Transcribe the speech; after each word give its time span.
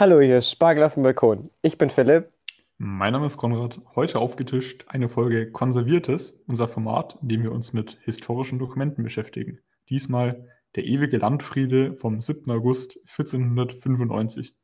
Hallo, 0.00 0.18
hier 0.22 0.38
ist 0.38 0.50
Spargel 0.50 0.82
auf 0.82 0.94
dem 0.94 1.02
Balkon. 1.02 1.50
Ich 1.60 1.76
bin 1.76 1.90
Philipp. 1.90 2.32
Mein 2.78 3.12
Name 3.12 3.26
ist 3.26 3.36
Konrad. 3.36 3.82
Heute 3.94 4.18
aufgetischt 4.18 4.86
eine 4.88 5.10
Folge 5.10 5.52
Konserviertes, 5.52 6.42
unser 6.46 6.68
Format, 6.68 7.18
in 7.20 7.28
dem 7.28 7.42
wir 7.42 7.52
uns 7.52 7.74
mit 7.74 7.98
historischen 8.06 8.58
Dokumenten 8.58 9.04
beschäftigen. 9.04 9.58
Diesmal 9.90 10.48
der 10.74 10.84
ewige 10.84 11.18
Landfriede 11.18 11.92
vom 11.96 12.22
7. 12.22 12.50
August 12.50 12.98
1495. 13.10 14.56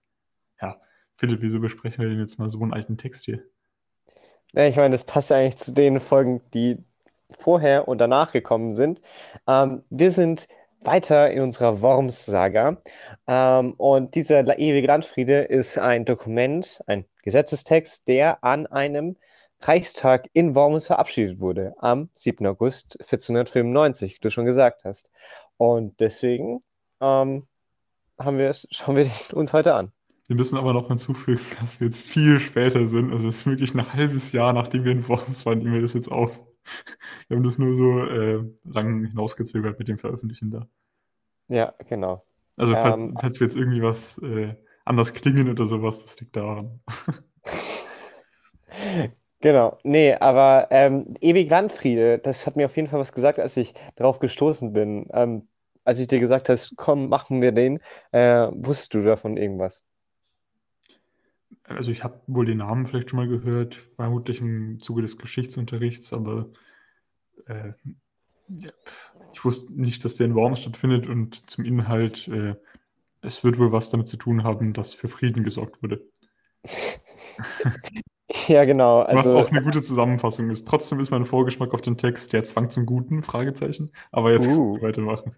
Ja, 0.62 0.80
Philipp, 1.16 1.42
wieso 1.42 1.60
besprechen 1.60 2.02
wir 2.02 2.08
denn 2.08 2.20
jetzt 2.20 2.38
mal 2.38 2.48
so 2.48 2.62
einen 2.62 2.72
alten 2.72 2.96
Text 2.96 3.26
hier? 3.26 3.42
Ja, 4.54 4.66
ich 4.66 4.76
meine, 4.76 4.92
das 4.92 5.04
passt 5.04 5.28
ja 5.28 5.36
eigentlich 5.36 5.58
zu 5.58 5.72
den 5.72 6.00
Folgen, 6.00 6.40
die 6.54 6.82
vorher 7.38 7.88
und 7.88 7.98
danach 7.98 8.32
gekommen 8.32 8.72
sind. 8.72 9.02
Ähm, 9.46 9.82
wir 9.90 10.12
sind 10.12 10.48
weiter 10.86 11.30
in 11.30 11.42
unserer 11.42 11.80
Worms-Saga. 11.82 12.78
Ähm, 13.26 13.72
und 13.74 14.14
dieser 14.14 14.58
ewige 14.58 14.86
Landfriede 14.86 15.42
ist 15.42 15.78
ein 15.78 16.04
Dokument, 16.04 16.82
ein 16.86 17.04
Gesetzestext, 17.22 18.08
der 18.08 18.42
an 18.44 18.66
einem 18.66 19.16
Reichstag 19.60 20.28
in 20.32 20.54
Worms 20.54 20.86
verabschiedet 20.86 21.40
wurde, 21.40 21.74
am 21.78 22.10
7. 22.14 22.46
August 22.46 22.98
1495, 23.00 24.16
wie 24.16 24.20
du 24.20 24.30
schon 24.30 24.44
gesagt 24.44 24.84
hast. 24.84 25.10
Und 25.56 25.98
deswegen 26.00 26.60
ähm, 27.00 27.46
haben 28.18 28.38
wir 28.38 28.54
schauen 28.70 28.96
wir 28.96 29.10
uns 29.32 29.52
heute 29.52 29.74
an. 29.74 29.92
Wir 30.28 30.36
müssen 30.36 30.58
aber 30.58 30.72
noch 30.72 30.88
hinzufügen, 30.88 31.40
dass 31.60 31.80
wir 31.80 31.86
jetzt 31.86 32.00
viel 32.00 32.40
später 32.40 32.88
sind. 32.88 33.12
Also 33.12 33.28
es 33.28 33.38
ist 33.38 33.46
wirklich 33.46 33.74
ein 33.74 33.92
halbes 33.92 34.32
Jahr, 34.32 34.52
nachdem 34.52 34.84
wir 34.84 34.92
in 34.92 35.08
Worms 35.08 35.46
waren, 35.46 35.58
nehmen 35.58 35.74
wir 35.74 35.82
das 35.82 35.94
jetzt 35.94 36.10
auf. 36.10 36.45
Wir 37.28 37.36
haben 37.36 37.44
das 37.44 37.58
nur 37.58 37.76
so 37.76 38.04
äh, 38.04 38.42
lang 38.64 39.04
hinausgezögert 39.04 39.78
mit 39.78 39.88
dem 39.88 39.98
Veröffentlichen 39.98 40.50
da. 40.50 40.68
Ja, 41.48 41.74
genau. 41.88 42.24
Also 42.56 42.74
falls, 42.74 42.98
ähm, 42.98 43.14
falls 43.20 43.40
wir 43.40 43.46
jetzt 43.46 43.56
irgendwie 43.56 43.82
was 43.82 44.18
äh, 44.18 44.54
anders 44.84 45.12
klingen 45.12 45.50
oder 45.50 45.66
sowas, 45.66 46.04
das 46.04 46.20
liegt 46.20 46.36
daran. 46.36 46.80
genau, 49.40 49.78
nee, 49.82 50.14
aber 50.14 50.68
ähm, 50.70 51.14
ewig 51.20 51.50
Landfriede, 51.50 52.18
das 52.18 52.46
hat 52.46 52.56
mir 52.56 52.66
auf 52.66 52.76
jeden 52.76 52.88
Fall 52.88 53.00
was 53.00 53.12
gesagt, 53.12 53.38
als 53.38 53.56
ich 53.56 53.74
darauf 53.96 54.18
gestoßen 54.18 54.72
bin. 54.72 55.08
Ähm, 55.12 55.48
als 55.84 56.00
ich 56.00 56.08
dir 56.08 56.18
gesagt 56.18 56.48
hast, 56.48 56.74
komm, 56.76 57.08
machen 57.08 57.40
wir 57.40 57.52
den, 57.52 57.80
äh, 58.10 58.48
wusstest 58.52 58.94
du 58.94 59.02
davon 59.02 59.36
irgendwas? 59.36 59.84
Also 61.64 61.90
ich 61.90 62.04
habe 62.04 62.20
wohl 62.26 62.46
den 62.46 62.58
Namen 62.58 62.86
vielleicht 62.86 63.10
schon 63.10 63.18
mal 63.18 63.28
gehört, 63.28 63.74
vermutlich 63.96 64.40
im 64.40 64.80
Zuge 64.80 65.02
des 65.02 65.18
Geschichtsunterrichts, 65.18 66.12
aber 66.12 66.48
äh, 67.46 67.72
ja, 68.48 68.70
ich 69.32 69.44
wusste 69.44 69.72
nicht, 69.72 70.04
dass 70.04 70.14
der 70.14 70.26
in 70.26 70.34
Worms 70.34 70.60
stattfindet 70.60 71.06
und 71.08 71.50
zum 71.50 71.64
Inhalt, 71.64 72.28
äh, 72.28 72.54
es 73.22 73.42
wird 73.42 73.58
wohl 73.58 73.72
was 73.72 73.90
damit 73.90 74.08
zu 74.08 74.16
tun 74.16 74.44
haben, 74.44 74.72
dass 74.72 74.94
für 74.94 75.08
Frieden 75.08 75.42
gesorgt 75.42 75.82
wurde. 75.82 76.02
ja, 78.46 78.64
genau. 78.64 79.00
Also, 79.00 79.34
was 79.34 79.46
auch 79.46 79.50
eine 79.50 79.62
gute 79.62 79.82
Zusammenfassung 79.82 80.50
ist. 80.50 80.66
Trotzdem 80.68 81.00
ist 81.00 81.10
mein 81.10 81.26
Vorgeschmack 81.26 81.74
auf 81.74 81.80
den 81.80 81.98
Text 81.98 82.32
der 82.32 82.44
Zwang 82.44 82.70
zum 82.70 82.86
Guten, 82.86 83.22
Fragezeichen. 83.22 83.92
Aber 84.12 84.32
jetzt 84.32 84.46
uh. 84.46 84.80
weitermachen. 84.80 85.34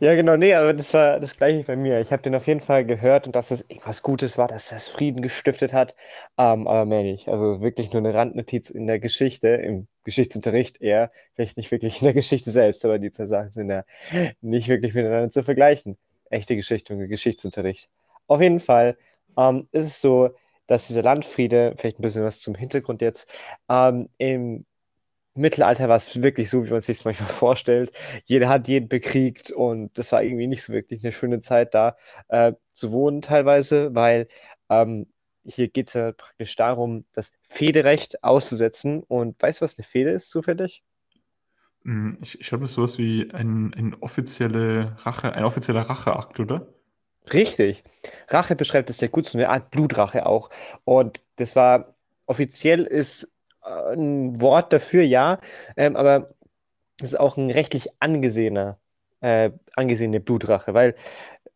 Ja, 0.00 0.14
genau, 0.14 0.36
nee, 0.36 0.54
aber 0.54 0.72
das 0.74 0.92
war 0.94 1.20
das 1.20 1.36
Gleiche 1.36 1.64
bei 1.64 1.76
mir. 1.76 2.00
Ich 2.00 2.12
habe 2.12 2.22
den 2.22 2.34
auf 2.34 2.46
jeden 2.46 2.60
Fall 2.60 2.84
gehört 2.84 3.26
und 3.26 3.36
dass 3.36 3.50
es 3.50 3.62
irgendwas 3.68 4.02
Gutes 4.02 4.38
war, 4.38 4.48
dass 4.48 4.68
das 4.68 4.88
Frieden 4.88 5.22
gestiftet 5.22 5.72
hat. 5.72 5.94
Ähm, 6.38 6.66
aber 6.66 6.84
mehr 6.86 7.02
nicht. 7.02 7.28
Also 7.28 7.60
wirklich 7.60 7.92
nur 7.92 8.00
eine 8.00 8.14
Randnotiz 8.14 8.70
in 8.70 8.86
der 8.86 8.98
Geschichte, 9.00 9.48
im 9.48 9.88
Geschichtsunterricht 10.04 10.80
eher, 10.80 11.10
vielleicht 11.34 11.56
nicht 11.56 11.70
wirklich 11.70 12.00
in 12.00 12.04
der 12.06 12.14
Geschichte 12.14 12.50
selbst, 12.50 12.84
aber 12.84 12.98
die 12.98 13.12
zwei 13.12 13.26
Sachen 13.26 13.50
sind 13.52 13.70
ja 13.70 13.84
nicht 14.40 14.68
wirklich 14.68 14.94
miteinander 14.94 15.30
zu 15.30 15.42
vergleichen. 15.42 15.96
Echte 16.30 16.56
Geschichte 16.56 16.94
und 16.94 17.08
Geschichtsunterricht. 17.08 17.88
Auf 18.26 18.40
jeden 18.40 18.60
Fall 18.60 18.96
ähm, 19.36 19.68
ist 19.72 19.86
es 19.86 20.00
so, 20.00 20.30
dass 20.66 20.86
dieser 20.86 21.02
Landfriede, 21.02 21.74
vielleicht 21.76 21.98
ein 21.98 22.02
bisschen 22.02 22.24
was 22.24 22.40
zum 22.40 22.54
Hintergrund 22.54 23.02
jetzt, 23.02 23.28
ähm, 23.68 24.08
im 24.18 24.64
Mittelalter 25.34 25.88
war 25.88 25.96
es 25.96 26.22
wirklich 26.22 26.50
so, 26.50 26.64
wie 26.64 26.70
man 26.70 26.80
es 26.80 26.86
sich 26.86 27.04
manchmal 27.04 27.28
vorstellt. 27.30 27.92
Jeder 28.24 28.48
hat 28.48 28.68
jeden 28.68 28.88
bekriegt 28.88 29.50
und 29.50 29.96
das 29.96 30.12
war 30.12 30.22
irgendwie 30.22 30.46
nicht 30.46 30.62
so 30.62 30.72
wirklich 30.72 31.02
eine 31.04 31.12
schöne 31.12 31.40
Zeit 31.40 31.74
da 31.74 31.96
äh, 32.28 32.52
zu 32.72 32.92
wohnen 32.92 33.22
teilweise, 33.22 33.94
weil 33.94 34.28
ähm, 34.68 35.06
hier 35.44 35.68
geht 35.68 35.88
es 35.88 35.94
ja 35.94 36.12
praktisch 36.12 36.54
darum, 36.56 37.04
das 37.12 37.32
Federecht 37.48 38.22
auszusetzen. 38.22 39.02
Und 39.02 39.40
weißt 39.42 39.60
du, 39.60 39.64
was 39.64 39.78
eine 39.78 39.84
Fehde 39.84 40.10
ist, 40.10 40.30
zufällig? 40.30 40.82
Hm, 41.84 42.18
ich, 42.20 42.40
ich 42.40 42.46
glaube, 42.48 42.62
das 42.62 42.72
ist 42.72 42.76
sowas 42.76 42.98
wie 42.98 43.30
ein, 43.32 43.74
ein, 43.74 43.94
offizielle 44.00 44.96
Rache, 44.98 45.32
ein 45.32 45.44
offizieller 45.44 45.82
Racheakt, 45.82 46.38
oder? 46.38 46.68
Richtig. 47.32 47.82
Rache 48.28 48.56
beschreibt 48.56 48.90
es 48.90 48.98
sehr 48.98 49.08
gut, 49.08 49.28
so 49.28 49.38
eine 49.38 49.48
Art 49.48 49.70
Blutrache 49.70 50.26
auch. 50.26 50.50
Und 50.84 51.20
das 51.36 51.56
war 51.56 51.94
offiziell 52.26 52.84
ist 52.84 53.32
ein 53.62 54.40
Wort 54.40 54.72
dafür, 54.72 55.02
ja, 55.02 55.38
ähm, 55.76 55.96
aber 55.96 56.34
es 57.00 57.08
ist 57.08 57.20
auch 57.20 57.36
ein 57.36 57.50
rechtlich 57.50 57.88
angesehener, 58.00 58.78
äh, 59.20 59.50
angesehene 59.74 60.20
Blutrache, 60.20 60.74
weil 60.74 60.94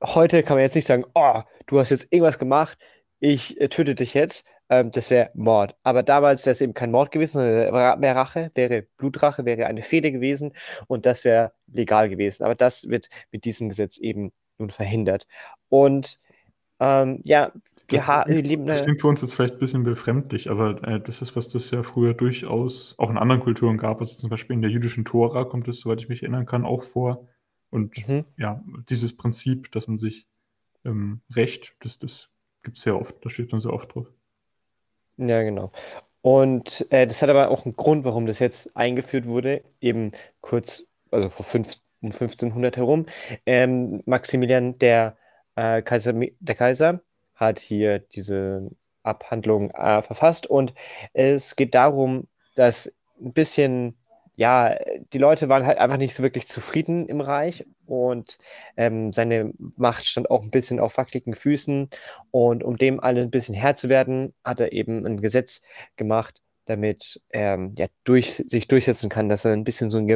heute 0.03 0.43
kann 0.43 0.57
man 0.57 0.63
jetzt 0.63 0.75
nicht 0.75 0.87
sagen, 0.87 1.05
oh, 1.15 1.43
du 1.67 1.79
hast 1.81 1.91
jetzt 1.91 2.09
irgendwas 2.11 2.39
gemacht, 2.39 2.79
ich 3.21 3.61
äh, 3.61 3.69
töte 3.69 3.95
dich 3.95 4.15
jetzt, 4.15 4.47
ähm, 4.69 4.91
das 4.93 5.11
wäre 5.11 5.31
Mord. 5.35 5.77
Aber 5.83 6.03
damals 6.03 6.45
wäre 6.47 6.53
es 6.53 6.61
eben 6.61 6.75
kein 6.75 6.91
Mord 6.91 7.11
gewesen, 7.13 7.41
sondern 7.41 8.01
wäre 8.01 8.15
Rache, 8.15 8.51
wäre 8.55 8.83
Blutrache, 8.97 9.45
wäre 9.45 9.67
eine 9.67 9.83
Fehde 9.83 10.13
gewesen 10.13 10.53
und 10.89 11.07
das 11.07 11.25
wäre 11.25 11.53
legal 11.67 12.09
gewesen. 12.09 12.45
Aber 12.45 12.55
das 12.55 12.89
wird 12.89 13.09
mit 13.31 13.45
diesem 13.45 13.69
Gesetz 13.69 13.99
eben 13.99 14.33
nun 14.59 14.71
verhindert. 14.71 15.27
Und 15.69 16.21
ähm, 16.81 17.21
ja, 17.25 17.53
das, 17.89 18.01
ja, 18.01 18.25
klingt, 18.25 18.69
das 18.69 18.83
klingt 18.83 19.01
für 19.01 19.07
uns 19.07 19.23
jetzt 19.23 19.35
vielleicht 19.35 19.55
ein 19.55 19.61
bisschen 19.61 19.85
befremdlich, 19.85 20.51
aber 20.51 20.83
äh, 20.87 21.01
das 21.01 21.23
ist, 21.23 21.37
was 21.37 21.49
das 21.49 21.71
ja 21.71 21.83
früher 21.83 22.15
durchaus 22.15 22.95
auch 22.99 23.11
in 23.11 23.19
anderen 23.19 23.41
Kulturen 23.41 23.79
gab. 23.79 24.01
Also 24.01 24.19
zum 24.19 24.29
Beispiel 24.31 24.55
in 24.55 24.63
der 24.63 24.71
jüdischen 24.71 25.05
Tora 25.05 25.45
kommt 25.45 25.69
es, 25.69 25.81
soweit 25.81 26.01
ich 26.01 26.09
mich 26.09 26.23
erinnern 26.23 26.47
kann, 26.47 26.65
auch 26.65 26.83
vor. 26.83 27.29
Und 27.71 28.09
mhm. 28.09 28.25
ja, 28.37 28.63
dieses 28.89 29.17
Prinzip, 29.17 29.71
dass 29.73 29.87
man 29.87 29.99
sich 29.99 30.27
ähm, 30.85 31.21
Recht, 31.35 31.77
das, 31.81 31.99
das 31.99 32.29
gibt 32.63 32.79
es 32.79 32.83
sehr 32.83 32.99
oft, 32.99 33.25
da 33.25 33.31
steht 33.31 33.53
man 33.53 33.61
sehr 33.61 33.73
oft 33.73 33.95
drauf. 33.95 34.07
Ja, 35.17 35.43
genau. 35.43 35.71
Und 36.23 36.87
äh, 36.91 37.07
das 37.07 37.23
hat 37.23 37.31
aber 37.31 37.51
auch 37.51 37.65
einen 37.65 37.77
Grund, 37.77 38.05
warum 38.05 38.27
das 38.27 38.41
jetzt 38.41 38.77
eingeführt 38.77 39.27
wurde, 39.27 39.63
eben 39.81 40.11
kurz, 40.41 40.85
also 41.13 41.29
vor 41.29 41.47
fünf, 41.47 41.77
um 42.01 42.11
1500 42.11 42.77
herum. 42.77 43.07
Ähm, 43.47 44.03
Maximilian, 44.07 44.77
der, 44.79 45.17
äh, 45.55 45.83
Kaiser, 45.83 46.13
der 46.41 46.55
Kaiser, 46.55 47.01
hat 47.37 47.61
hier 47.61 48.01
diese 48.01 48.71
Abhandlung 49.03 49.71
äh, 49.71 50.03
verfasst. 50.03 50.47
Und 50.47 50.75
es 51.13 51.57
geht 51.57 51.75
darum, 51.75 52.27
dass 52.57 52.93
ein 53.21 53.33
bisschen, 53.33 53.97
ja, 54.35 54.77
die 55.13 55.19
Leute 55.19 55.49
waren 55.49 55.65
halt 55.65 55.79
einfach 55.79 55.97
nicht 55.97 56.15
so 56.15 56.23
wirklich 56.23 56.49
zufrieden 56.49 57.09
im 57.09 57.21
Reich. 57.21 57.65
Und 57.87 58.39
ähm, 58.77 59.13
seine 59.13 59.53
Macht 59.77 60.07
stand 60.07 60.31
auch 60.31 60.43
ein 60.43 60.51
bisschen 60.51 60.81
auf 60.81 60.97
wackeligen 60.97 61.35
Füßen. 61.35 61.89
Und 62.31 62.65
um 62.65 62.77
dem 62.77 63.01
alle 63.01 63.23
ein 63.23 63.31
bisschen 63.31 63.55
Herr 63.55 63.77
zu 63.77 63.89
werden, 63.89 64.35
hat 64.45 64.61
er 64.61 64.73
eben 64.73 65.07
ein 65.07 65.21
Gesetz 65.21 65.63
gemacht, 65.97 66.43
damit 66.65 67.23
er 67.29 67.55
ähm, 67.55 67.75
ja, 67.79 67.87
durch, 68.05 68.43
sich 68.49 68.67
durchsetzen 68.67 69.09
kann, 69.09 69.29
dass 69.29 69.45
er 69.45 69.53
ein 69.53 69.65
bisschen 69.65 69.91
so 69.91 69.99
ein 69.99 70.09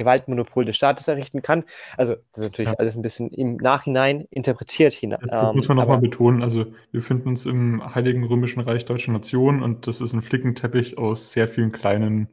Gewaltmonopol 0.00 0.64
des 0.64 0.76
Staates 0.76 1.06
errichten 1.08 1.42
kann. 1.42 1.64
Also 1.96 2.14
das 2.14 2.42
ist 2.42 2.50
natürlich 2.50 2.72
ja. 2.72 2.78
alles 2.78 2.96
ein 2.96 3.02
bisschen 3.02 3.30
im 3.30 3.56
Nachhinein 3.56 4.26
interpretiert. 4.30 4.92
Hin, 4.92 5.10
das, 5.10 5.42
ähm, 5.42 5.56
muss 5.56 5.68
man 5.68 5.76
nochmal 5.76 5.98
betonen. 5.98 6.42
Also 6.42 6.66
wir 6.90 7.02
finden 7.02 7.28
uns 7.28 7.46
im 7.46 7.94
Heiligen 7.94 8.24
Römischen 8.24 8.60
Reich 8.60 8.84
Deutscher 8.84 9.12
Nation 9.12 9.62
und 9.62 9.86
das 9.86 10.00
ist 10.00 10.12
ein 10.12 10.22
Flickenteppich 10.22 10.98
aus 10.98 11.32
sehr 11.32 11.46
vielen 11.48 11.70
kleinen, 11.70 12.28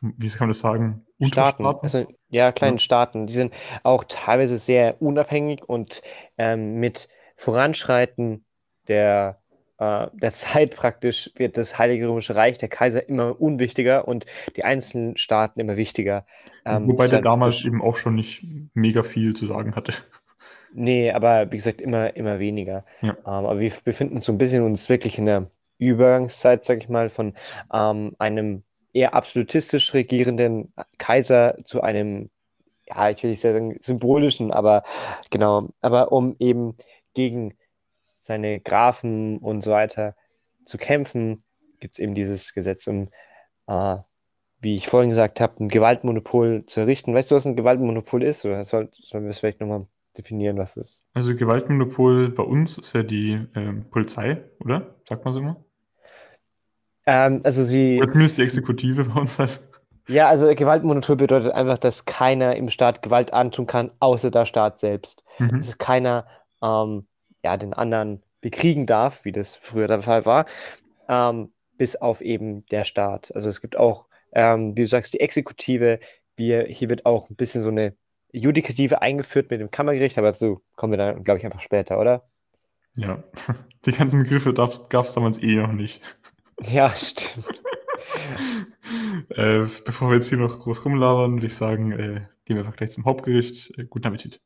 wie 0.00 0.28
kann 0.28 0.40
man 0.40 0.48
das 0.48 0.60
sagen? 0.60 1.06
Staaten. 1.22 1.64
Also, 1.64 2.06
ja, 2.28 2.52
kleinen 2.52 2.76
ja. 2.76 2.82
Staaten. 2.82 3.26
Die 3.26 3.32
sind 3.32 3.54
auch 3.82 4.04
teilweise 4.04 4.58
sehr 4.58 5.00
unabhängig 5.00 5.66
und 5.66 6.02
ähm, 6.36 6.74
mit 6.74 7.08
Voranschreiten 7.36 8.44
der 8.88 9.40
äh, 9.78 10.06
der 10.12 10.32
Zeit 10.32 10.74
praktisch 10.74 11.30
wird 11.36 11.56
das 11.56 11.78
Heilige 11.78 12.08
Römische 12.08 12.36
Reich, 12.36 12.58
der 12.58 12.68
Kaiser, 12.68 13.08
immer 13.08 13.40
unwichtiger 13.40 14.08
und 14.08 14.26
die 14.56 14.64
einzelnen 14.64 15.16
Staaten 15.16 15.60
immer 15.60 15.76
wichtiger. 15.76 16.26
Ähm, 16.64 16.88
Wobei 16.88 17.08
der 17.08 17.22
damals 17.22 17.64
eben 17.64 17.82
auch 17.82 17.96
schon 17.96 18.14
nicht 18.14 18.44
mega 18.74 19.02
viel 19.02 19.34
zu 19.34 19.46
sagen 19.46 19.74
hatte. 19.74 19.92
Nee, 20.72 21.10
aber 21.10 21.50
wie 21.52 21.56
gesagt, 21.56 21.80
immer, 21.80 22.16
immer 22.16 22.38
weniger. 22.38 22.84
Ja. 23.00 23.10
Ähm, 23.10 23.16
aber 23.26 23.60
wir 23.60 23.72
befinden 23.84 24.16
uns 24.16 24.26
so 24.26 24.32
ein 24.32 24.38
bisschen 24.38 24.62
uns 24.62 24.88
wirklich 24.88 25.18
in 25.18 25.26
der 25.26 25.50
Übergangszeit, 25.78 26.64
sag 26.64 26.78
ich 26.78 26.88
mal, 26.88 27.08
von 27.08 27.34
ähm, 27.72 28.14
einem 28.18 28.62
eher 28.92 29.14
absolutistisch 29.14 29.92
regierenden 29.94 30.72
Kaiser 30.98 31.56
zu 31.64 31.82
einem, 31.82 32.30
ja, 32.86 33.10
ich 33.10 33.22
will 33.22 33.30
nicht 33.30 33.40
sagen 33.40 33.76
symbolischen, 33.80 34.52
aber 34.52 34.84
genau, 35.30 35.68
aber 35.80 36.12
um 36.12 36.36
eben 36.38 36.76
gegen 37.14 37.54
seine 38.26 38.60
Grafen 38.60 39.38
und 39.38 39.64
so 39.64 39.70
weiter 39.70 40.16
zu 40.64 40.78
kämpfen, 40.78 41.42
gibt 41.78 41.94
es 41.94 41.98
eben 42.00 42.14
dieses 42.14 42.54
Gesetz, 42.54 42.86
um, 42.88 43.08
äh, 43.68 43.96
wie 44.60 44.74
ich 44.74 44.88
vorhin 44.88 45.10
gesagt 45.10 45.40
habe, 45.40 45.64
ein 45.64 45.68
Gewaltmonopol 45.68 46.64
zu 46.66 46.80
errichten. 46.80 47.14
Weißt 47.14 47.30
du, 47.30 47.36
was 47.36 47.46
ein 47.46 47.54
Gewaltmonopol 47.54 48.24
ist? 48.24 48.44
Oder 48.44 48.64
soll, 48.64 48.88
sollen 48.92 49.24
wir 49.24 49.30
es 49.30 49.38
vielleicht 49.38 49.60
nochmal 49.60 49.86
definieren, 50.18 50.58
was 50.58 50.76
ist. 50.76 51.04
Also 51.14 51.36
Gewaltmonopol 51.36 52.30
bei 52.30 52.42
uns 52.42 52.78
ist 52.78 52.94
ja 52.94 53.04
die 53.04 53.46
ähm, 53.54 53.84
Polizei, 53.90 54.42
oder? 54.58 54.96
Sagt 55.08 55.24
man 55.24 55.34
so 55.34 55.40
immer? 55.40 55.64
Ähm, 57.06 57.42
also 57.44 57.62
sie. 57.64 57.98
Oder 57.98 58.10
zumindest 58.10 58.38
die 58.38 58.42
Exekutive 58.42 59.04
bei 59.04 59.20
uns 59.20 59.38
halt. 59.38 59.60
Ja, 60.08 60.28
also 60.28 60.52
Gewaltmonopol 60.52 61.16
bedeutet 61.16 61.52
einfach, 61.52 61.78
dass 61.78 62.06
keiner 62.06 62.56
im 62.56 62.70
Staat 62.70 63.02
Gewalt 63.02 63.32
antun 63.32 63.66
kann, 63.66 63.92
außer 64.00 64.32
der 64.32 64.46
Staat 64.46 64.80
selbst. 64.80 65.22
Mhm. 65.38 65.58
Dass 65.58 65.78
keiner 65.78 66.26
ähm, 66.60 67.06
ja, 67.46 67.56
den 67.56 67.74
anderen 67.74 68.24
bekriegen 68.40 68.86
darf, 68.86 69.24
wie 69.24 69.30
das 69.30 69.54
früher 69.54 69.86
der 69.86 70.02
Fall 70.02 70.26
war, 70.26 70.46
ähm, 71.08 71.52
bis 71.78 71.94
auf 71.94 72.20
eben 72.20 72.66
der 72.66 72.82
Staat. 72.82 73.32
Also 73.36 73.48
es 73.48 73.60
gibt 73.60 73.76
auch, 73.76 74.08
ähm, 74.32 74.76
wie 74.76 74.82
du 74.82 74.88
sagst, 74.88 75.14
die 75.14 75.20
Exekutive. 75.20 76.00
Wir, 76.36 76.64
hier 76.64 76.90
wird 76.90 77.06
auch 77.06 77.30
ein 77.30 77.36
bisschen 77.36 77.62
so 77.62 77.70
eine 77.70 77.94
Judikative 78.32 79.00
eingeführt 79.00 79.48
mit 79.50 79.60
dem 79.60 79.70
Kammergericht, 79.70 80.18
aber 80.18 80.28
dazu 80.28 80.60
kommen 80.74 80.92
wir 80.92 80.98
dann, 80.98 81.22
glaube 81.22 81.38
ich, 81.38 81.46
einfach 81.46 81.60
später, 81.60 82.00
oder? 82.00 82.24
Ja, 82.96 83.22
die 83.86 83.92
ganzen 83.92 84.24
Begriffe 84.24 84.52
gab 84.52 85.04
es 85.04 85.12
damals 85.12 85.40
eh 85.40 85.56
noch 85.56 85.72
nicht. 85.72 86.02
Ja, 86.62 86.88
stimmt. 86.88 87.62
äh, 89.28 89.66
bevor 89.84 90.08
wir 90.08 90.14
jetzt 90.14 90.30
hier 90.30 90.38
noch 90.38 90.58
groß 90.58 90.86
rumlabern, 90.86 91.34
würde 91.34 91.48
ich 91.48 91.54
sagen, 91.54 91.92
äh, 91.92 92.22
gehen 92.46 92.56
wir 92.56 92.60
einfach 92.60 92.76
gleich 92.76 92.92
zum 92.92 93.04
Hauptgericht. 93.04 93.78
Äh, 93.78 93.84
guten 93.84 94.06
Appetit. 94.06 94.40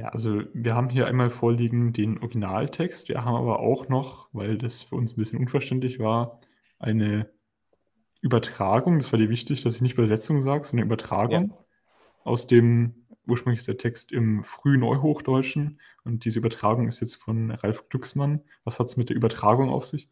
Ja, 0.00 0.08
also 0.08 0.44
wir 0.54 0.74
haben 0.74 0.88
hier 0.88 1.06
einmal 1.06 1.28
vorliegen 1.28 1.92
den 1.92 2.16
Originaltext. 2.16 3.10
Wir 3.10 3.22
haben 3.22 3.34
aber 3.34 3.60
auch 3.60 3.90
noch, 3.90 4.30
weil 4.32 4.56
das 4.56 4.80
für 4.80 4.96
uns 4.96 5.12
ein 5.12 5.16
bisschen 5.16 5.38
unverständlich 5.38 5.98
war, 5.98 6.40
eine 6.78 7.28
Übertragung. 8.22 8.98
Das 8.98 9.12
war 9.12 9.18
dir 9.18 9.28
wichtig, 9.28 9.62
dass 9.62 9.74
ich 9.74 9.82
nicht 9.82 9.98
Übersetzung 9.98 10.40
sage, 10.40 10.64
sondern 10.64 10.86
Übertragung. 10.86 11.50
Ja. 11.50 11.64
Aus 12.24 12.46
dem, 12.46 12.94
ursprünglich 13.26 13.60
ist 13.60 13.68
der 13.68 13.76
Text 13.76 14.10
im 14.10 14.42
frühen 14.42 14.80
Neuhochdeutschen 14.80 15.78
und 16.04 16.24
diese 16.24 16.38
Übertragung 16.38 16.88
ist 16.88 17.00
jetzt 17.00 17.16
von 17.16 17.50
Ralf 17.50 17.86
Glücksmann. 17.90 18.40
Was 18.64 18.78
hat 18.78 18.86
es 18.86 18.96
mit 18.96 19.10
der 19.10 19.16
Übertragung 19.16 19.68
auf 19.68 19.84
sich? 19.84 20.08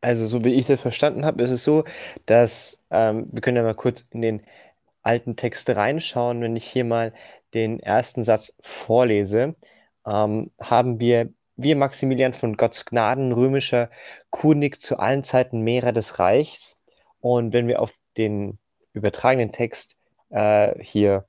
Also, 0.00 0.26
so 0.26 0.44
wie 0.44 0.54
ich 0.54 0.66
das 0.66 0.80
verstanden 0.80 1.24
habe, 1.24 1.44
ist 1.44 1.50
es 1.50 1.62
so, 1.62 1.84
dass 2.26 2.82
ähm, 2.90 3.28
wir 3.30 3.40
können 3.40 3.56
ja 3.56 3.62
mal 3.62 3.76
kurz 3.76 4.04
in 4.10 4.20
den 4.20 4.42
alten 5.02 5.36
Text 5.36 5.70
reinschauen. 5.70 6.40
Wenn 6.40 6.56
ich 6.56 6.66
hier 6.66 6.84
mal 6.84 7.12
den 7.54 7.80
ersten 7.80 8.24
Satz 8.24 8.54
vorlese, 8.60 9.54
ähm, 10.06 10.50
haben 10.60 11.00
wir, 11.00 11.30
wir 11.56 11.76
Maximilian 11.76 12.32
von 12.32 12.56
Gottes 12.56 12.84
Gnaden, 12.84 13.32
römischer 13.32 13.90
König 14.30 14.80
zu 14.80 14.98
allen 14.98 15.24
Zeiten 15.24 15.60
Mehrer 15.60 15.92
des 15.92 16.18
Reichs. 16.18 16.76
Und 17.20 17.52
wenn 17.52 17.68
wir 17.68 17.80
auf 17.80 17.94
den 18.16 18.58
übertragenen 18.92 19.52
Text 19.52 19.96
äh, 20.30 20.74
hier 20.82 21.26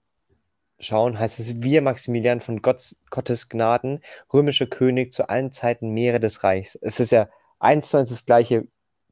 schauen, 0.79 1.19
heißt 1.19 1.39
es, 1.39 1.61
wir 1.61 1.81
Maximilian 1.81 2.41
von 2.41 2.61
Gott, 2.61 2.95
Gottes 3.09 3.49
Gnaden, 3.49 4.01
römischer 4.33 4.67
König 4.67 5.13
zu 5.13 5.29
allen 5.29 5.51
Zeiten 5.51 5.89
Mehrer 5.89 6.19
des 6.19 6.43
Reichs. 6.43 6.75
Es 6.81 6.99
ist 6.99 7.11
ja 7.11 7.27
eins 7.59 7.89
zu 7.89 7.97
eins 7.97 8.09
das 8.09 8.25
gleiche 8.25 8.67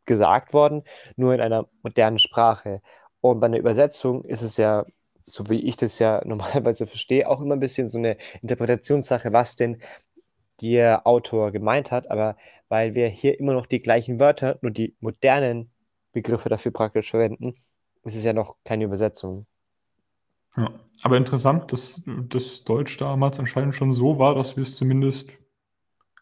gesagt 0.06 0.54
worden, 0.54 0.84
nur 1.16 1.34
in 1.34 1.42
einer 1.42 1.68
modernen 1.84 2.20
Sprache. 2.20 2.82
Und 3.22 3.40
bei 3.40 3.46
einer 3.46 3.60
Übersetzung 3.60 4.26
ist 4.26 4.42
es 4.42 4.58
ja 4.58 4.86
so 5.32 5.50
wie 5.50 5.62
ich 5.62 5.78
das 5.78 6.00
ja 6.00 6.22
normalerweise 6.26 6.88
verstehe, 6.88 7.28
auch 7.30 7.42
immer 7.42 7.56
ein 7.56 7.60
bisschen 7.60 7.90
so 7.90 7.98
eine 7.98 8.18
Interpretationssache, 8.42 9.34
was 9.34 9.56
denn 9.56 9.78
der 10.62 11.08
Autor 11.08 11.52
gemeint 11.52 11.92
hat. 11.92 12.12
Aber 12.12 12.38
weil 12.70 12.96
wir 12.96 13.08
hier 13.08 13.40
immer 13.40 13.54
noch 13.54 13.66
die 13.66 13.80
gleichen 13.80 14.20
Wörter, 14.20 14.60
nur 14.62 14.72
die 14.72 14.96
modernen 15.00 15.72
Begriffe 16.12 16.50
dafür 16.50 16.72
praktisch 16.72 17.10
verwenden, 17.10 17.56
ist 18.04 18.16
es 18.16 18.24
ja 18.24 18.34
noch 18.34 18.56
keine 18.64 18.86
Übersetzung. 18.86 19.46
Ja, 20.58 20.72
aber 21.04 21.18
interessant, 21.18 21.72
dass 21.72 22.02
das 22.06 22.64
Deutsch 22.64 22.98
damals 22.98 23.40
anscheinend 23.40 23.74
schon 23.74 23.94
so 23.94 24.20
war, 24.20 24.36
dass 24.36 24.58
wir 24.58 24.64
es 24.64 24.76
zumindest 24.76 25.32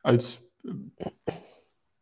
als 0.04 0.44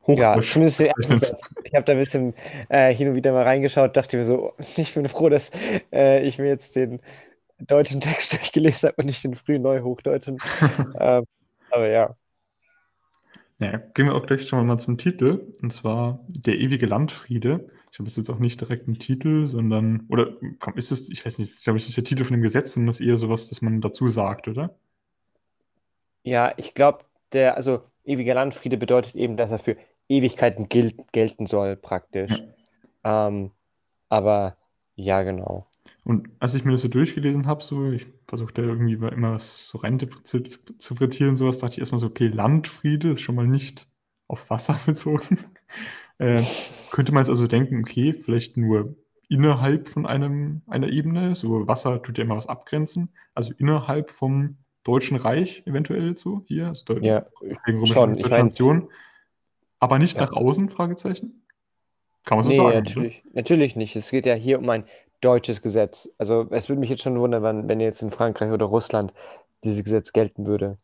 ja, 0.08 0.40
zumindest 0.42 0.80
den 0.80 0.88
ersten 0.88 1.20
Satz. 1.20 1.42
Ich 1.64 1.76
habe 1.76 1.86
da 1.86 1.94
ein 1.94 2.00
bisschen 2.00 2.34
äh, 2.70 2.94
hin 2.94 3.10
und 3.10 3.16
wieder 3.16 3.32
mal 3.32 3.44
reingeschaut, 3.44 3.98
dachte 3.98 4.18
mir 4.18 4.24
so, 4.24 4.54
ich 4.78 4.94
bin 4.94 5.08
froh, 5.10 5.30
dass 5.30 5.52
äh, 5.92 6.26
ich 6.26 6.38
mir 6.40 6.48
jetzt 6.48 6.76
den 6.76 7.00
deutschen 7.60 8.02
Text 8.02 8.34
durchgelesen 8.38 8.90
habe 8.90 9.02
und 9.02 9.06
nicht 9.06 9.24
den 9.24 9.36
frühen 9.36 9.62
Neuhochdeutschen. 9.62 10.38
ähm, 11.00 11.26
aber 11.72 11.88
ja. 11.90 12.16
Ja, 13.60 13.78
gehen 13.78 14.06
wir 14.06 14.14
auch 14.14 14.26
gleich 14.26 14.48
schon 14.48 14.68
mal 14.68 14.78
zum 14.78 15.00
Titel, 15.00 15.52
und 15.64 15.72
zwar 15.72 16.20
Der 16.28 16.60
ewige 16.60 16.86
Landfriede. 16.86 17.72
Ich 17.92 17.98
habe 17.98 18.08
es 18.08 18.16
jetzt 18.16 18.30
auch 18.30 18.38
nicht 18.38 18.62
direkt 18.62 18.88
einen 18.88 19.00
Titel, 19.00 19.48
sondern, 19.48 20.06
oder 20.10 20.34
komm, 20.60 20.76
ist 20.76 20.92
es, 20.92 21.10
ich 21.10 21.26
weiß 21.26 21.40
nicht, 21.40 21.64
glaube 21.64 21.80
ich, 21.80 21.88
nicht 21.88 21.98
der 21.98 22.04
Titel 22.04 22.24
von 22.24 22.34
dem 22.34 22.44
Gesetz, 22.44 22.74
sondern 22.74 22.88
das 22.88 23.00
ist 23.00 23.08
eher 23.08 23.18
sowas, 23.18 23.50
das 23.50 23.64
man 23.64 23.82
dazu 23.82 24.10
sagt, 24.10 24.48
oder? 24.48 24.76
Ja, 26.22 26.54
ich 26.58 26.76
glaube, 26.76 27.06
der, 27.32 27.56
also 27.56 27.82
ewiger 28.06 28.36
Landfriede 28.36 28.78
bedeutet 28.78 29.16
eben, 29.16 29.38
dass 29.38 29.50
er 29.50 29.58
für 29.60 29.78
Ewigkeiten 30.10 30.70
gel 30.70 30.94
gelten 31.12 31.48
soll, 31.48 31.76
praktisch. 31.76 32.32
Ja. 33.04 33.28
Ähm, 33.28 33.52
aber 34.10 34.58
ja, 34.96 35.24
genau. 35.24 35.68
Und 36.04 36.30
als 36.40 36.54
ich 36.54 36.66
mir 36.66 36.72
das 36.72 36.82
so 36.82 36.88
durchgelesen 36.88 37.48
habe, 37.48 37.64
so, 37.64 37.92
ich 37.92 38.08
versuchte 38.28 38.62
irgendwie 38.62 38.94
immer 38.94 39.34
was 39.34 39.68
so 39.68 39.78
rein 39.78 40.00
zu 40.00 40.38
interpretieren, 40.38 41.38
sowas, 41.38 41.60
dachte 41.60 41.74
ich 41.74 41.80
erstmal 41.80 42.00
so, 42.00 42.08
okay, 42.08 42.28
Landfriede 42.28 43.12
ist 43.12 43.22
schon 43.22 43.36
mal 43.36 43.48
nicht 43.48 43.88
auf 44.28 44.50
Wasser 44.50 44.80
bezogen. 44.86 45.40
äh, 46.18 46.42
könnte 46.92 47.14
man 47.14 47.22
jetzt 47.22 47.30
also 47.30 47.48
denken, 47.48 47.80
okay, 47.80 48.14
vielleicht 48.14 48.58
nur 48.58 48.96
innerhalb 49.30 49.90
von 49.90 50.06
einem, 50.06 50.62
einer 50.68 50.88
Ebene, 50.88 51.36
so 51.36 51.68
Wasser 51.68 52.02
tut 52.02 52.18
ja 52.18 52.24
immer 52.24 52.38
was 52.38 52.48
abgrenzen, 52.48 53.10
also 53.34 53.54
innerhalb 53.58 54.12
vom 54.12 54.58
Deutschen 54.84 55.18
Reich 55.18 55.64
eventuell 55.66 56.16
so 56.16 56.44
hier, 56.48 56.68
also 56.68 56.98
ja, 57.00 57.26
schon, 57.84 58.18
ich 58.18 58.30
mein, 58.30 58.52
aber 59.80 60.00
nicht 60.00 60.18
ja. 60.18 60.26
nach 60.26 60.34
außen? 60.34 60.70
Fragezeichen. 60.70 61.44
Kann 62.26 62.38
man 62.38 62.44
so 62.44 62.50
nee, 62.50 62.58
sagen? 62.58 62.78
Natürlich, 62.80 63.24
oder? 63.26 63.36
natürlich 63.36 63.76
nicht. 63.76 63.96
Es 63.96 64.12
geht 64.12 64.26
ja 64.26 64.34
hier 64.34 64.60
um 64.60 64.70
ein 64.70 64.86
deutsches 65.22 65.62
Gesetz. 65.62 66.10
Also 66.18 66.48
es 66.52 66.70
würde 66.70 66.80
mich 66.80 66.90
jetzt 66.90 67.04
schon 67.04 67.20
wundern, 67.20 67.68
wenn 67.68 67.80
jetzt 67.80 68.02
in 68.02 68.12
Frankreich 68.12 68.52
oder 68.52 68.66
Russland 68.66 69.14
dieses 69.64 69.84
Gesetz 69.84 70.14
gelten 70.14 70.46
würde. 70.46 70.78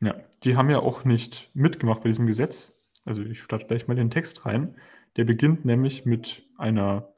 Ja, 0.00 0.14
die 0.42 0.56
haben 0.56 0.70
ja 0.70 0.80
auch 0.80 1.04
nicht 1.04 1.50
mitgemacht 1.54 2.02
bei 2.02 2.08
diesem 2.08 2.26
Gesetz. 2.26 2.80
Also 3.04 3.22
ich 3.22 3.42
starte 3.42 3.66
gleich 3.66 3.86
mal 3.86 3.94
den 3.94 4.10
Text 4.10 4.46
rein. 4.46 4.76
Der 5.16 5.24
beginnt 5.24 5.64
nämlich 5.64 6.04
mit 6.04 6.44
einer 6.56 7.12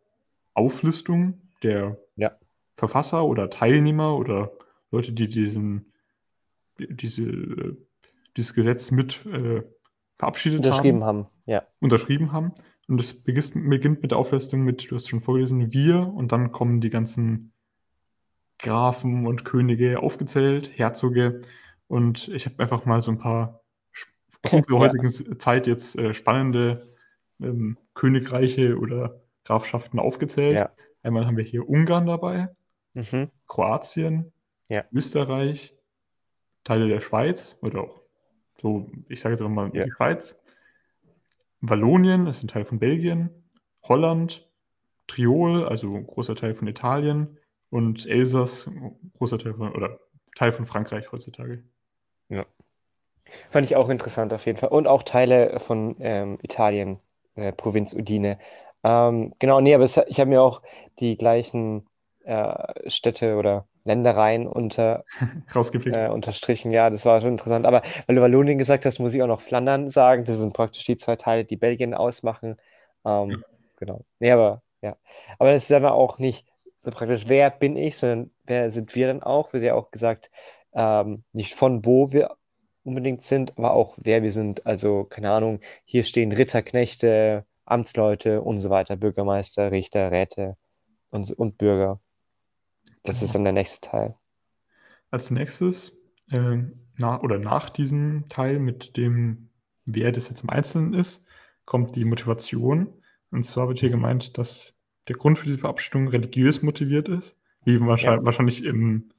Auflistung 0.54 1.40
der 1.62 1.98
ja. 2.16 2.36
Verfasser 2.76 3.24
oder 3.24 3.50
Teilnehmer 3.50 4.16
oder 4.16 4.52
Leute, 4.90 5.12
die 5.12 5.28
diesen, 5.28 5.92
diese, 6.78 7.76
dieses 8.36 8.54
Gesetz 8.54 8.90
mit 8.90 9.24
äh, 9.26 9.62
verabschiedet 10.16 10.58
unterschrieben 10.58 11.04
haben. 11.04 11.24
haben. 11.24 11.30
Ja. 11.46 11.62
Unterschrieben 11.80 12.32
haben. 12.32 12.52
Und 12.88 13.00
es 13.00 13.24
beginnt 13.24 14.02
mit 14.02 14.10
der 14.10 14.18
Auflistung 14.18 14.62
mit, 14.62 14.90
du 14.90 14.94
hast 14.94 15.08
schon 15.08 15.20
vorgelesen, 15.20 15.72
wir 15.72 16.06
und 16.06 16.32
dann 16.32 16.52
kommen 16.52 16.80
die 16.80 16.90
ganzen 16.90 17.52
Grafen 18.58 19.26
und 19.26 19.44
Könige 19.44 20.00
aufgezählt, 20.00 20.70
Herzoge. 20.78 21.42
Und 21.88 22.28
ich 22.28 22.46
habe 22.46 22.62
einfach 22.62 22.84
mal 22.84 23.02
so 23.02 23.10
ein 23.10 23.18
paar 23.18 23.62
unserer 24.52 24.78
heutigen 24.78 25.10
Zeit 25.38 25.66
jetzt 25.66 25.98
äh, 25.98 26.14
spannende 26.14 26.94
ähm, 27.40 27.78
Königreiche 27.94 28.78
oder 28.78 29.20
Grafschaften 29.44 29.98
aufgezählt. 29.98 30.54
Ja. 30.54 30.70
Einmal 31.02 31.26
haben 31.26 31.36
wir 31.36 31.44
hier 31.44 31.68
Ungarn 31.68 32.06
dabei, 32.06 32.48
mhm. 32.94 33.30
Kroatien, 33.46 34.32
ja. 34.68 34.84
Österreich, 34.92 35.76
Teile 36.64 36.88
der 36.88 37.00
Schweiz 37.00 37.58
oder 37.62 37.82
auch 37.82 38.05
so, 38.66 38.90
ich 39.08 39.20
sage 39.20 39.34
jetzt 39.34 39.42
einfach 39.42 39.54
mal 39.54 39.70
ja. 39.74 39.84
die 39.84 39.92
Schweiz, 39.92 40.36
Wallonien, 41.60 42.26
das 42.26 42.38
ist 42.38 42.44
ein 42.44 42.48
Teil 42.48 42.64
von 42.64 42.78
Belgien, 42.78 43.30
Holland, 43.82 44.48
Triol, 45.06 45.64
also 45.64 45.94
ein 45.94 46.06
großer 46.06 46.34
Teil 46.34 46.54
von 46.54 46.66
Italien 46.66 47.38
und 47.70 48.06
Elsass, 48.06 48.68
großer 49.18 49.38
Teil 49.38 49.54
von, 49.54 49.72
oder 49.72 50.00
Teil 50.34 50.52
von 50.52 50.66
Frankreich 50.66 51.12
heutzutage. 51.12 51.62
Ja. 52.28 52.44
Fand 53.50 53.66
ich 53.66 53.76
auch 53.76 53.88
interessant 53.88 54.32
auf 54.32 54.46
jeden 54.46 54.58
Fall. 54.58 54.70
Und 54.70 54.86
auch 54.86 55.02
Teile 55.04 55.58
von 55.60 55.96
ähm, 56.00 56.38
Italien, 56.42 56.98
äh, 57.36 57.52
Provinz 57.52 57.94
Udine. 57.94 58.38
Ähm, 58.82 59.32
genau, 59.38 59.60
nee, 59.60 59.74
aber 59.74 59.84
es, 59.84 59.96
ich 60.08 60.18
habe 60.18 60.30
mir 60.30 60.42
auch 60.42 60.62
die 60.98 61.16
gleichen 61.16 61.86
äh, 62.24 62.90
Städte 62.90 63.36
oder 63.36 63.66
Ländereien 63.86 64.46
unter, 64.46 65.04
äh, 65.54 66.08
unterstrichen. 66.08 66.72
Ja, 66.72 66.90
das 66.90 67.04
war 67.06 67.20
schon 67.20 67.32
interessant. 67.32 67.66
Aber 67.66 67.82
weil 68.06 68.16
du 68.16 68.22
Wallonien 68.22 68.58
gesagt 68.58 68.84
hast, 68.84 68.98
muss 68.98 69.14
ich 69.14 69.22
auch 69.22 69.28
noch 69.28 69.40
Flandern 69.40 69.88
sagen. 69.90 70.24
Das 70.24 70.38
sind 70.38 70.52
praktisch 70.52 70.84
die 70.84 70.96
zwei 70.96 71.16
Teile, 71.16 71.44
die 71.44 71.56
Belgien 71.56 71.94
ausmachen. 71.94 72.56
Ähm, 73.04 73.30
ja. 73.30 73.36
Genau. 73.78 74.04
Nee, 74.18 74.32
aber 74.32 74.62
ja. 74.82 74.96
Aber 75.38 75.52
das 75.52 75.64
ist 75.64 75.70
dann 75.70 75.86
auch 75.86 76.18
nicht 76.18 76.46
so 76.78 76.90
praktisch, 76.90 77.24
wer 77.28 77.50
bin 77.50 77.76
ich, 77.76 77.96
sondern 77.96 78.30
wer 78.44 78.70
sind 78.70 78.94
wir 78.94 79.06
dann 79.08 79.22
auch? 79.22 79.52
Wird 79.52 79.64
ja 79.64 79.74
auch 79.74 79.90
gesagt, 79.90 80.30
ähm, 80.74 81.24
nicht 81.32 81.54
von 81.54 81.84
wo 81.84 82.12
wir 82.12 82.36
unbedingt 82.84 83.22
sind, 83.22 83.56
aber 83.58 83.72
auch 83.72 83.96
wer 83.98 84.22
wir 84.22 84.32
sind. 84.32 84.66
Also, 84.66 85.04
keine 85.04 85.30
Ahnung, 85.30 85.60
hier 85.84 86.04
stehen 86.04 86.32
Ritter, 86.32 86.62
Knechte, 86.62 87.44
Amtsleute 87.64 88.42
und 88.42 88.60
so 88.60 88.70
weiter, 88.70 88.96
Bürgermeister, 88.96 89.72
Richter, 89.72 90.10
Räte 90.12 90.56
und, 91.10 91.30
und 91.32 91.58
Bürger. 91.58 92.00
Das 93.06 93.18
genau. 93.18 93.26
ist 93.26 93.34
dann 93.34 93.44
der 93.44 93.52
nächste 93.52 93.80
Teil. 93.80 94.14
Als 95.10 95.30
nächstes, 95.30 95.92
äh, 96.30 96.58
nach, 96.96 97.22
oder 97.22 97.38
nach 97.38 97.70
diesem 97.70 98.28
Teil 98.28 98.58
mit 98.58 98.96
dem, 98.96 99.48
wer 99.84 100.12
das 100.12 100.28
jetzt 100.28 100.42
im 100.42 100.50
Einzelnen 100.50 100.94
ist, 100.94 101.24
kommt 101.64 101.96
die 101.96 102.04
Motivation. 102.04 102.88
Und 103.30 103.44
zwar 103.44 103.68
wird 103.68 103.80
hier 103.80 103.90
gemeint, 103.90 104.38
dass 104.38 104.74
der 105.08 105.16
Grund 105.16 105.38
für 105.38 105.46
diese 105.46 105.58
Verabschiedung 105.58 106.08
religiös 106.08 106.62
motiviert 106.62 107.08
ist, 107.08 107.36
wie 107.64 107.80
wahrscheinlich, 107.80 108.20
ja. 108.20 108.24
wahrscheinlich 108.24 108.64
im 108.64 109.10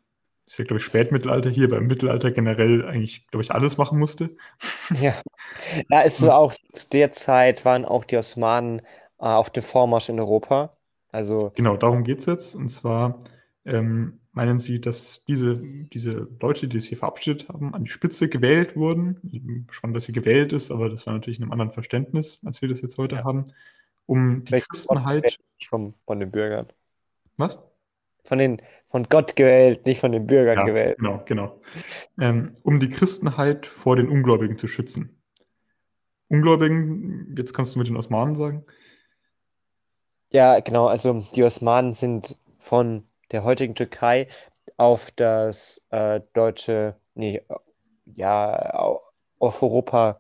ist 0.48 0.58
ja, 0.58 0.64
glaube 0.64 0.80
ich, 0.80 0.86
Spätmittelalter 0.86 1.50
hier, 1.50 1.70
beim 1.70 1.88
Mittelalter 1.88 2.32
generell 2.32 2.86
eigentlich, 2.86 3.28
glaube 3.28 3.44
ich, 3.44 3.52
alles 3.52 3.78
machen 3.78 4.00
musste. 4.00 4.36
Ja, 5.02 5.14
ja 5.90 6.02
ist 6.02 6.20
so 6.20 6.32
auch 6.32 6.54
zu 6.72 6.90
der 6.90 7.12
Zeit 7.12 7.66
waren 7.66 7.84
auch 7.84 8.06
die 8.06 8.16
Osmanen 8.16 8.80
äh, 9.20 9.26
auf 9.26 9.50
dem 9.50 9.64
Vormarsch 9.64 10.08
in 10.08 10.20
Europa. 10.20 10.72
Also 11.12 11.52
genau, 11.56 11.76
darum 11.76 12.06
geht 12.06 12.20
es 12.20 12.26
jetzt. 12.26 12.56
Und 12.56 12.70
zwar 12.70 13.22
ähm, 13.68 14.20
meinen 14.32 14.60
Sie, 14.60 14.80
dass 14.80 15.24
diese, 15.28 15.62
diese 15.94 16.28
Leute, 16.42 16.68
die 16.68 16.78
es 16.78 16.86
hier 16.86 16.98
verabschiedet 16.98 17.50
haben, 17.50 17.74
an 17.74 17.84
die 17.84 17.90
Spitze 17.90 18.30
gewählt 18.30 18.76
wurden? 18.76 19.68
Spannend, 19.72 19.98
dass 19.98 20.06
sie 20.06 20.14
gewählt 20.14 20.54
ist, 20.54 20.72
aber 20.72 20.90
das 20.90 21.06
war 21.06 21.14
natürlich 21.14 21.38
in 21.38 21.44
einem 21.44 21.52
anderen 21.52 21.72
Verständnis, 21.72 22.40
als 22.46 22.62
wir 22.62 22.70
das 22.70 22.82
jetzt 22.82 22.98
heute 22.98 23.16
ja. 23.16 23.24
haben, 23.24 23.46
um 24.06 24.44
die 24.44 24.48
Vielleicht 24.48 24.70
Christenheit. 24.70 25.40
Vom, 25.68 25.94
von 26.06 26.20
den 26.20 26.32
Bürgern. 26.32 26.68
Was? 27.36 27.60
Von, 28.24 28.38
den, 28.38 28.62
von 28.90 29.04
Gott 29.10 29.36
gewählt, 29.36 29.86
nicht 29.86 30.00
von 30.00 30.12
den 30.12 30.28
Bürgern 30.28 30.60
ja, 30.60 30.66
gewählt. 30.66 30.98
Genau, 30.98 31.24
genau. 31.26 31.62
Ähm, 32.20 32.54
um 32.64 32.80
die 32.80 32.90
Christenheit 32.90 33.66
vor 33.66 33.96
den 33.96 34.08
Ungläubigen 34.08 34.58
zu 34.58 34.68
schützen. 34.68 35.22
Ungläubigen, 36.30 37.36
jetzt 37.38 37.54
kannst 37.54 37.76
du 37.76 37.80
mit 37.80 37.88
den 37.88 37.98
Osmanen 37.98 38.36
sagen. 38.36 38.66
Ja, 40.30 40.60
genau. 40.60 40.88
Also 40.88 41.24
die 41.36 41.44
Osmanen 41.44 41.94
sind 41.94 42.38
von 42.58 43.07
der 43.32 43.44
heutigen 43.44 43.76
Türkei 43.76 44.28
auf 44.78 45.12
das 45.12 45.82
äh, 45.90 46.22
deutsche, 46.34 46.96
nee, 47.16 47.42
ja, 48.06 49.00
auf 49.40 49.64
Europa 49.64 50.20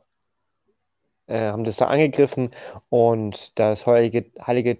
äh, 1.27 1.51
haben 1.51 1.63
das 1.63 1.77
da 1.77 1.87
angegriffen 1.87 2.51
und 2.89 3.57
das 3.59 3.85
heilige, 3.85 4.25
heilige 4.45 4.79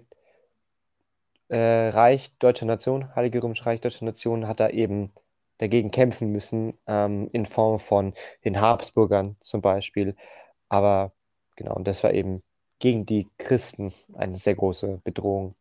äh, 1.48 1.88
Reich 1.88 2.32
deutscher 2.38 2.66
Nation, 2.66 3.14
Heilige 3.14 3.42
Römische 3.42 3.66
Reich 3.66 3.80
deutscher 3.80 4.04
Nation, 4.04 4.46
hat 4.48 4.60
da 4.60 4.68
eben 4.70 5.12
dagegen 5.58 5.90
kämpfen 5.90 6.30
müssen, 6.32 6.78
ähm, 6.86 7.28
in 7.32 7.46
Form 7.46 7.78
von 7.80 8.14
den 8.44 8.60
Habsburgern 8.60 9.36
zum 9.40 9.60
Beispiel. 9.60 10.14
Aber 10.68 11.12
genau, 11.56 11.74
und 11.74 11.86
das 11.88 12.04
war 12.04 12.12
eben 12.12 12.42
gegen 12.78 13.06
die 13.06 13.28
Christen 13.38 13.92
eine 14.14 14.36
sehr 14.36 14.54
große 14.54 15.00
Bedrohung. 15.04 15.54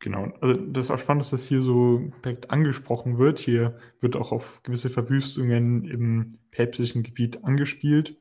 Genau, 0.00 0.32
also 0.40 0.54
das 0.60 0.86
ist 0.86 0.90
auch 0.92 0.98
spannend, 0.98 1.22
dass 1.22 1.30
das 1.30 1.44
hier 1.46 1.60
so 1.60 2.12
direkt 2.24 2.50
angesprochen 2.50 3.18
wird. 3.18 3.40
Hier 3.40 3.76
wird 4.00 4.14
auch 4.14 4.30
auf 4.30 4.62
gewisse 4.62 4.90
Verwüstungen 4.90 5.84
im 5.84 6.38
päpstlichen 6.52 7.02
Gebiet 7.02 7.42
angespielt, 7.44 8.16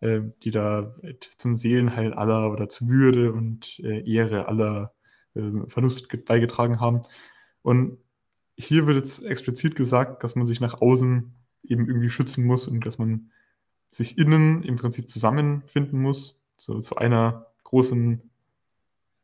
äh, 0.00 0.22
die 0.42 0.50
da 0.50 0.92
zum 1.36 1.56
Seelenheil 1.56 2.14
aller 2.14 2.50
oder 2.52 2.68
zur 2.68 2.88
Würde 2.88 3.32
und 3.32 3.78
äh, 3.78 4.00
Ehre 4.10 4.48
aller 4.48 4.92
äh, 5.34 5.42
Verlust 5.68 6.08
beigetragen 6.26 6.80
haben. 6.80 7.00
Und 7.62 7.98
hier 8.58 8.86
wird 8.86 8.96
jetzt 8.96 9.24
explizit 9.24 9.76
gesagt, 9.76 10.24
dass 10.24 10.34
man 10.34 10.46
sich 10.48 10.60
nach 10.60 10.80
außen 10.80 11.32
eben 11.62 11.86
irgendwie 11.86 12.10
schützen 12.10 12.44
muss 12.44 12.66
und 12.66 12.84
dass 12.84 12.98
man 12.98 13.30
sich 13.92 14.18
innen 14.18 14.62
im 14.64 14.76
Prinzip 14.76 15.08
zusammenfinden 15.08 16.00
muss, 16.00 16.40
so 16.56 16.80
zu 16.80 16.96
einer 16.96 17.46
großen 17.64 18.29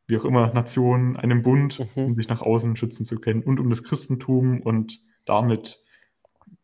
wie 0.07 0.17
auch 0.17 0.25
immer, 0.25 0.53
Nation, 0.53 1.17
einem 1.17 1.43
Bund, 1.43 1.79
mhm. 1.95 2.05
um 2.05 2.15
sich 2.15 2.29
nach 2.29 2.41
außen 2.41 2.75
schützen 2.75 3.05
zu 3.05 3.19
können 3.19 3.43
und 3.43 3.59
um 3.59 3.69
das 3.69 3.83
Christentum 3.83 4.61
und 4.61 4.99
damit, 5.25 5.83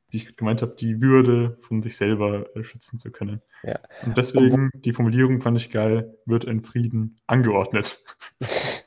wie 0.10 0.18
ich 0.18 0.38
gemeint 0.38 0.62
habe, 0.62 0.76
die 0.80 1.02
Würde 1.02 1.58
von 1.60 1.82
sich 1.82 1.98
selber 1.98 2.56
äh, 2.56 2.64
schützen 2.64 3.00
zu 3.00 3.12
können. 3.12 3.42
Ja. 3.64 3.80
Und 4.06 4.18
deswegen, 4.18 4.72
und, 4.74 4.86
die 4.86 4.94
Formulierung 4.94 5.42
fand 5.42 5.58
ich 5.58 5.72
geil, 5.72 6.18
wird 6.26 6.48
ein 6.48 6.62
Frieden 6.62 7.20
angeordnet. 7.28 8.02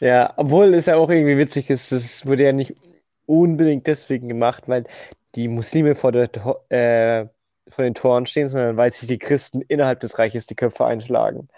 ja, 0.00 0.32
obwohl 0.36 0.72
es 0.74 0.86
ja 0.86 0.96
auch 0.96 1.10
irgendwie 1.10 1.36
witzig 1.36 1.70
ist, 1.70 1.90
es 1.90 2.24
wurde 2.24 2.44
ja 2.44 2.52
nicht 2.52 2.76
unbedingt 3.26 3.86
deswegen 3.86 4.28
gemacht, 4.28 4.64
weil 4.68 4.84
die 5.34 5.48
Muslime 5.48 5.96
vor, 5.96 6.12
der, 6.12 6.28
äh, 6.68 7.26
vor 7.68 7.84
den 7.84 7.94
Toren 7.94 8.26
stehen, 8.26 8.48
sondern 8.48 8.76
weil 8.76 8.92
sich 8.92 9.08
die 9.08 9.18
Christen 9.18 9.62
innerhalb 9.62 9.98
des 10.00 10.18
Reiches 10.20 10.46
die 10.46 10.54
Köpfe 10.54 10.84
einschlagen. 10.84 11.48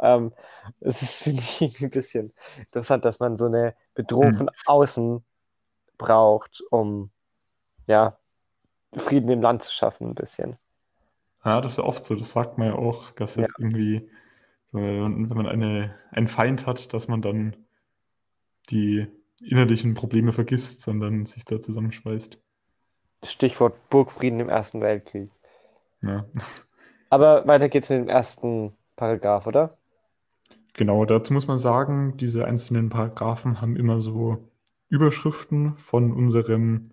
Ähm, 0.00 0.32
es 0.80 1.02
ist, 1.02 1.22
finde 1.24 1.42
ich, 1.60 1.80
ein 1.82 1.90
bisschen 1.90 2.32
interessant, 2.58 3.04
dass 3.04 3.20
man 3.20 3.36
so 3.36 3.46
eine 3.46 3.74
Bedrohung 3.94 4.30
hm. 4.30 4.36
von 4.36 4.50
außen 4.66 5.24
braucht, 5.98 6.62
um 6.70 7.10
ja, 7.86 8.16
Frieden 8.96 9.30
im 9.30 9.42
Land 9.42 9.62
zu 9.62 9.72
schaffen, 9.72 10.08
ein 10.08 10.14
bisschen. 10.14 10.56
Ja, 11.44 11.60
das 11.60 11.72
ist 11.72 11.78
ja 11.78 11.84
oft 11.84 12.06
so, 12.06 12.14
das 12.14 12.32
sagt 12.32 12.58
man 12.58 12.68
ja 12.68 12.74
auch, 12.74 13.10
dass 13.12 13.36
jetzt 13.36 13.54
ja. 13.58 13.64
irgendwie, 13.64 14.10
wenn 14.72 15.28
man 15.28 15.46
eine, 15.46 15.94
einen 16.10 16.28
Feind 16.28 16.66
hat, 16.66 16.92
dass 16.92 17.08
man 17.08 17.22
dann 17.22 17.56
die 18.70 19.06
innerlichen 19.42 19.94
Probleme 19.94 20.32
vergisst, 20.32 20.82
sondern 20.82 21.26
sich 21.26 21.44
da 21.44 21.60
zusammenschweißt. 21.60 22.38
Stichwort 23.22 23.74
Burgfrieden 23.90 24.40
im 24.40 24.48
Ersten 24.48 24.80
Weltkrieg. 24.80 25.30
Ja. 26.02 26.24
Aber 27.10 27.46
weiter 27.46 27.68
geht's 27.68 27.90
mit 27.90 28.00
dem 28.00 28.08
ersten 28.08 28.76
Paragraph, 28.96 29.46
oder? 29.46 29.76
Genau, 30.74 31.04
dazu 31.04 31.32
muss 31.32 31.46
man 31.46 31.58
sagen, 31.58 32.16
diese 32.16 32.44
einzelnen 32.44 32.88
Paragraphen 32.88 33.60
haben 33.60 33.76
immer 33.76 34.00
so 34.00 34.50
Überschriften 34.88 35.76
von 35.76 36.12
unserem 36.12 36.92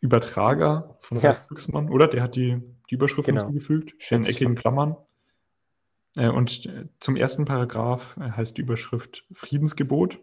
Übertrager 0.00 0.96
von 1.00 1.20
ja. 1.20 1.32
Glücksmann, 1.32 1.90
oder? 1.90 2.06
Der 2.06 2.22
hat 2.22 2.36
die, 2.36 2.62
die 2.90 2.94
Überschriften 2.94 3.34
genau. 3.34 3.46
hinzugefügt, 3.46 3.94
in 4.10 4.24
eckigen 4.24 4.54
Klammern. 4.54 4.96
Äh, 6.16 6.28
und 6.28 6.66
äh, 6.66 6.86
zum 7.00 7.16
ersten 7.16 7.44
Paragraph 7.44 8.16
äh, 8.18 8.30
heißt 8.30 8.56
die 8.56 8.62
Überschrift 8.62 9.24
Friedensgebot. 9.32 10.20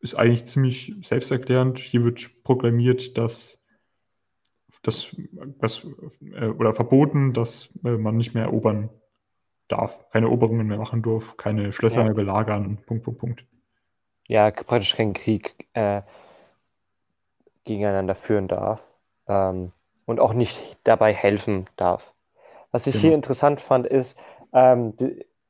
Ist 0.00 0.14
eigentlich 0.14 0.46
ziemlich 0.46 0.94
selbsterklärend. 1.02 1.78
Hier 1.78 2.04
wird 2.04 2.42
proklamiert, 2.42 3.18
dass 3.18 3.60
das, 4.82 5.14
das 5.58 5.86
oder 6.56 6.72
verboten, 6.72 7.34
dass 7.34 7.68
man 7.82 8.16
nicht 8.16 8.32
mehr 8.32 8.44
erobern 8.44 8.88
darf, 9.70 10.08
keine 10.10 10.26
Eroberungen 10.26 10.66
mehr 10.66 10.78
machen 10.78 11.02
darf, 11.02 11.36
keine 11.36 11.72
Schlösser 11.72 12.00
ja. 12.00 12.04
mehr 12.04 12.14
belagern, 12.14 12.78
Punkt, 12.86 13.04
Punkt, 13.04 13.20
Punkt. 13.20 13.44
Ja, 14.26 14.50
praktisch 14.50 14.96
keinen 14.96 15.12
Krieg 15.12 15.54
äh, 15.72 16.02
gegeneinander 17.64 18.14
führen 18.14 18.48
darf 18.48 18.82
ähm, 19.26 19.72
und 20.06 20.20
auch 20.20 20.34
nicht 20.34 20.78
dabei 20.84 21.12
helfen 21.12 21.68
darf. 21.76 22.12
Was 22.70 22.86
ich 22.86 22.94
genau. 22.94 23.02
hier 23.02 23.14
interessant 23.14 23.60
fand, 23.60 23.86
ist, 23.86 24.18
ähm, 24.52 24.94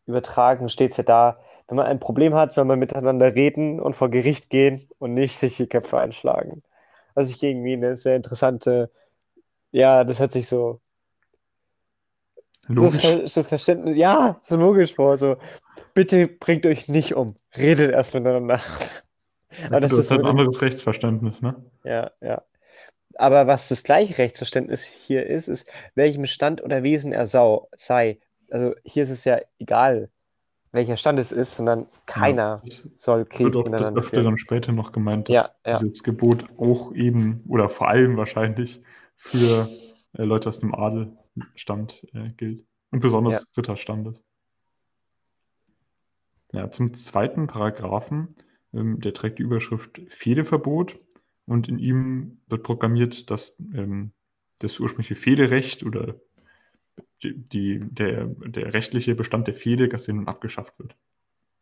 übertragen 0.07 0.69
steht 0.69 0.93
es 0.93 0.97
ja 0.97 1.05
da, 1.05 1.39
wenn 1.69 1.77
man 1.77 1.87
ein 1.87 2.01
Problem 2.01 2.35
hat, 2.35 2.53
soll 2.53 2.65
man 2.65 2.79
miteinander 2.79 3.35
reden 3.35 3.81
und 3.81 3.95
vor 3.95 4.09
Gericht 4.09 4.51
gehen 4.51 4.81
und 4.99 5.15
nicht 5.15 5.39
sich 5.39 5.57
die 5.57 5.69
Köpfe 5.69 6.01
einschlagen. 6.01 6.63
Was 7.15 7.31
ich 7.31 7.43
irgendwie 7.43 7.75
eine 7.75 7.97
sehr 7.97 8.17
interessante, 8.17 8.91
ja, 9.71 10.05
das 10.05 10.21
hat 10.21 10.33
sich 10.33 10.49
so 10.49 10.81
Logisch. 12.71 13.03
So, 13.03 13.27
so 13.27 13.43
Verständnis, 13.43 13.97
ja, 13.97 14.39
so 14.43 14.57
logisch 14.57 14.95
vor. 14.95 15.19
So, 15.19 15.37
bitte 15.95 16.29
bringt 16.29 16.67
euch 16.67 16.89
nicht 16.89 17.15
um. 17.15 17.35
Redet 17.57 17.91
erst 17.93 18.15
miteinander. 18.15 18.61
Aber 19.67 19.81
das, 19.81 19.91
das 19.91 20.01
ist 20.01 20.11
halt 20.13 20.21
ein 20.21 20.27
anderes 20.27 20.63
Rechtsverständnis, 20.63 21.43
ne? 21.43 21.57
Ja, 21.85 22.13
ja. 22.21 22.43
Aber 23.17 23.47
was 23.49 23.69
das 23.69 23.83
gleiche 23.83 24.17
Rechtsverständnis 24.19 24.85
hier 24.85 25.27
ist, 25.27 25.49
ist, 25.49 25.69
welchem 25.95 26.27
Stand 26.27 26.63
oder 26.63 26.83
Wesen 26.83 27.13
er 27.13 27.27
sau, 27.27 27.69
sei. 27.77 28.19
Also 28.51 28.75
hier 28.85 29.03
ist 29.03 29.11
es 29.11 29.25
ja 29.25 29.41
egal, 29.59 30.09
welcher 30.73 30.97
Stand 30.97 31.19
es 31.19 31.33
ist, 31.33 31.57
sondern 31.57 31.87
keiner 32.07 32.63
ja, 32.65 32.73
soll 32.99 33.25
Krieg 33.25 33.47
wird 33.47 33.57
auch 33.57 33.65
miteinander 33.65 34.01
das 34.01 34.13
öfter 34.13 34.39
später 34.39 34.73
noch 34.73 34.93
gemeint, 34.93 35.29
dass 35.29 35.35
ja, 35.35 35.73
ja. 35.73 35.79
dieses 35.81 36.05
Gebot 36.05 36.45
auch 36.57 36.95
eben 36.95 37.43
oder 37.49 37.69
vor 37.69 37.89
allem 37.89 38.17
wahrscheinlich 38.17 38.81
für 39.17 39.69
äh, 40.17 40.23
Leute 40.23 40.49
aus 40.49 40.61
dem 40.61 40.75
Adel 40.75 41.13
Stand 41.55 42.07
äh, 42.13 42.31
gilt. 42.37 42.65
Und 42.91 43.01
besonders 43.01 43.43
ja. 43.43 43.49
Ritterstandes. 43.57 44.25
Ja, 46.53 46.71
zum 46.71 46.93
zweiten 46.95 47.47
Paragraphen, 47.47 48.35
ähm, 48.73 49.01
der 49.01 49.15
trägt 49.15 49.39
die 49.39 49.45
Überschrift 49.45 50.01
Fehdeverbot 50.09 50.99
und 51.47 51.69
in 51.69 51.79
ihm 51.79 52.41
wird 52.49 52.65
programmiert, 52.65 53.31
dass 53.31 53.57
ähm, 53.73 54.13
das 54.59 54.81
ursprüngliche 54.81 55.15
Fehderecht 55.15 55.85
oder 55.85 56.17
die, 57.23 57.35
die, 57.35 57.81
der, 57.83 58.27
der 58.27 58.75
rechtliche 58.75 59.15
Bestand 59.15 59.47
der 59.47 59.55
Fehde, 59.55 59.89
dass 59.89 60.05
der 60.05 60.15
nun 60.15 60.29
abgeschafft 60.29 60.79
wird. 60.79 60.97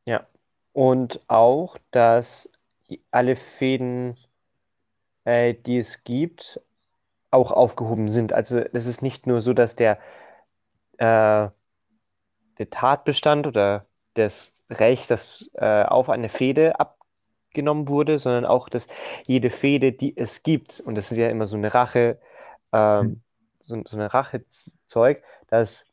Ja, 0.04 0.26
und 0.72 1.20
auch, 1.28 1.76
dass 1.90 2.50
alle 3.10 3.36
Fäden, 3.36 4.16
äh, 5.24 5.54
die 5.54 5.78
es 5.78 6.02
gibt, 6.04 6.60
auch 7.30 7.52
aufgehoben 7.52 8.08
sind. 8.08 8.32
Also 8.32 8.58
es 8.58 8.86
ist 8.86 9.02
nicht 9.02 9.26
nur 9.26 9.42
so, 9.42 9.52
dass 9.52 9.76
der, 9.76 9.98
äh, 10.98 11.48
der 12.58 12.70
Tatbestand 12.70 13.46
oder 13.46 13.86
das 14.14 14.52
Recht, 14.70 15.10
das 15.10 15.48
äh, 15.54 15.84
auf 15.84 16.10
eine 16.10 16.28
Fehde 16.28 16.80
abgenommen 16.80 17.88
wurde, 17.88 18.18
sondern 18.18 18.44
auch, 18.44 18.68
dass 18.68 18.88
jede 19.26 19.50
Fehde, 19.50 19.92
die 19.92 20.16
es 20.16 20.42
gibt, 20.42 20.80
und 20.80 20.94
das 20.94 21.10
ist 21.12 21.18
ja 21.18 21.28
immer 21.28 21.46
so 21.46 21.56
eine 21.56 21.72
Rache, 21.72 22.18
mhm. 22.72 23.22
so, 23.60 23.82
so 23.84 23.96
eine 23.96 24.12
Rachezeug, 24.12 25.22
dass 25.48 25.88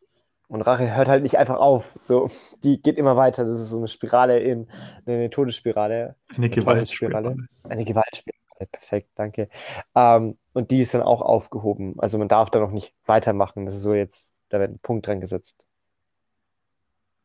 und 0.47 0.61
Rache 0.61 0.95
hört 0.95 1.07
halt 1.07 1.23
nicht 1.23 1.37
einfach 1.37 1.57
auf. 1.57 1.97
So, 2.03 2.29
die 2.63 2.81
geht 2.81 2.97
immer 2.97 3.15
weiter. 3.15 3.43
Das 3.43 3.59
ist 3.59 3.69
so 3.69 3.77
eine 3.77 3.87
Spirale 3.87 4.39
in 4.39 4.67
eine 5.05 5.29
Todesspirale. 5.29 6.15
Eine 6.35 6.49
Gewaltspirale. 6.49 7.35
Eine 7.63 7.85
Gewaltspirale. 7.85 8.34
Perfekt, 8.55 9.09
danke. 9.15 9.50
Ähm, 9.95 10.38
und 10.53 10.71
die 10.71 10.81
ist 10.81 10.93
dann 10.93 11.01
auch 11.01 11.21
aufgehoben. 11.21 12.00
Also 12.00 12.17
man 12.17 12.29
darf 12.29 12.50
da 12.50 12.59
noch 12.59 12.71
nicht 12.71 12.93
weitermachen. 13.05 13.65
Das 13.65 13.75
ist 13.75 13.81
so 13.81 13.93
jetzt, 13.93 14.33
da 14.50 14.59
wird 14.59 14.71
ein 14.71 14.79
Punkt 14.79 15.07
dran 15.07 15.19
gesetzt. 15.19 15.67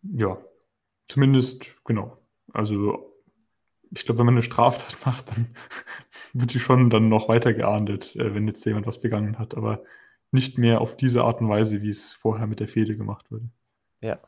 Ja, 0.02 0.38
zumindest, 1.08 1.66
genau. 1.84 2.16
Also 2.52 3.14
ich 3.92 4.04
glaube, 4.04 4.20
wenn 4.20 4.26
man 4.26 4.34
eine 4.34 4.42
Straftat 4.42 4.96
macht, 5.06 5.30
dann 5.30 5.54
wird 6.32 6.54
die 6.54 6.60
schon 6.60 6.90
dann 6.90 7.08
noch 7.08 7.28
weiter 7.28 7.54
geahndet, 7.54 8.16
äh, 8.16 8.34
wenn 8.34 8.48
jetzt 8.48 8.64
jemand 8.66 8.86
was 8.86 9.00
begangen 9.00 9.38
hat. 9.38 9.54
Aber 9.54 9.82
nicht 10.32 10.58
mehr 10.58 10.80
auf 10.80 10.96
diese 10.96 11.24
Art 11.24 11.40
und 11.40 11.48
Weise, 11.48 11.82
wie 11.82 11.90
es 11.90 12.12
vorher 12.12 12.46
mit 12.46 12.60
der 12.60 12.68
Fehde 12.68 12.96
gemacht 12.96 13.30
wurde. 13.30 13.48
Ja. 14.00 14.18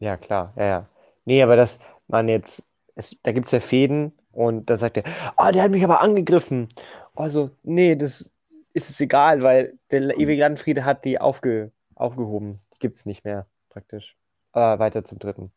Ja, 0.00 0.16
klar. 0.16 0.52
Ja, 0.56 0.64
ja. 0.64 0.88
Nee, 1.24 1.42
aber 1.42 1.56
dass 1.56 1.80
man 2.06 2.28
jetzt, 2.28 2.66
es, 2.94 3.16
da 3.22 3.32
gibt 3.32 3.46
es 3.46 3.52
ja 3.52 3.60
Fäden 3.60 4.17
und 4.32 4.70
da 4.70 4.76
sagt 4.76 4.96
er, 4.98 5.04
oh, 5.36 5.50
der 5.52 5.62
hat 5.62 5.70
mich 5.70 5.84
aber 5.84 6.00
angegriffen. 6.00 6.68
Also, 7.14 7.50
nee, 7.62 7.96
das 7.96 8.30
ist 8.72 8.90
es 8.90 9.00
egal, 9.00 9.42
weil 9.42 9.78
der 9.90 10.18
ewige 10.18 10.40
Landfriede 10.40 10.84
hat 10.84 11.04
die 11.04 11.20
aufge, 11.20 11.72
aufgehoben. 11.94 12.60
Die 12.74 12.78
gibt 12.78 12.96
es 12.96 13.06
nicht 13.06 13.24
mehr, 13.24 13.46
praktisch. 13.70 14.16
Aber 14.52 14.78
weiter 14.78 15.04
zum 15.04 15.18
dritten. 15.18 15.50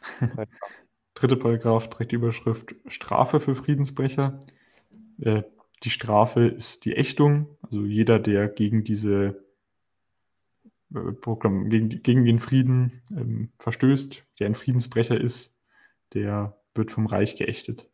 Dritte 1.14 1.36
Paragraph 1.36 1.90
trägt 1.90 2.12
die 2.12 2.16
Überschrift 2.16 2.74
Strafe 2.86 3.38
für 3.40 3.54
Friedensbrecher. 3.54 4.40
Äh, 5.20 5.42
die 5.82 5.90
Strafe 5.90 6.46
ist 6.46 6.84
die 6.84 6.96
Ächtung. 6.96 7.58
Also 7.62 7.84
jeder, 7.84 8.18
der 8.18 8.48
gegen 8.48 8.84
diese 8.84 9.44
äh, 10.94 11.12
Programm, 11.20 11.68
gegen, 11.68 11.88
gegen 12.02 12.24
den 12.24 12.38
Frieden 12.38 13.02
ähm, 13.10 13.52
verstößt, 13.58 14.24
der 14.40 14.46
ein 14.46 14.54
Friedensbrecher 14.54 15.20
ist, 15.20 15.54
der 16.14 16.56
wird 16.74 16.90
vom 16.90 17.06
Reich 17.06 17.36
geächtet. 17.36 17.88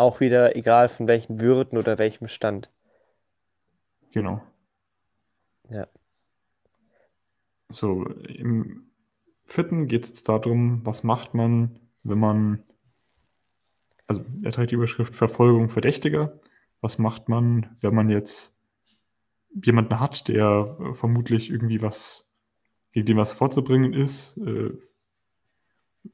Auch 0.00 0.18
wieder 0.20 0.56
egal 0.56 0.88
von 0.88 1.06
welchen 1.08 1.40
Würden 1.40 1.76
oder 1.76 1.98
welchem 1.98 2.26
Stand. 2.26 2.70
Genau. 4.12 4.40
Ja. 5.68 5.88
So, 7.68 8.06
im 8.06 8.90
vierten 9.44 9.88
geht 9.88 10.04
es 10.04 10.08
jetzt 10.08 10.30
darum, 10.30 10.80
was 10.86 11.04
macht 11.04 11.34
man, 11.34 11.78
wenn 12.02 12.18
man, 12.18 12.62
also 14.06 14.24
er 14.40 14.52
trägt 14.52 14.70
die 14.70 14.76
Überschrift 14.76 15.14
Verfolgung 15.14 15.68
Verdächtiger. 15.68 16.40
Was 16.80 16.96
macht 16.96 17.28
man, 17.28 17.76
wenn 17.82 17.94
man 17.94 18.08
jetzt 18.08 18.56
jemanden 19.50 20.00
hat, 20.00 20.28
der 20.28 20.78
vermutlich 20.94 21.50
irgendwie 21.50 21.82
was, 21.82 22.32
gegen 22.92 23.04
den 23.04 23.16
was 23.18 23.34
vorzubringen 23.34 23.92
ist, 23.92 24.38
äh, 24.38 24.70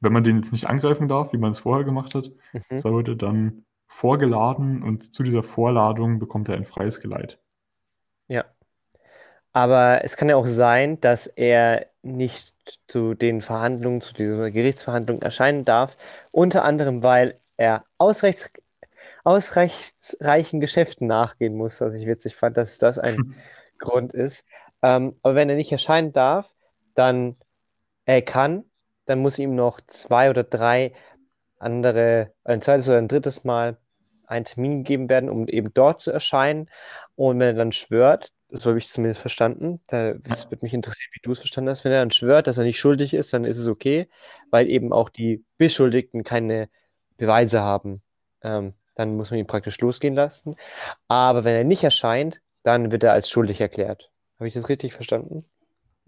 wenn 0.01 0.11
man 0.11 0.25
den 0.25 0.35
jetzt 0.35 0.51
nicht 0.51 0.67
angreifen 0.67 1.07
darf, 1.07 1.31
wie 1.31 1.37
man 1.37 1.51
es 1.53 1.59
vorher 1.59 1.85
gemacht 1.85 2.15
hat, 2.15 2.33
mhm. 2.51 2.77
so 2.79 2.93
wird 2.93 3.07
er 3.07 3.15
dann 3.15 3.63
vorgeladen 3.97 4.83
und 4.83 5.15
zu 5.15 5.23
dieser 5.23 5.41
Vorladung 5.41 6.19
bekommt 6.19 6.49
er 6.49 6.55
ein 6.55 6.65
freies 6.65 7.01
Geleit. 7.01 7.39
Ja. 8.27 8.45
Aber 9.53 10.03
es 10.03 10.15
kann 10.15 10.29
ja 10.29 10.35
auch 10.35 10.45
sein, 10.45 11.01
dass 11.01 11.25
er 11.25 11.87
nicht 12.03 12.53
zu 12.87 13.15
den 13.15 13.41
Verhandlungen, 13.41 14.01
zu 14.01 14.13
dieser 14.13 14.51
Gerichtsverhandlung 14.51 15.23
erscheinen 15.23 15.65
darf, 15.65 15.97
unter 16.29 16.63
anderem, 16.63 17.01
weil 17.01 17.39
er 17.57 17.85
ausrechts, 17.97 18.51
ausreichend 19.23 20.61
Geschäften 20.61 21.07
nachgehen 21.07 21.55
muss, 21.55 21.81
was 21.81 21.95
ich 21.95 22.05
witzig 22.05 22.35
fand, 22.35 22.55
dass 22.55 22.77
das 22.77 22.99
ein 22.99 23.33
Grund 23.79 24.13
ist. 24.13 24.45
Ähm, 24.83 25.15
aber 25.23 25.33
wenn 25.33 25.49
er 25.49 25.55
nicht 25.55 25.71
erscheinen 25.71 26.13
darf, 26.13 26.53
dann 26.93 27.35
er 28.05 28.21
kann, 28.21 28.63
dann 29.05 29.17
muss 29.23 29.39
ihm 29.39 29.55
noch 29.55 29.81
zwei 29.87 30.29
oder 30.29 30.43
drei 30.43 30.93
andere, 31.57 32.31
ein 32.43 32.61
zweites 32.61 32.87
oder 32.89 32.99
ein 32.99 33.07
drittes 33.07 33.43
Mal 33.43 33.77
einen 34.27 34.45
Termin 34.45 34.83
gegeben 34.83 35.09
werden, 35.09 35.29
um 35.29 35.47
eben 35.47 35.73
dort 35.73 36.01
zu 36.01 36.11
erscheinen. 36.11 36.69
Und 37.15 37.39
wenn 37.39 37.47
er 37.47 37.53
dann 37.53 37.71
schwört, 37.71 38.31
so 38.49 38.69
habe 38.69 38.77
ich 38.77 38.85
es 38.85 38.93
zumindest 38.93 39.19
verstanden, 39.19 39.81
das 39.87 40.49
würde 40.49 40.59
mich 40.61 40.73
interessieren, 40.73 41.09
wie 41.13 41.21
du 41.21 41.31
es 41.31 41.39
verstanden 41.39 41.69
hast, 41.69 41.83
wenn 41.83 41.91
er 41.91 41.99
dann 41.99 42.11
schwört, 42.11 42.47
dass 42.47 42.57
er 42.57 42.63
nicht 42.63 42.79
schuldig 42.79 43.13
ist, 43.13 43.33
dann 43.33 43.43
ist 43.43 43.57
es 43.57 43.67
okay, 43.67 44.07
weil 44.51 44.69
eben 44.69 44.93
auch 44.93 45.09
die 45.09 45.43
Beschuldigten 45.57 46.23
keine 46.23 46.69
Beweise 47.17 47.61
haben. 47.61 48.01
Ähm, 48.41 48.73
dann 48.95 49.15
muss 49.15 49.31
man 49.31 49.39
ihn 49.39 49.47
praktisch 49.47 49.79
losgehen 49.79 50.15
lassen. 50.15 50.55
Aber 51.07 51.43
wenn 51.43 51.55
er 51.55 51.63
nicht 51.63 51.83
erscheint, 51.83 52.41
dann 52.63 52.91
wird 52.91 53.03
er 53.03 53.13
als 53.13 53.29
schuldig 53.29 53.61
erklärt. 53.61 54.11
Habe 54.37 54.47
ich 54.47 54.53
das 54.53 54.69
richtig 54.69 54.93
verstanden? 54.93 55.45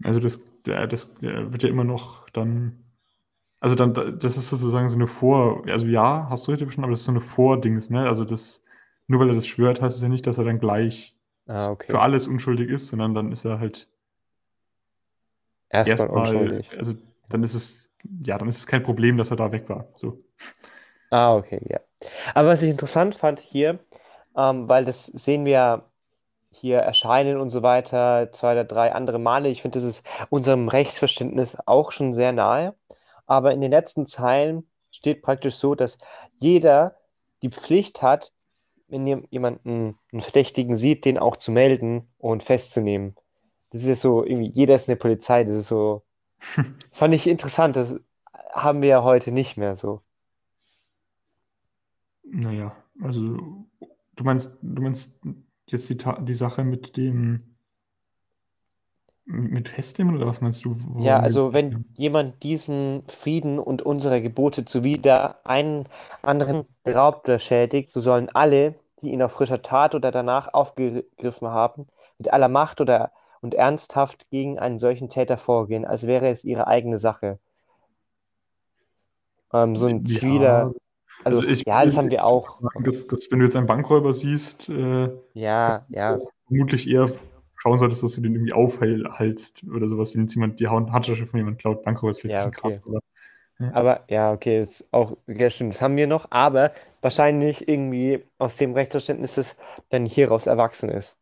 Also 0.02 0.18
das, 0.18 0.40
das 0.64 1.22
wird 1.22 1.62
ja 1.62 1.68
immer 1.68 1.84
noch 1.84 2.28
dann 2.30 2.84
also 3.60 3.74
dann, 3.74 3.92
das 4.18 4.38
ist 4.38 4.48
sozusagen 4.48 4.88
so 4.88 4.96
eine 4.96 5.06
Vor, 5.06 5.62
also 5.68 5.86
ja, 5.86 6.26
hast 6.30 6.46
du 6.46 6.50
richtig 6.50 6.66
verstanden, 6.66 6.86
aber 6.86 6.92
das 6.92 7.00
ist 7.00 7.06
so 7.06 7.12
eine 7.12 7.20
Vordings, 7.20 7.90
ne? 7.90 8.08
Also 8.08 8.24
das, 8.24 8.64
nur 9.06 9.20
weil 9.20 9.28
er 9.28 9.34
das 9.34 9.46
schwört, 9.46 9.82
heißt 9.82 9.96
es 9.96 10.02
ja 10.02 10.08
nicht, 10.08 10.26
dass 10.26 10.38
er 10.38 10.44
dann 10.44 10.58
gleich 10.58 11.14
ah, 11.46 11.70
okay. 11.70 11.90
für 11.90 12.00
alles 12.00 12.26
unschuldig 12.26 12.70
ist, 12.70 12.88
sondern 12.88 13.14
dann 13.14 13.32
ist 13.32 13.44
er 13.44 13.60
halt 13.60 13.86
erstmal 15.68 15.98
erst 15.98 16.08
unschuldig. 16.08 16.70
Also 16.78 16.94
dann 17.28 17.42
ist 17.42 17.52
es, 17.52 17.90
ja, 18.24 18.38
dann 18.38 18.48
ist 18.48 18.58
es 18.58 18.66
kein 18.66 18.82
Problem, 18.82 19.18
dass 19.18 19.30
er 19.30 19.36
da 19.36 19.52
weg 19.52 19.68
war. 19.68 19.88
So. 19.96 20.18
Ah, 21.10 21.34
okay, 21.36 21.60
ja. 21.68 21.80
Aber 22.34 22.48
was 22.48 22.62
ich 22.62 22.70
interessant 22.70 23.14
fand 23.14 23.40
hier, 23.40 23.78
ähm, 24.36 24.70
weil 24.70 24.86
das 24.86 25.04
sehen 25.04 25.44
wir 25.44 25.84
hier 26.50 26.78
erscheinen 26.78 27.38
und 27.38 27.50
so 27.50 27.62
weiter, 27.62 28.32
zwei 28.32 28.52
oder 28.52 28.64
drei 28.64 28.92
andere 28.92 29.18
Male. 29.18 29.50
Ich 29.50 29.60
finde, 29.60 29.78
das 29.78 29.86
ist 29.86 30.06
unserem 30.30 30.68
Rechtsverständnis 30.68 31.58
auch 31.66 31.92
schon 31.92 32.14
sehr 32.14 32.32
nahe 32.32 32.74
aber 33.30 33.52
in 33.52 33.60
den 33.60 33.70
letzten 33.70 34.06
Zeilen 34.06 34.66
steht 34.90 35.22
praktisch 35.22 35.54
so, 35.54 35.76
dass 35.76 35.98
jeder 36.40 36.96
die 37.42 37.48
Pflicht 37.48 38.02
hat, 38.02 38.32
wenn 38.88 39.06
jemanden 39.06 39.96
einen 40.10 40.20
Verdächtigen 40.20 40.76
sieht, 40.76 41.04
den 41.04 41.16
auch 41.16 41.36
zu 41.36 41.52
melden 41.52 42.08
und 42.18 42.42
festzunehmen. 42.42 43.14
Das 43.70 43.82
ist 43.82 43.88
ja 43.88 43.94
so, 43.94 44.24
irgendwie, 44.24 44.50
jeder 44.50 44.74
ist 44.74 44.88
eine 44.88 44.96
Polizei, 44.96 45.44
das 45.44 45.54
ist 45.54 45.68
so, 45.68 46.02
fand 46.90 47.14
ich 47.14 47.28
interessant, 47.28 47.76
das 47.76 48.00
haben 48.52 48.82
wir 48.82 48.88
ja 48.88 49.04
heute 49.04 49.30
nicht 49.30 49.56
mehr 49.56 49.76
so. 49.76 50.02
Naja, 52.24 52.74
also 53.00 53.36
du 54.16 54.24
meinst, 54.24 54.58
du 54.60 54.82
meinst 54.82 55.20
jetzt 55.66 55.88
die, 55.88 55.96
die 55.96 56.34
Sache 56.34 56.64
mit 56.64 56.96
dem 56.96 57.49
mit 59.24 59.68
Festnehmen 59.68 60.16
oder 60.16 60.26
was 60.26 60.40
meinst 60.40 60.64
du? 60.64 60.76
Ja, 60.98 61.20
also 61.20 61.52
wenn 61.52 61.84
jemand 61.96 62.42
diesen 62.42 63.02
Frieden 63.08 63.58
und 63.58 63.82
unsere 63.82 64.20
Gebote 64.20 64.64
zuwider 64.64 65.38
einen 65.44 65.84
anderen 66.22 66.64
beraubt 66.82 67.28
oder 67.28 67.38
schädigt, 67.38 67.90
so 67.90 68.00
sollen 68.00 68.28
alle, 68.30 68.74
die 69.00 69.10
ihn 69.10 69.22
auf 69.22 69.32
frischer 69.32 69.62
Tat 69.62 69.94
oder 69.94 70.10
danach 70.10 70.52
aufgegriffen 70.52 71.48
haben, 71.48 71.86
mit 72.18 72.32
aller 72.32 72.48
Macht 72.48 72.80
oder 72.80 73.12
und 73.40 73.54
ernsthaft 73.54 74.28
gegen 74.30 74.58
einen 74.58 74.78
solchen 74.78 75.08
Täter 75.08 75.38
vorgehen, 75.38 75.84
als 75.84 76.06
wäre 76.06 76.28
es 76.28 76.44
ihre 76.44 76.66
eigene 76.66 76.98
Sache. 76.98 77.38
Ähm, 79.52 79.76
so 79.76 79.86
ein 79.86 80.04
ja, 80.04 80.70
also, 81.24 81.38
also 81.38 81.42
ich, 81.42 81.64
ja, 81.66 81.84
das 81.84 81.96
haben 81.96 82.10
wir 82.10 82.24
auch. 82.24 82.60
Dass, 82.82 83.06
dass, 83.06 83.30
wenn 83.30 83.40
du 83.40 83.46
jetzt 83.46 83.56
einen 83.56 83.66
Bankräuber 83.66 84.12
siehst, 84.12 84.68
äh, 84.68 85.10
ja, 85.34 85.84
ja. 85.88 86.18
vermutlich 86.46 86.88
eher 86.88 87.10
schauen 87.60 87.78
solltest, 87.78 88.02
dass 88.02 88.14
du 88.14 88.22
den 88.22 88.34
irgendwie 88.34 88.54
aufhalst 88.54 89.62
oder 89.64 89.86
sowas, 89.88 90.14
wenn 90.14 90.22
jetzt 90.22 90.34
jemand 90.34 90.60
die 90.60 90.68
Handtasche 90.68 91.26
von 91.26 91.38
jemandem 91.38 91.58
klaut, 91.58 91.84
vielleicht 91.84 92.24
ja, 92.24 92.46
okay. 92.46 92.60
Kraft, 92.60 92.86
oder? 92.86 93.00
Ja. 93.58 93.74
Aber 93.74 94.04
ja, 94.08 94.32
okay, 94.32 94.60
das 94.60 94.80
ist 94.80 94.88
auch, 94.92 95.18
ja, 95.26 95.50
stimmt, 95.50 95.74
das 95.74 95.82
haben 95.82 95.96
wir 95.96 96.06
noch, 96.06 96.28
aber 96.30 96.72
wahrscheinlich 97.02 97.68
irgendwie 97.68 98.24
aus 98.38 98.56
dem 98.56 98.72
Rechtsverständnis, 98.72 99.34
das 99.34 99.56
dann 99.90 100.06
hieraus 100.06 100.46
erwachsen 100.46 100.88
ist. 100.88 101.18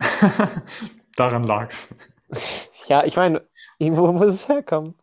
Daran 1.16 1.44
lag's. 1.44 1.94
ja, 2.88 3.04
ich 3.04 3.14
meine, 3.16 3.42
irgendwo 3.78 4.10
muss 4.10 4.22
es 4.22 4.48
herkommen. 4.48 4.94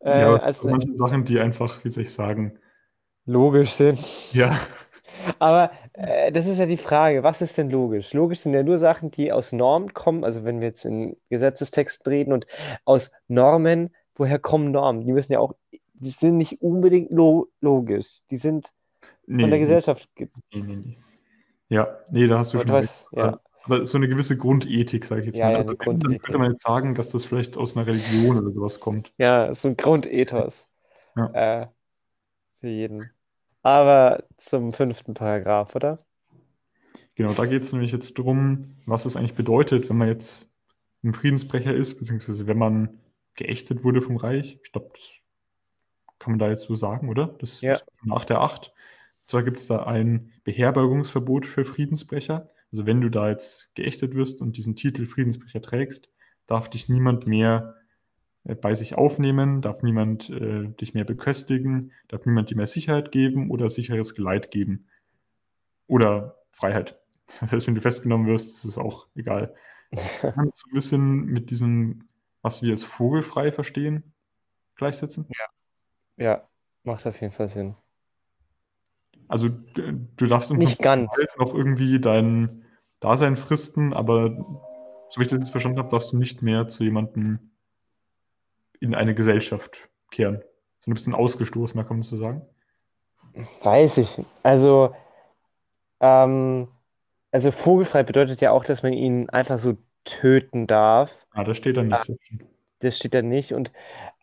Äh, 0.00 0.20
ja, 0.20 0.36
also, 0.36 0.68
manche 0.68 0.92
Sachen, 0.92 1.24
die 1.24 1.40
einfach, 1.40 1.82
wie 1.84 1.88
soll 1.88 2.02
ich 2.02 2.12
sagen, 2.12 2.58
logisch 3.24 3.70
sind. 3.70 4.34
Ja. 4.34 4.60
Aber 5.38 5.70
äh, 5.92 6.32
das 6.32 6.46
ist 6.46 6.58
ja 6.58 6.66
die 6.66 6.76
Frage, 6.76 7.22
was 7.22 7.42
ist 7.42 7.58
denn 7.58 7.70
logisch? 7.70 8.12
Logisch 8.12 8.40
sind 8.40 8.54
ja 8.54 8.62
nur 8.62 8.78
Sachen, 8.78 9.10
die 9.10 9.32
aus 9.32 9.52
Normen 9.52 9.94
kommen, 9.94 10.24
also 10.24 10.44
wenn 10.44 10.60
wir 10.60 10.68
jetzt 10.68 10.84
in 10.84 11.16
Gesetzestexten 11.30 12.10
reden 12.10 12.32
und 12.32 12.46
aus 12.84 13.12
Normen, 13.28 13.94
woher 14.14 14.38
kommen 14.38 14.70
Normen? 14.70 15.04
Die 15.04 15.12
müssen 15.12 15.32
ja 15.32 15.38
auch, 15.38 15.54
die 15.94 16.10
sind 16.10 16.36
nicht 16.36 16.60
unbedingt 16.62 17.10
lo 17.10 17.48
logisch, 17.60 18.20
die 18.30 18.36
sind 18.36 18.68
nee, 19.26 19.42
von 19.42 19.50
der 19.50 19.58
Gesellschaft. 19.58 20.08
Nee, 20.16 20.28
nee, 20.52 20.76
nee. 20.76 20.98
Ja, 21.68 21.98
nee, 22.10 22.26
da 22.26 22.38
hast 22.38 22.54
du 22.54 22.58
schon. 22.58 22.68
Weißt, 22.68 23.08
ja. 23.12 23.38
Aber 23.64 23.84
so 23.84 23.98
eine 23.98 24.08
gewisse 24.08 24.38
Grundethik, 24.38 25.04
sage 25.04 25.20
ich 25.20 25.26
jetzt 25.26 25.38
ja, 25.38 25.46
mal. 25.46 25.52
Ja, 25.52 25.58
also, 25.58 25.74
dann 25.74 26.18
könnte 26.18 26.38
man 26.38 26.52
jetzt 26.52 26.62
sagen, 26.62 26.94
dass 26.94 27.10
das 27.10 27.26
vielleicht 27.26 27.58
aus 27.58 27.76
einer 27.76 27.86
Religion 27.86 28.38
oder 28.38 28.50
sowas 28.50 28.80
kommt. 28.80 29.12
Ja, 29.18 29.52
so 29.52 29.68
ein 29.68 29.76
Grundethos. 29.76 30.66
Ja. 31.14 31.62
Äh, 31.62 31.66
für 32.60 32.68
jeden. 32.68 33.10
Aber 33.68 34.24
zum 34.38 34.72
fünften 34.72 35.12
Paragraph, 35.12 35.76
oder? 35.76 36.02
Genau, 37.16 37.34
da 37.34 37.44
geht 37.44 37.64
es 37.64 37.72
nämlich 37.74 37.92
jetzt 37.92 38.18
darum, 38.18 38.78
was 38.86 39.04
es 39.04 39.14
eigentlich 39.14 39.34
bedeutet, 39.34 39.90
wenn 39.90 39.98
man 39.98 40.08
jetzt 40.08 40.48
ein 41.04 41.12
Friedensbrecher 41.12 41.74
ist, 41.74 41.98
beziehungsweise 41.98 42.46
wenn 42.46 42.56
man 42.56 42.98
geächtet 43.34 43.84
wurde 43.84 44.00
vom 44.00 44.16
Reich. 44.16 44.58
Ich 44.64 44.72
glaube, 44.72 44.88
das 44.94 45.10
kann 46.18 46.32
man 46.32 46.38
da 46.38 46.48
jetzt 46.48 46.62
so 46.62 46.76
sagen, 46.76 47.10
oder? 47.10 47.36
Das 47.40 47.60
ja. 47.60 47.74
ist 47.74 47.84
nach 48.04 48.24
der 48.24 48.40
Acht. 48.40 48.68
Und 48.68 49.28
zwar 49.28 49.42
gibt 49.42 49.58
es 49.58 49.66
da 49.66 49.82
ein 49.82 50.32
Beherbergungsverbot 50.44 51.44
für 51.44 51.66
Friedensbrecher. 51.66 52.48
Also 52.72 52.86
wenn 52.86 53.02
du 53.02 53.10
da 53.10 53.28
jetzt 53.28 53.68
geächtet 53.74 54.14
wirst 54.14 54.40
und 54.40 54.56
diesen 54.56 54.76
Titel 54.76 55.04
Friedensbrecher 55.04 55.60
trägst, 55.60 56.08
darf 56.46 56.70
dich 56.70 56.88
niemand 56.88 57.26
mehr 57.26 57.74
bei 58.54 58.74
sich 58.74 58.96
aufnehmen, 58.96 59.60
darf 59.60 59.82
niemand 59.82 60.30
äh, 60.30 60.68
dich 60.68 60.94
mehr 60.94 61.04
beköstigen, 61.04 61.92
darf 62.08 62.24
niemand 62.24 62.50
dir 62.50 62.56
mehr 62.56 62.66
Sicherheit 62.66 63.12
geben 63.12 63.50
oder 63.50 63.68
sicheres 63.68 64.14
Geleit 64.14 64.50
geben. 64.50 64.86
Oder 65.86 66.36
Freiheit. 66.50 66.98
Das 67.40 67.52
heißt, 67.52 67.66
wenn 67.66 67.74
du 67.74 67.82
festgenommen 67.82 68.26
wirst, 68.26 68.56
ist 68.56 68.64
es 68.64 68.78
auch 68.78 69.06
egal. 69.14 69.54
Kannst 70.22 70.64
du 70.64 70.70
ein 70.70 70.74
bisschen 70.74 71.26
mit 71.26 71.50
diesem, 71.50 72.08
was 72.40 72.62
wir 72.62 72.70
als 72.72 72.84
vogelfrei 72.84 73.52
verstehen, 73.52 74.14
gleichsetzen? 74.76 75.26
Ja. 75.28 75.44
Ja, 76.24 76.48
macht 76.84 77.06
auf 77.06 77.20
jeden 77.20 77.32
Fall 77.32 77.48
Sinn. 77.48 77.76
Also 79.28 79.50
du 79.50 80.26
darfst 80.26 80.50
im 80.50 80.56
Nicht 80.56 80.80
ganz. 80.80 81.12
noch 81.36 81.54
irgendwie 81.54 82.00
dein 82.00 82.64
Dasein 82.98 83.36
fristen, 83.36 83.92
aber 83.92 84.30
so 85.10 85.20
wie 85.20 85.22
ich 85.22 85.28
das 85.28 85.38
jetzt 85.38 85.50
verstanden 85.50 85.78
habe, 85.78 85.90
darfst 85.90 86.12
du 86.12 86.16
nicht 86.16 86.42
mehr 86.42 86.66
zu 86.66 86.82
jemandem 86.82 87.47
in 88.80 88.94
eine 88.94 89.14
Gesellschaft 89.14 89.88
kehren. 90.10 90.42
So 90.80 90.90
ein 90.90 90.94
bisschen 90.94 91.14
ausgestoßener, 91.14 91.84
kann 91.84 91.98
man 91.98 92.02
so 92.02 92.16
sagen. 92.16 92.42
Weiß 93.62 93.98
ich. 93.98 94.22
Also, 94.42 94.94
ähm, 96.00 96.68
also 97.30 97.50
vogelfrei 97.50 98.02
bedeutet 98.02 98.40
ja 98.40 98.50
auch, 98.52 98.64
dass 98.64 98.82
man 98.82 98.92
ihn 98.92 99.28
einfach 99.30 99.58
so 99.58 99.76
töten 100.04 100.66
darf. 100.66 101.26
Ah, 101.32 101.44
das 101.44 101.56
steht 101.56 101.76
da 101.76 101.82
nicht. 101.82 102.12
Das 102.80 102.96
steht 102.96 103.14
da 103.14 103.22
nicht. 103.22 103.52
Und 103.52 103.72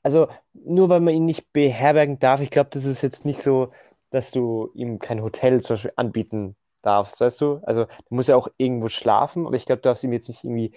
also 0.01 0.27
nur 0.53 0.89
weil 0.89 1.01
man 1.01 1.13
ihn 1.13 1.25
nicht 1.25 1.51
beherbergen 1.51 2.19
darf, 2.19 2.41
ich 2.41 2.51
glaube, 2.51 2.69
das 2.71 2.85
ist 2.85 3.01
jetzt 3.01 3.25
nicht 3.25 3.41
so, 3.41 3.71
dass 4.09 4.31
du 4.31 4.71
ihm 4.73 4.99
kein 4.99 5.21
Hotel 5.21 5.61
zum 5.61 5.75
Beispiel 5.75 5.93
anbieten 5.95 6.55
darfst, 6.81 7.19
weißt 7.19 7.41
du? 7.41 7.59
Also 7.63 7.85
du 7.85 8.15
musst 8.15 8.29
ja 8.29 8.35
auch 8.35 8.47
irgendwo 8.57 8.87
schlafen, 8.87 9.45
aber 9.45 9.55
ich 9.55 9.65
glaube, 9.65 9.81
du 9.81 9.89
darfst 9.89 10.03
ihm 10.03 10.13
jetzt 10.13 10.29
nicht 10.29 10.43
irgendwie 10.43 10.73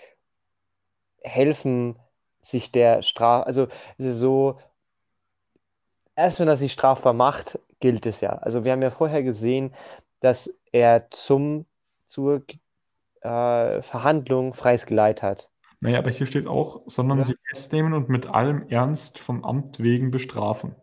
helfen, 1.22 1.98
sich 2.40 2.72
der 2.72 3.02
Strafe, 3.02 3.46
also 3.46 3.68
es 3.98 4.06
ist 4.06 4.18
so, 4.18 4.58
erst 6.16 6.40
wenn 6.40 6.48
er 6.48 6.56
sich 6.56 6.72
strafbar 6.72 7.12
macht, 7.12 7.58
gilt 7.80 8.06
es 8.06 8.20
ja. 8.20 8.30
Also 8.30 8.64
wir 8.64 8.72
haben 8.72 8.82
ja 8.82 8.90
vorher 8.90 9.22
gesehen, 9.22 9.74
dass 10.20 10.52
er 10.72 11.10
zum, 11.10 11.66
zur 12.06 12.42
äh, 13.20 13.82
Verhandlung 13.82 14.52
freies 14.54 14.86
Geleit 14.86 15.22
hat. 15.22 15.48
Naja, 15.80 15.98
aber 15.98 16.10
hier 16.10 16.26
steht 16.26 16.48
auch, 16.48 16.82
sondern 16.86 17.18
ja. 17.18 17.24
sie 17.24 17.36
festnehmen 17.48 17.92
und 17.92 18.08
mit 18.08 18.26
allem 18.26 18.68
Ernst 18.68 19.20
vom 19.20 19.44
Amt 19.44 19.80
wegen 19.80 20.10
bestrafen. 20.10 20.74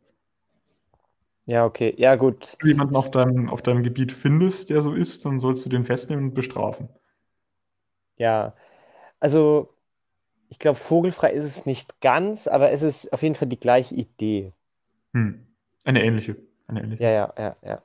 Ja, 1.46 1.66
okay. 1.66 1.94
Ja, 1.98 2.16
gut. 2.16 2.56
Wenn 2.60 2.68
du 2.70 2.74
jemanden 2.74 2.96
auf 2.96 3.12
deinem, 3.12 3.50
auf 3.50 3.62
deinem 3.62 3.84
Gebiet 3.84 4.12
findest, 4.12 4.70
der 4.70 4.82
so 4.82 4.94
ist, 4.94 5.26
dann 5.26 5.40
sollst 5.40 5.66
du 5.66 5.70
den 5.70 5.84
festnehmen 5.84 6.26
und 6.26 6.34
bestrafen. 6.34 6.90
Ja, 8.18 8.54
also 9.20 9.75
ich 10.50 10.60
glaube, 10.60 10.78
vogelfrei 10.78 11.32
ist 11.32 11.46
es 11.46 11.66
nicht 11.66 12.00
ganz, 12.02 12.48
aber 12.48 12.72
es 12.72 12.82
ist 12.82 13.12
auf 13.14 13.22
jeden 13.24 13.36
Fall 13.36 13.48
die 13.48 13.60
gleiche 13.60 13.96
Idee. 13.96 14.54
Hm. 15.14 15.46
Eine 15.84 16.04
ähnliche. 16.04 16.36
Eine 16.68 16.84
ähnliche. 16.84 17.04
Ja, 17.04 17.10
ja, 17.10 17.34
ja, 17.38 17.56
ja. 17.62 17.82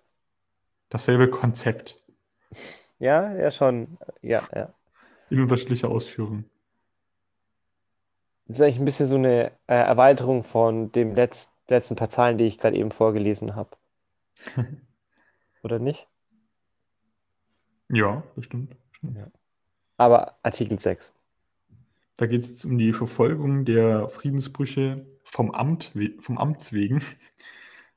Dasselbe 0.88 1.28
Konzept. 1.28 1.98
Ja, 2.98 3.34
ja, 3.34 3.50
schon. 3.50 3.98
Ja, 4.22 4.42
ja. 4.54 4.72
In 5.30 5.40
unterschiedlicher 5.40 5.88
Ausführung. 5.88 6.44
Das 8.46 8.58
ist 8.58 8.62
eigentlich 8.62 8.78
ein 8.80 8.84
bisschen 8.84 9.06
so 9.06 9.16
eine 9.16 9.52
äh, 9.68 9.74
Erweiterung 9.74 10.42
von 10.42 10.90
dem 10.90 11.14
Letz 11.14 11.52
letzten 11.68 11.96
paar 11.96 12.08
Zahlen, 12.08 12.36
die 12.36 12.46
ich 12.46 12.58
gerade 12.58 12.76
eben 12.76 12.90
vorgelesen 12.90 13.54
habe. 13.54 13.70
Oder 15.62 15.78
nicht? 15.78 16.08
Ja, 17.92 18.22
bestimmt. 18.34 18.76
bestimmt. 18.90 19.16
Ja. 19.16 19.26
Aber 19.96 20.36
Artikel 20.42 20.80
6. 20.80 21.14
Da 22.20 22.26
geht 22.26 22.42
es 22.42 22.66
um 22.66 22.76
die 22.76 22.92
Verfolgung 22.92 23.64
der 23.64 24.06
Friedensbrüche 24.10 25.06
vom 25.24 25.52
Amt, 25.52 25.92
vom 26.18 26.36
Amts 26.36 26.74
wegen. 26.74 27.02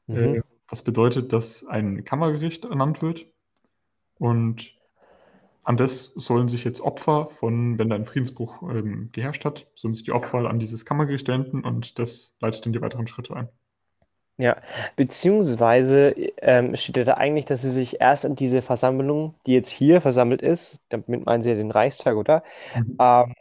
Mhm. 0.07 0.15
Äh, 0.15 0.41
was 0.69 0.81
bedeutet, 0.81 1.33
dass 1.33 1.65
ein 1.65 2.05
Kammergericht 2.05 2.63
ernannt 2.63 3.01
wird 3.01 3.25
und 4.19 4.73
an 5.63 5.75
das 5.75 6.13
sollen 6.15 6.47
sich 6.47 6.63
jetzt 6.63 6.79
Opfer 6.79 7.27
von, 7.31 7.77
wenn 7.77 7.89
da 7.89 7.95
ein 7.95 8.05
Friedensbruch 8.05 8.61
ähm, 8.63 9.09
geherrscht 9.11 9.43
hat, 9.43 9.67
sollen 9.75 9.93
sich 9.93 10.03
die 10.03 10.13
Opfer 10.13 10.49
an 10.49 10.59
dieses 10.59 10.85
Kammergericht 10.85 11.27
wenden 11.27 11.65
und 11.65 11.99
das 11.99 12.35
leitet 12.39 12.65
dann 12.65 12.71
die 12.71 12.81
weiteren 12.81 13.07
Schritte 13.07 13.35
ein. 13.35 13.49
Ja, 14.37 14.55
beziehungsweise 14.95 16.11
ähm, 16.37 16.75
steht 16.77 16.97
ja 16.97 17.03
da 17.03 17.13
eigentlich, 17.15 17.45
dass 17.45 17.61
sie 17.61 17.69
sich 17.69 17.99
erst 17.99 18.25
an 18.25 18.35
diese 18.35 18.61
Versammlung, 18.61 19.35
die 19.45 19.53
jetzt 19.53 19.69
hier 19.69 19.99
versammelt 19.99 20.41
ist, 20.41 20.81
damit 20.89 21.25
meinen 21.25 21.41
sie 21.43 21.49
ja 21.49 21.55
den 21.55 21.71
Reichstag, 21.71 22.15
oder? 22.15 22.43
Mhm. 22.75 22.97
Ähm, 22.99 23.33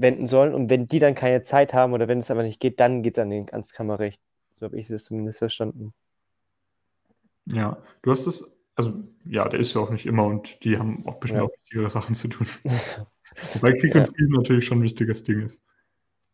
wenden 0.00 0.26
sollen. 0.26 0.54
Und 0.54 0.70
wenn 0.70 0.86
die 0.86 0.98
dann 0.98 1.14
keine 1.14 1.42
Zeit 1.42 1.74
haben 1.74 1.92
oder 1.92 2.08
wenn 2.08 2.18
es 2.18 2.30
aber 2.30 2.42
nicht 2.42 2.60
geht, 2.60 2.80
dann 2.80 3.02
geht 3.02 3.18
es 3.18 3.22
an 3.22 3.30
den, 3.30 3.50
ans 3.52 3.72
Kammerrecht. 3.72 4.20
So 4.56 4.66
habe 4.66 4.78
ich 4.78 4.88
das 4.88 5.04
zumindest 5.04 5.38
verstanden. 5.38 5.92
Ja, 7.46 7.78
du 8.02 8.10
hast 8.10 8.26
es, 8.26 8.44
also 8.74 8.92
ja, 9.24 9.48
der 9.48 9.60
ist 9.60 9.74
ja 9.74 9.80
auch 9.80 9.90
nicht 9.90 10.06
immer 10.06 10.24
und 10.24 10.62
die 10.64 10.78
haben 10.78 11.06
auch 11.06 11.16
bestimmt 11.16 11.40
ja. 11.40 11.46
auch 11.46 11.52
wichtigere 11.52 11.90
Sachen 11.90 12.14
zu 12.14 12.28
tun. 12.28 12.46
Wobei 13.54 13.72
Krieg 13.72 13.94
ja. 13.94 14.00
und 14.00 14.06
Frieden 14.06 14.32
natürlich 14.32 14.66
schon 14.66 14.78
ein 14.78 14.84
wichtiges 14.84 15.24
Ding 15.24 15.42
ist. 15.42 15.62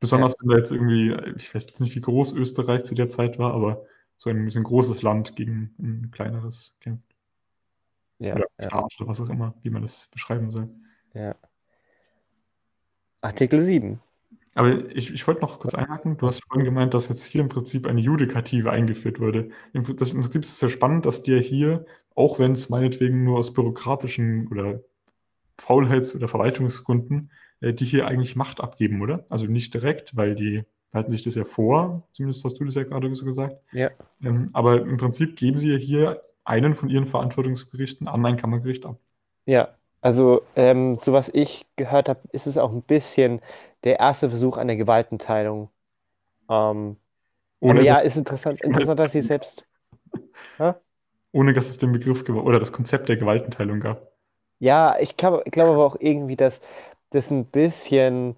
Besonders 0.01 0.33
ja. 0.33 0.39
wenn 0.41 0.49
da 0.51 0.57
jetzt 0.57 0.73
irgendwie, 0.73 1.15
ich 1.37 1.55
weiß 1.55 1.67
jetzt 1.67 1.81
nicht, 1.81 1.95
wie 1.95 2.01
groß 2.01 2.33
Österreich 2.35 2.85
zu 2.85 2.95
der 2.95 3.09
Zeit 3.09 3.39
war, 3.39 3.55
aber 3.55 3.85
so 4.19 4.31
ein 4.31 4.45
bisschen 4.45 4.65
großes 4.65 5.03
Land 5.03 5.37
gegen 5.37 5.75
ein 5.79 6.11
kleineres 6.11 6.75
kämpft. 6.81 7.15
Ja, 8.19 8.35
oder 8.35 8.47
Staat 8.59 8.95
oder 8.99 9.09
was 9.09 9.21
auch 9.21 9.29
immer, 9.29 9.55
wie 9.63 9.71
man 9.71 9.83
das 9.83 10.09
beschreiben 10.11 10.51
soll. 10.51 10.69
Ja. 11.13 11.35
Artikel 13.21 13.61
7. 13.61 14.01
Aber 14.55 14.91
ich, 14.91 15.13
ich 15.13 15.27
wollte 15.27 15.43
noch 15.43 15.61
kurz 15.61 15.75
einhaken. 15.75 16.17
Du 16.17 16.27
hast 16.27 16.43
vorhin 16.45 16.65
gemeint, 16.65 16.95
dass 16.95 17.11
jetzt 17.11 17.27
hier 17.27 17.43
im 17.43 17.49
Prinzip 17.49 17.87
eine 17.87 18.01
Judikative 18.01 18.71
eingeführt 18.71 19.21
wurde. 19.21 19.51
Im, 19.75 19.83
das, 19.83 20.13
Im 20.13 20.21
Prinzip 20.21 20.43
ist 20.43 20.49
es 20.49 20.61
sehr 20.61 20.71
spannend, 20.71 21.05
dass 21.05 21.23
dir 21.23 21.39
hier, 21.41 21.85
auch 22.15 22.39
wenn 22.39 22.53
es 22.53 22.71
meinetwegen 22.71 23.23
nur 23.23 23.39
aus 23.39 23.53
bürokratischen 23.53 24.49
oder 24.49 24.81
Faulheits- 25.59 26.15
oder 26.15 26.29
Verwaltungsgründen, 26.29 27.31
äh, 27.61 27.75
die 27.75 27.85
hier 27.85 28.07
eigentlich 28.07 28.35
Macht 28.35 28.63
abgeben, 28.63 29.03
oder? 29.03 29.27
Also 29.29 29.47
nicht 29.47 29.75
direkt, 29.75 30.17
weil 30.17 30.35
die 30.35 30.65
halten 30.95 31.11
sich 31.11 31.23
das 31.23 31.35
ja 31.35 31.45
vor, 31.45 32.09
zumindest 32.13 32.43
hast 32.43 32.59
du 32.59 32.65
das 32.65 32.75
ja 32.77 32.85
gerade 32.85 33.15
so 33.15 33.27
gesagt. 33.27 33.57
Ja. 33.73 33.91
Ähm, 34.23 34.47
aber 34.55 34.81
im 34.81 34.97
Prinzip 34.97 35.37
geben 35.37 35.59
sie 35.59 35.73
ja 35.73 35.77
hier 35.77 36.23
einen 36.45 36.73
von 36.73 36.89
ihren 36.89 37.05
Verantwortungsberichten 37.07 38.09
an 38.09 38.25
ein 38.25 38.39
Kammergericht 38.39 38.87
ab. 38.87 38.99
Ja, 39.45 39.77
also, 40.07 40.43
ähm, 40.55 40.95
so 40.95 41.13
was 41.13 41.29
ich 41.29 41.67
gehört 41.75 42.09
habe, 42.09 42.21
ist 42.31 42.47
es 42.47 42.59
auch 42.59 42.71
ein 42.71 42.83
bisschen 42.83 43.41
der 43.83 43.99
erste 43.99 44.29
Versuch 44.29 44.57
einer 44.57 44.77
Gewaltenteilung. 44.77 45.69
Ähm, 46.49 46.97
aber 47.61 47.81
ja, 47.81 47.99
ist 47.99 48.17
interessant, 48.17 48.61
interessant, 48.61 49.01
dass 49.01 49.11
sie 49.11 49.21
selbst. 49.21 49.67
Ha? 50.61 50.81
Ohne 51.33 51.53
dass 51.53 51.69
es 51.69 51.79
den 51.79 51.91
Begriff 51.91 52.27
oder 52.29 52.61
das 52.61 52.73
Konzept 52.73 53.09
der 53.09 53.17
Gewaltenteilung 53.17 53.81
gab. 53.81 54.13
Ja, 54.61 54.97
ich 55.01 55.17
glaube 55.17 55.43
glaub 55.51 55.71
aber 55.71 55.85
auch 55.85 55.97
irgendwie, 55.99 56.37
dass 56.37 56.61
das 57.11 57.33
ein 57.33 57.45
bisschen, 57.45 58.37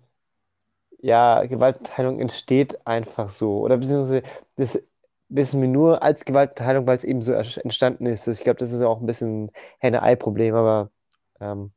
ja, 1.02 1.44
Gewaltenteilung 1.44 2.18
entsteht 2.18 2.86
einfach 2.86 3.28
so. 3.28 3.58
Oder 3.58 3.76
beziehungsweise 3.76 4.22
das 4.56 4.82
wissen 5.28 5.60
wir 5.60 5.68
nur 5.68 6.02
als 6.02 6.24
Gewaltenteilung, 6.24 6.86
weil 6.86 6.96
es 6.96 7.04
eben 7.04 7.20
so 7.20 7.34
entstanden 7.34 8.06
ist. 8.06 8.26
Ich 8.26 8.40
glaube, 8.40 8.58
das 8.58 8.72
ist 8.72 8.80
auch 8.80 9.00
ein 9.02 9.06
bisschen 9.06 9.50
Henne-Ei-Problem, 9.80 10.54
aber 10.54 10.90
ähm, 11.40 11.72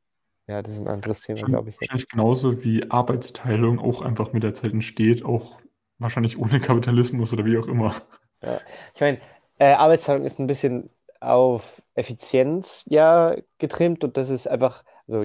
ja, 0.48 0.62
das 0.62 0.74
ist 0.74 0.82
ein 0.82 0.88
anderes 0.88 1.22
Thema, 1.22 1.44
glaube 1.44 1.70
ich. 1.70 1.80
Wahrscheinlich 1.80 2.04
jetzt. 2.04 2.12
genauso 2.12 2.64
wie 2.64 2.90
Arbeitsteilung 2.90 3.80
auch 3.80 4.02
einfach 4.02 4.34
mit 4.34 4.44
der 4.44 4.54
Zeit 4.54 4.74
entsteht, 4.74 5.24
auch 5.24 5.60
wahrscheinlich 5.98 6.38
ohne 6.38 6.60
Kapitalismus 6.60 7.32
oder 7.32 7.46
wie 7.46 7.58
auch 7.58 7.68
immer. 7.68 7.96
Ja, 8.42 8.60
ich 8.94 9.02
meine, 9.02 9.20
äh, 9.60 9.74
Arbeitsteilung 9.74 10.26
ist 10.26 10.40
ein 10.40 10.48
bisschen 10.48 10.90
auf 11.20 11.82
Effizienz 11.94 12.86
ja 12.90 13.36
getrimmt 13.60 14.04
und 14.04 14.18
das 14.18 14.30
ist 14.30 14.48
einfach, 14.48 14.84
also 15.08 15.24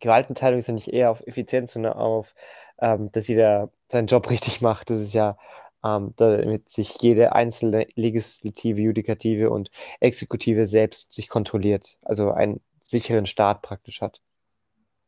Gewaltenteilung 0.00 0.58
ist 0.58 0.66
ja 0.66 0.74
nicht 0.74 0.92
eher 0.92 1.10
auf 1.10 1.20
Effizienz, 1.26 1.72
sondern 1.72 1.92
auf, 1.92 2.34
ähm, 2.80 3.12
dass 3.12 3.28
jeder 3.28 3.70
seinen 3.88 4.06
Job 4.06 4.30
richtig 4.30 4.62
macht. 4.62 4.90
Das 4.90 5.00
ist 5.00 5.12
ja, 5.12 5.36
ähm, 5.84 6.14
damit 6.16 6.70
sich 6.70 6.96
jede 7.00 7.32
einzelne 7.34 7.86
Legislative, 7.94 8.80
Judikative 8.80 9.50
und 9.50 9.70
Exekutive 10.00 10.66
selbst 10.66 11.12
sich 11.12 11.28
kontrolliert. 11.28 11.98
Also 12.02 12.32
ein 12.32 12.60
sicheren 12.90 13.26
Start 13.26 13.62
praktisch 13.62 14.00
hat. 14.00 14.20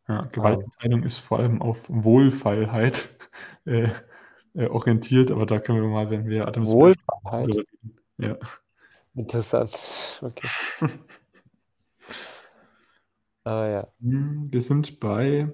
Ja, 0.09 0.29
Gewaltenteilung 0.33 1.01
ähm, 1.01 1.07
ist 1.07 1.19
vor 1.19 1.39
allem 1.39 1.63
auf 1.63 1.85
Wohlfeilheit 1.89 3.09
äh, 3.67 3.89
äh, 4.55 4.67
orientiert, 4.67 5.31
aber 5.31 5.47
da 5.47 5.59
können 5.59 5.83
wir 5.83 5.89
mal, 5.89 6.11
wenn 6.11 6.27
wir 6.27 6.47
Adam 6.47 6.67
Wohlfeilheit? 6.67 7.67
Ja. 8.19 8.37
Interessant. 9.15 10.21
Okay. 10.23 10.49
ah, 13.45 13.67
ja. 13.69 13.89
Hm, 14.01 14.49
wir 14.51 14.61
sind 14.61 15.01
bei 15.01 15.53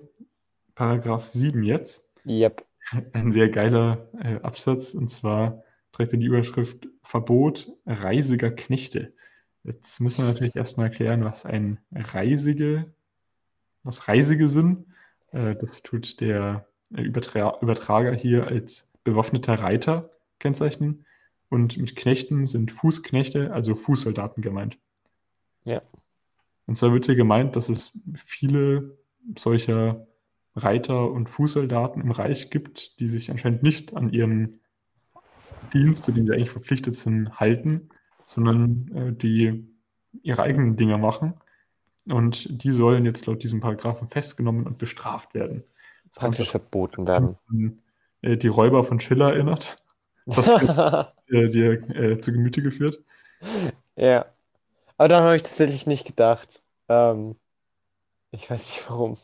Paragraph 0.75 1.25
7 1.25 1.63
jetzt. 1.63 2.05
Yep. 2.25 2.65
Ein 3.13 3.33
sehr 3.33 3.51
geiler 3.51 4.09
äh, 4.23 4.41
Absatz 4.43 4.95
und 4.95 5.09
zwar 5.09 5.63
trägt 5.93 6.13
er 6.13 6.19
die 6.19 6.27
Überschrift 6.27 6.89
Verbot 7.03 7.71
reisiger 7.85 8.51
Knechte. 8.51 9.11
Jetzt 9.69 10.01
müssen 10.01 10.25
wir 10.25 10.33
natürlich 10.33 10.57
erstmal 10.57 10.87
erklären, 10.87 11.25
was 11.25 11.45
ein 11.45 11.79
Reisige, 11.93 12.87
was 13.83 14.09
Reisige 14.09 14.49
sind. 14.49 14.87
Äh, 15.33 15.57
das 15.57 15.83
tut 15.83 16.23
der 16.23 16.67
Übertra 16.91 17.59
Übertrager 17.61 18.15
hier 18.15 18.47
als 18.47 18.89
bewaffneter 19.05 19.55
Reiter 19.57 20.09
kennzeichnen. 20.39 21.05
Und 21.51 21.77
mit 21.77 21.97
Knechten 21.97 22.47
sind 22.47 22.73
Fußknechte, 22.73 23.53
also 23.53 23.75
Fußsoldaten 23.75 24.43
gemeint. 24.43 24.79
Ja. 25.65 25.83
Und 26.67 26.77
zwar 26.77 26.95
wird 26.95 27.05
hier 27.05 27.17
gemeint, 27.17 27.55
dass 27.55 27.69
es 27.69 27.93
viele 28.15 28.97
solcher 29.37 30.07
Reiter 30.57 31.11
und 31.11 31.29
Fußsoldaten 31.29 32.01
im 32.01 32.11
Reich 32.11 32.49
gibt, 32.49 33.01
die 33.01 33.09
sich 33.09 33.31
anscheinend 33.31 33.63
nicht 33.63 33.95
an 33.95 34.15
ihren 34.15 34.61
Dienst, 35.75 36.05
zu 36.05 36.13
dem 36.13 36.25
sie 36.25 36.33
eigentlich 36.33 36.51
verpflichtet 36.51 36.95
sind, 36.95 37.39
halten, 37.39 37.91
sondern 38.29 38.91
äh, 38.95 39.13
die 39.13 39.67
ihre 40.23 40.43
eigenen 40.43 40.77
Dinge 40.77 40.99
machen. 40.99 41.33
Und 42.07 42.63
die 42.63 42.73
sollen 42.73 43.07
jetzt 43.07 43.25
laut 43.27 43.43
diesem 43.43 43.61
Paragraphen 43.61 44.09
festgenommen 44.09 44.67
und 44.67 44.77
bestraft 44.77 45.35
werden. 45.35 45.65
Das 46.09 46.19
Praktisch 46.19 46.51
verboten 46.51 47.07
werden. 47.07 47.39
Äh, 48.21 48.37
die 48.37 48.49
Räuber 48.49 48.85
von 48.85 49.01
Schiller 49.01 49.33
erinnert. 49.33 49.77
Das 50.27 50.47
hat 50.47 51.15
äh, 51.29 51.49
dir 51.49 51.73
äh, 51.97 52.21
zu 52.21 52.33
Gemüte 52.33 52.61
geführt. 52.61 53.03
Ja. 53.97 54.27
Aber 54.99 55.09
daran 55.09 55.25
habe 55.25 55.37
ich 55.37 55.43
tatsächlich 55.43 55.87
nicht 55.87 56.07
gedacht. 56.07 56.63
Ähm, 56.91 57.35
ich 58.31 58.51
weiß 58.51 58.67
nicht 58.67 58.91
warum. 58.91 59.17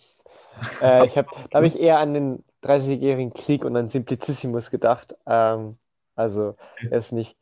Äh, 0.80 1.04
ich 1.04 1.18
hab, 1.18 1.30
da 1.50 1.58
habe 1.58 1.66
ich 1.66 1.78
eher 1.78 1.98
an 1.98 2.14
den 2.14 2.44
30-jährigen 2.62 3.34
Krieg 3.34 3.66
und 3.66 3.76
an 3.76 3.90
Simplicissimus 3.90 4.70
gedacht. 4.70 5.14
Ähm, 5.26 5.76
also 6.16 6.56
er 6.88 6.98
ist 6.98 7.12
nicht 7.12 7.36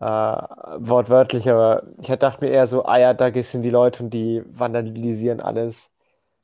äh, 0.00 0.04
wortwörtlich, 0.04 1.48
aber 1.50 1.82
ich 2.00 2.08
dachte 2.08 2.44
mir 2.44 2.52
eher 2.52 2.66
so, 2.66 2.84
ah 2.84 2.98
ja, 2.98 3.14
da 3.14 3.32
sind 3.42 3.62
die 3.62 3.70
Leute 3.70 4.04
und 4.04 4.10
die 4.10 4.42
vandalisieren 4.46 5.40
alles 5.40 5.90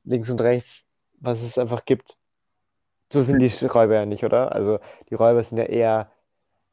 links 0.05 0.31
und 0.31 0.40
rechts, 0.40 0.87
was 1.21 1.43
es 1.43 1.57
einfach 1.59 1.85
gibt. 1.85 2.17
So 3.12 3.21
sind 3.21 3.40
die 3.40 3.67
Räuber 3.67 3.95
ja 3.95 4.07
nicht, 4.07 4.25
oder? 4.25 4.53
Also 4.53 4.81
die 5.09 5.14
Räuber 5.14 5.43
sind 5.43 5.59
ja 5.59 5.64
eher 5.64 6.11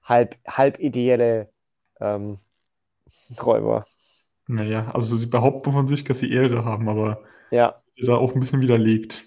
halb, 0.04 0.36
halb 0.48 0.80
ideelle 0.80 1.50
ähm, 2.00 2.40
Räuber. 3.44 3.86
Naja, 4.48 4.90
also 4.94 5.16
sie 5.18 5.28
behaupten 5.28 5.72
von 5.72 5.88
sich, 5.88 6.04
dass 6.04 6.20
sie 6.20 6.32
Ehre 6.32 6.66
haben, 6.66 6.90
aber 6.90 7.22
ja. 7.52 7.76
da 8.04 8.16
auch 8.16 8.34
ein 8.34 8.40
bisschen 8.40 8.62
widerlegt. 8.62 9.24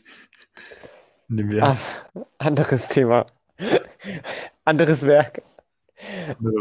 In 1.29 1.37
dem 1.37 1.53
Werk. 1.53 1.79
Anderes 2.39 2.89
Thema. 2.89 3.27
anderes 4.65 5.07
Werk. 5.07 5.43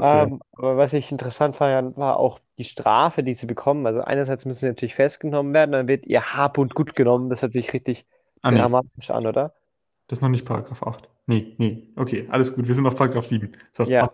Ähm, 0.01 0.41
aber 0.53 0.77
was 0.77 0.93
ich 0.93 1.11
interessant 1.11 1.55
fand, 1.55 1.97
war 1.97 2.17
auch 2.17 2.39
die 2.57 2.63
Strafe, 2.63 3.23
die 3.23 3.33
sie 3.33 3.47
bekommen. 3.47 3.87
Also 3.87 4.01
einerseits 4.01 4.45
müssen 4.45 4.59
sie 4.59 4.67
natürlich 4.67 4.95
festgenommen 4.95 5.53
werden, 5.53 5.71
dann 5.71 5.87
wird 5.87 6.05
ihr 6.05 6.33
Hab 6.35 6.57
und 6.57 6.75
Gut 6.75 6.95
genommen. 6.95 7.29
Das 7.29 7.41
hört 7.41 7.53
sich 7.53 7.73
richtig 7.73 8.05
ah, 8.41 8.51
dramatisch 8.51 9.09
nee. 9.09 9.15
an, 9.15 9.25
oder? 9.25 9.53
Das 10.07 10.19
ist 10.19 10.21
noch 10.21 10.29
nicht 10.29 10.45
Paragraph 10.45 10.83
8. 10.83 11.09
Nee, 11.25 11.55
nee. 11.57 11.87
Okay, 11.95 12.27
alles 12.29 12.55
gut. 12.55 12.67
Wir 12.67 12.75
sind 12.75 12.85
auf 12.85 12.95
Paragraph 12.95 13.25
7. 13.25 13.51
So, 13.71 13.83
ja. 13.83 14.09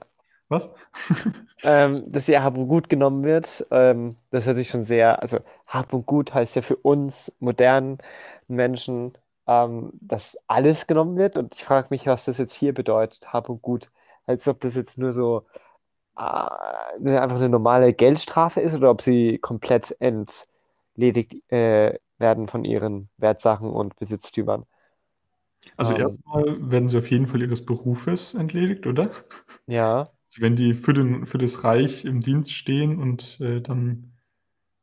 Was? 0.47 0.73
ähm, 1.63 2.03
dass 2.11 2.27
ihr 2.27 2.43
Hab 2.43 2.57
und 2.57 2.67
Gut 2.67 2.89
genommen 2.89 3.23
wird, 3.23 3.65
ähm, 3.69 4.15
das 4.31 4.45
hört 4.47 4.55
sich 4.55 4.69
schon 4.69 4.83
sehr, 4.83 5.21
also 5.21 5.39
Hab 5.67 5.93
und 5.93 6.05
Gut 6.05 6.33
heißt 6.33 6.55
ja 6.55 6.61
für 6.61 6.75
uns 6.75 7.35
modernen 7.39 7.99
Menschen, 8.47 9.13
ähm, 9.47 9.91
dass 10.01 10.37
alles 10.47 10.87
genommen 10.87 11.17
wird. 11.17 11.37
Und 11.37 11.53
ich 11.53 11.63
frage 11.63 11.87
mich, 11.91 12.07
was 12.07 12.25
das 12.25 12.37
jetzt 12.37 12.53
hier 12.53 12.73
bedeutet, 12.73 13.31
Hab 13.31 13.49
und 13.49 13.61
Gut. 13.61 13.91
Als 14.25 14.47
ob 14.47 14.59
das 14.59 14.75
jetzt 14.75 14.97
nur 14.97 15.13
so 15.13 15.45
äh, 16.15 16.21
einfach 16.21 17.37
eine 17.37 17.49
normale 17.49 17.93
Geldstrafe 17.93 18.61
ist 18.61 18.75
oder 18.75 18.91
ob 18.91 19.01
sie 19.01 19.37
komplett 19.39 19.95
entledigt 19.99 21.35
äh, 21.51 21.97
werden 22.17 22.47
von 22.47 22.65
ihren 22.65 23.09
Wertsachen 23.17 23.69
und 23.69 23.95
Besitztümern. 23.97 24.65
Also 25.77 25.93
ähm, 25.93 26.01
erstmal 26.01 26.71
werden 26.71 26.87
sie 26.87 26.97
auf 26.97 27.09
jeden 27.09 27.27
Fall 27.27 27.41
ihres 27.41 27.65
Berufes 27.65 28.33
entledigt, 28.33 28.85
oder? 28.85 29.11
Ja. 29.67 29.99
Also 29.99 30.41
wenn 30.41 30.55
die 30.55 30.73
für, 30.73 30.93
den, 30.93 31.25
für 31.25 31.37
das 31.37 31.63
Reich 31.63 32.05
im 32.05 32.21
Dienst 32.21 32.51
stehen 32.51 32.99
und 32.99 33.39
äh, 33.39 33.61
dann 33.61 34.13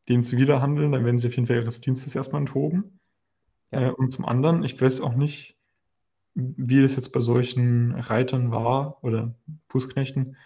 dem 0.09 0.25
zuwiderhandeln, 0.25 0.93
dann 0.93 1.05
werden 1.05 1.19
sie 1.19 1.29
auf 1.29 1.35
jeden 1.35 1.47
Fall 1.47 1.57
ihres 1.57 1.81
Dienstes 1.81 2.15
erstmal 2.15 2.41
enthoben. 2.41 3.01
Ja. 3.71 3.89
Äh, 3.89 3.91
und 3.91 4.11
zum 4.11 4.25
anderen, 4.25 4.65
ich 4.65 4.81
weiß 4.81 5.01
auch 5.01 5.15
nicht, 5.15 5.56
wie 6.37 6.85
es 6.85 6.97
jetzt 6.97 7.13
bei 7.13 7.21
solchen 7.21 7.93
Reitern 7.95 8.51
war 8.51 9.03
oder 9.03 9.35
Fußknechten, 9.69 10.37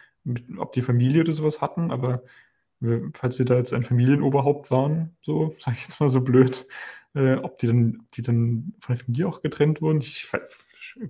ob 0.58 0.72
die 0.72 0.82
Familie 0.82 1.22
oder 1.22 1.32
sowas 1.32 1.60
hatten, 1.60 1.90
aber 1.90 2.22
falls 3.12 3.36
sie 3.36 3.44
da 3.44 3.56
jetzt 3.56 3.74
ein 3.74 3.82
Familienoberhaupt 3.82 4.70
waren, 4.70 5.16
so, 5.22 5.54
sage 5.60 5.76
ich 5.78 5.88
jetzt 5.88 6.00
mal 6.00 6.08
so 6.08 6.20
blöd, 6.20 6.66
äh, 7.14 7.34
ob 7.34 7.58
die 7.58 7.66
dann, 7.66 8.06
die 8.14 8.22
dann 8.22 8.72
von 8.80 8.94
der 8.94 9.04
Familie 9.04 9.28
auch 9.28 9.42
getrennt 9.42 9.82
wurden. 9.82 10.00
Ich, 10.00 10.30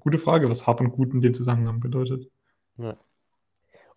gute 0.01 0.19
Frage, 0.19 0.49
was 0.49 0.67
Hab 0.67 0.81
und 0.81 0.93
Gut 0.93 1.13
in 1.13 1.21
dem 1.21 1.35
Zusammenhang 1.35 1.81
bedeutet. 1.81 2.31
Ja. 2.79 2.97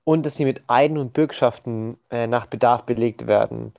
Und 0.03 0.25
dass 0.25 0.35
sie 0.35 0.45
mit 0.45 0.63
Eiden 0.67 0.97
und 0.97 1.13
Bürgschaften 1.13 1.97
äh, 2.09 2.27
nach 2.27 2.45
Bedarf 2.45 2.85
belegt 2.85 3.25
werden. 3.25 3.73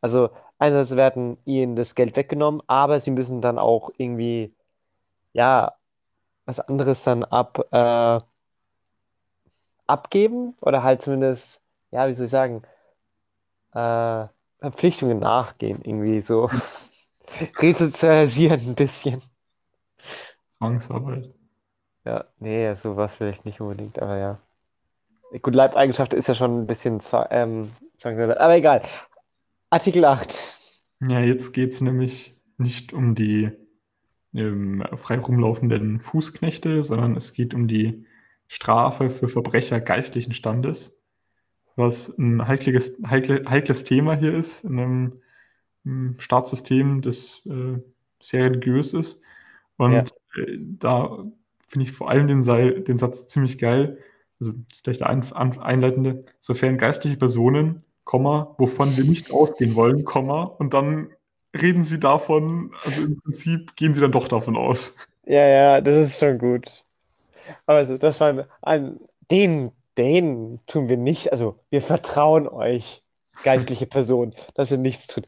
Also 0.00 0.30
einerseits 0.58 0.96
werden 0.96 1.36
ihnen 1.44 1.74
das 1.74 1.96
Geld 1.96 2.16
weggenommen, 2.16 2.62
aber 2.68 3.00
sie 3.00 3.10
müssen 3.10 3.40
dann 3.40 3.58
auch 3.58 3.90
irgendwie, 3.98 4.54
ja, 5.32 5.72
was 6.46 6.60
anderes 6.60 7.04
dann 7.04 7.24
ab, 7.24 7.66
äh, 7.72 8.20
abgeben 9.86 10.54
oder 10.60 10.82
halt 10.82 11.02
zumindest, 11.02 11.62
ja, 11.90 12.08
wie 12.08 12.14
soll 12.14 12.26
ich 12.26 12.30
sagen, 12.30 12.62
äh, 13.72 14.26
Verpflichtungen 14.60 15.18
nachgehen, 15.18 15.80
irgendwie 15.82 16.20
so 16.20 16.48
resozialisieren 17.58 18.60
ein 18.60 18.74
bisschen. 18.74 19.22
Zwangsarbeit. 20.48 21.34
Ja, 22.04 22.24
nee, 22.38 22.72
sowas 22.74 23.14
vielleicht 23.14 23.44
nicht 23.44 23.60
unbedingt, 23.60 24.00
aber 24.00 24.16
ja. 24.18 24.38
Gut, 25.42 25.54
Leibeigenschaft 25.54 26.14
ist 26.14 26.28
ja 26.28 26.34
schon 26.34 26.62
ein 26.62 26.66
bisschen 26.66 27.00
ähm, 27.30 27.72
Zwangsarbeit, 27.96 28.38
aber 28.38 28.56
egal. 28.56 28.82
Artikel 29.70 30.04
8. 30.04 30.54
Ja, 31.00 31.20
jetzt 31.20 31.52
geht 31.52 31.72
es 31.72 31.80
nämlich 31.80 32.40
nicht 32.56 32.92
um 32.92 33.14
die 33.14 33.50
ähm, 34.34 34.84
frei 34.96 35.18
rumlaufenden 35.18 36.00
Fußknechte, 36.00 36.82
sondern 36.82 37.16
es 37.16 37.32
geht 37.32 37.54
um 37.54 37.68
die 37.68 38.04
Strafe 38.48 39.10
für 39.10 39.28
Verbrecher 39.28 39.80
geistlichen 39.80 40.34
Standes, 40.34 41.00
was 41.76 42.16
ein 42.18 42.46
heikles, 42.46 43.00
heikle, 43.06 43.42
heikles 43.48 43.84
Thema 43.84 44.14
hier 44.14 44.32
ist 44.34 44.64
in 44.64 44.78
einem, 44.78 45.12
einem 45.84 46.18
Staatssystem, 46.18 47.00
das 47.00 47.42
äh, 47.46 47.80
sehr 48.20 48.44
religiös 48.44 48.92
ist. 48.92 49.20
Und 49.76 49.92
ja. 49.92 50.04
äh, 50.36 50.58
da 50.58 51.22
finde 51.66 51.86
ich 51.86 51.92
vor 51.92 52.10
allem 52.10 52.28
den, 52.28 52.42
den, 52.84 52.98
Satz 52.98 53.26
ziemlich 53.26 53.58
geil. 53.58 53.98
Also 54.40 54.52
das 54.52 54.78
ist 54.78 54.84
gleich 54.84 54.98
der 54.98 55.10
ein, 55.10 55.24
einleitende. 55.58 56.24
Sofern 56.40 56.78
geistliche 56.78 57.16
Personen, 57.16 57.78
Komma, 58.04 58.54
wovon 58.58 58.96
wir 58.96 59.04
nicht 59.04 59.32
ausgehen 59.32 59.74
wollen, 59.76 60.04
Komma, 60.04 60.42
und 60.42 60.74
dann 60.74 61.08
reden 61.54 61.84
sie 61.84 62.00
davon, 62.00 62.74
also 62.84 63.02
im 63.02 63.20
Prinzip 63.20 63.76
gehen 63.76 63.94
sie 63.94 64.00
dann 64.00 64.12
doch 64.12 64.28
davon 64.28 64.56
aus. 64.56 64.96
Ja, 65.24 65.46
ja, 65.46 65.80
das 65.80 66.08
ist 66.08 66.20
schon 66.20 66.38
gut. 66.38 66.84
Also, 67.66 67.98
das 67.98 68.20
war 68.20 68.46
ein, 68.62 69.00
den, 69.30 69.72
den 69.96 70.60
tun 70.66 70.88
wir 70.88 70.96
nicht, 70.96 71.32
also 71.32 71.58
wir 71.70 71.82
vertrauen 71.82 72.48
euch, 72.48 73.02
geistliche 73.42 73.86
Person, 73.86 74.34
dass 74.54 74.70
ihr 74.70 74.78
nichts 74.78 75.06
tut. 75.06 75.26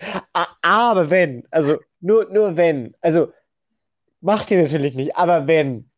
Aber 0.62 1.10
wenn, 1.10 1.46
also 1.50 1.78
nur, 2.00 2.26
nur 2.30 2.56
wenn, 2.56 2.94
also 3.00 3.32
macht 4.20 4.50
ihr 4.50 4.62
natürlich 4.62 4.94
nicht, 4.96 5.16
aber 5.16 5.46
wenn, 5.46 5.90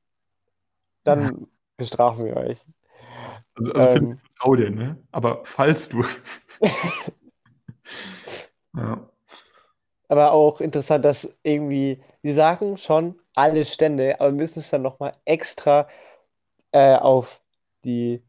dann 1.04 1.46
bestrafen 1.76 2.26
wir 2.26 2.36
euch. 2.36 2.64
Also, 3.54 3.72
also 3.72 3.96
ähm, 3.96 4.12
ich 4.12 4.30
vertraue 4.32 4.56
dir, 4.56 4.70
ne? 4.70 4.96
Aber 5.10 5.40
falls 5.44 5.88
du. 5.88 6.04
ja. 8.76 9.07
Aber 10.08 10.32
auch 10.32 10.60
interessant, 10.60 11.04
dass 11.04 11.36
irgendwie, 11.42 12.02
wir 12.22 12.34
sagen 12.34 12.76
schon 12.76 13.20
alle 13.34 13.64
Stände, 13.64 14.20
aber 14.20 14.32
müssen 14.32 14.58
es 14.58 14.70
dann 14.70 14.82
nochmal 14.82 15.12
extra 15.24 15.86
äh, 16.72 16.96
auf 16.96 17.40
die, 17.84 18.22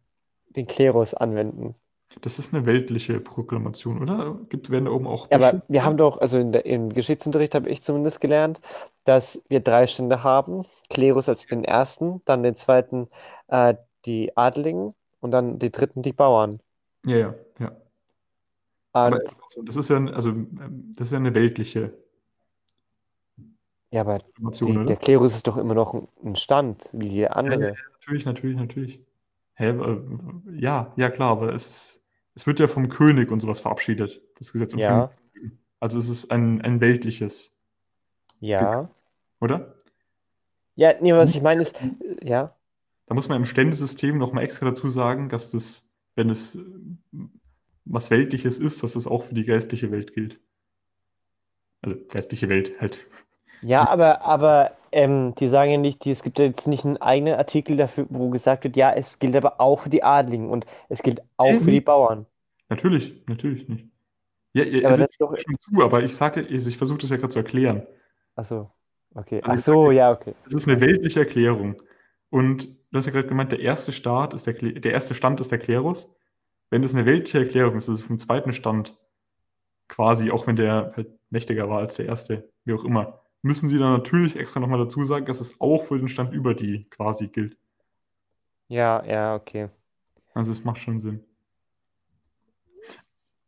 den 0.49 0.67
Klerus 0.67 1.13
anwenden. 1.13 1.75
Das 2.21 2.39
ist 2.39 2.53
eine 2.53 2.65
weltliche 2.65 3.19
Proklamation, 3.19 4.01
oder? 4.01 4.39
Gibt, 4.49 4.71
werden 4.71 4.85
da 4.85 4.91
oben 4.91 5.05
auch 5.05 5.29
Ja, 5.29 5.37
aber 5.37 5.61
wir 5.67 5.85
haben 5.85 5.95
doch, 5.95 6.17
also 6.17 6.39
in 6.39 6.51
der, 6.51 6.65
im 6.65 6.89
Geschichtsunterricht 6.89 7.53
habe 7.53 7.69
ich 7.69 7.83
zumindest 7.83 8.19
gelernt, 8.19 8.59
dass 9.03 9.43
wir 9.47 9.59
drei 9.59 9.85
Stände 9.85 10.23
haben. 10.23 10.65
Klerus 10.89 11.29
als 11.29 11.45
den 11.45 11.63
ersten, 11.63 12.21
dann 12.25 12.41
den 12.41 12.55
zweiten 12.55 13.09
äh, 13.47 13.75
die 14.05 14.35
Adligen 14.35 14.93
und 15.19 15.31
dann 15.31 15.59
die 15.59 15.71
dritten 15.71 16.01
die 16.01 16.13
Bauern. 16.13 16.59
Ja, 17.05 17.17
ja, 17.17 17.35
ja. 17.59 17.71
Aber 18.91 19.19
das 19.65 19.75
ist 19.75 19.89
ja, 19.89 20.04
also, 20.08 20.30
ähm, 20.30 20.91
das 20.95 21.08
ist 21.08 21.12
ja 21.12 21.17
eine 21.17 21.34
weltliche 21.34 21.93
ja, 23.91 24.02
aber 24.02 24.19
die, 24.38 24.86
der 24.86 24.97
Klerus 24.97 25.34
ist 25.34 25.47
doch 25.47 25.58
immer 25.58 25.73
noch 25.73 25.95
ein 26.23 26.36
Stand, 26.36 26.89
wie 26.93 27.08
jeder 27.08 27.36
andere. 27.36 27.62
Ja, 27.62 27.67
ja, 27.69 27.75
natürlich, 27.93 28.25
natürlich, 28.25 28.58
natürlich. 28.58 28.99
Hä, 29.56 29.69
äh, 29.69 30.02
ja, 30.54 30.93
ja 30.95 31.10
klar, 31.10 31.32
aber 31.32 31.54
es, 31.54 31.67
ist, 31.67 32.04
es 32.36 32.45
wird 32.45 32.60
ja 32.60 32.67
vom 32.67 32.89
König 32.89 33.32
und 33.32 33.39
sowas 33.39 33.60
verabschiedet, 33.60 34.21
das 34.38 34.54
Gesetz. 34.54 34.73
Um 34.73 34.80
ja. 34.80 35.12
Also 35.80 35.97
es 35.97 36.08
ist 36.08 36.30
ein, 36.32 36.62
ein 36.62 36.82
weltliches. 36.82 37.52
Ja. 38.39 38.89
Oder? 39.41 39.75
Ja, 40.75 40.93
nee, 41.02 41.13
was 41.13 41.34
ich 41.34 41.41
meine 41.41 41.62
ist, 41.62 41.80
ja. 42.21 42.52
Da 43.08 43.15
muss 43.15 43.28
man 43.28 43.38
im 43.38 43.45
Ständesystem 43.45 44.17
nochmal 44.17 44.43
extra 44.43 44.67
dazu 44.67 44.88
sagen, 44.88 45.30
dass 45.30 45.49
das, 45.49 45.89
wenn 46.15 46.30
es 46.30 46.58
was 47.89 48.12
Weltliches 48.12 48.60
ist, 48.60 48.84
dass 48.84 48.93
das 48.93 49.08
auch 49.08 49.23
für 49.23 49.34
die 49.34 49.45
geistliche 49.45 49.91
Welt 49.91 50.13
gilt. 50.13 50.39
Also 51.82 51.97
geistliche 52.08 52.49
Welt 52.49 52.80
halt. 52.80 53.06
Ja, 53.62 53.89
aber, 53.89 54.21
aber 54.21 54.71
ähm, 54.91 55.34
die 55.36 55.47
sagen 55.47 55.71
ja 55.71 55.78
nicht, 55.78 56.06
die, 56.06 56.12
es 56.12 56.23
gibt 56.23 56.39
jetzt 56.39 56.67
nicht 56.67 56.86
einen 56.86 56.97
eigenen 56.97 57.36
Artikel 57.36 57.78
dafür, 57.78 58.06
wo 58.10 58.30
gesagt 58.30 58.63
wird, 58.63 58.75
ja, 58.78 58.91
es 58.91 59.19
gilt 59.19 59.36
aber 59.36 59.60
auch 59.60 59.82
für 59.82 59.89
die 59.89 60.04
Adligen 60.04 60.49
und 60.49 60.65
es 60.88 61.02
gilt 61.02 61.21
auch 61.38 61.52
mhm. 61.52 61.62
für 61.62 61.71
die 61.71 61.82
Bauern. 61.82 62.25
Natürlich, 62.69 63.23
natürlich 63.28 63.67
nicht. 63.67 63.88
Ja, 64.54 64.63
ja 64.63 64.80
aber 64.80 64.89
also 64.89 65.02
das 65.04 65.12
ich 65.12 65.17
doch... 65.17 65.38
schon 65.38 65.58
zu, 65.60 65.84
aber 65.84 66.04
ich 66.04 66.15
sage, 66.15 66.41
ich 66.41 66.78
versuche 66.78 66.99
das 66.99 67.10
ja 67.10 67.17
gerade 67.17 67.34
zu 67.34 67.39
erklären. 67.39 67.86
Achso, 68.36 68.71
okay. 69.15 69.41
Also 69.43 69.54
Ach 69.54 69.65
so, 69.65 69.91
ja, 69.91 70.12
okay. 70.12 70.34
Es 70.47 70.54
ist 70.54 70.67
eine 70.67 70.80
weltliche 70.80 71.21
Erklärung. 71.21 71.82
Und 72.30 72.67
du 72.91 72.97
hast 72.97 73.08
ja 73.08 73.12
gerade 73.12 73.28
gemeint, 73.28 73.52
der 73.52 73.60
erste 73.60 73.91
Staat 73.91 74.34
ist 74.34 74.45
der, 74.45 74.54
der 74.54 74.91
erste 74.91 75.15
Stand 75.15 75.39
ist 75.39 75.52
der 75.52 75.60
Klerus. 75.60 76.10
Wenn 76.69 76.82
das 76.82 76.93
eine 76.93 77.05
weltliche 77.05 77.39
Erklärung 77.39 77.77
ist, 77.77 77.88
es 77.88 78.01
vom 78.01 78.19
zweiten 78.19 78.53
Stand 78.53 78.97
quasi, 79.88 80.32
auch 80.32 80.47
wenn 80.47 80.55
der 80.55 80.93
halt 80.95 81.10
mächtiger 81.29 81.69
war 81.69 81.79
als 81.79 81.95
der 81.95 82.05
erste, 82.05 82.49
wie 82.63 82.73
auch 82.73 82.84
immer, 82.84 83.21
müssen 83.41 83.69
sie 83.69 83.77
dann 83.77 83.93
natürlich 83.93 84.36
extra 84.36 84.60
nochmal 84.60 84.79
dazu 84.79 85.03
sagen, 85.03 85.25
dass 85.25 85.41
es 85.41 85.60
auch 85.60 85.84
für 85.86 85.97
den 85.97 86.08
Stand 86.08 86.34
über 86.34 86.53
die 86.53 86.89
quasi 86.89 87.27
gilt. 87.27 87.58
Ja, 88.67 89.03
ja, 89.05 89.36
okay. 89.36 89.69
Also 90.34 90.51
es 90.51 90.63
macht 90.63 90.79
schon 90.79 90.99
Sinn. 90.99 91.23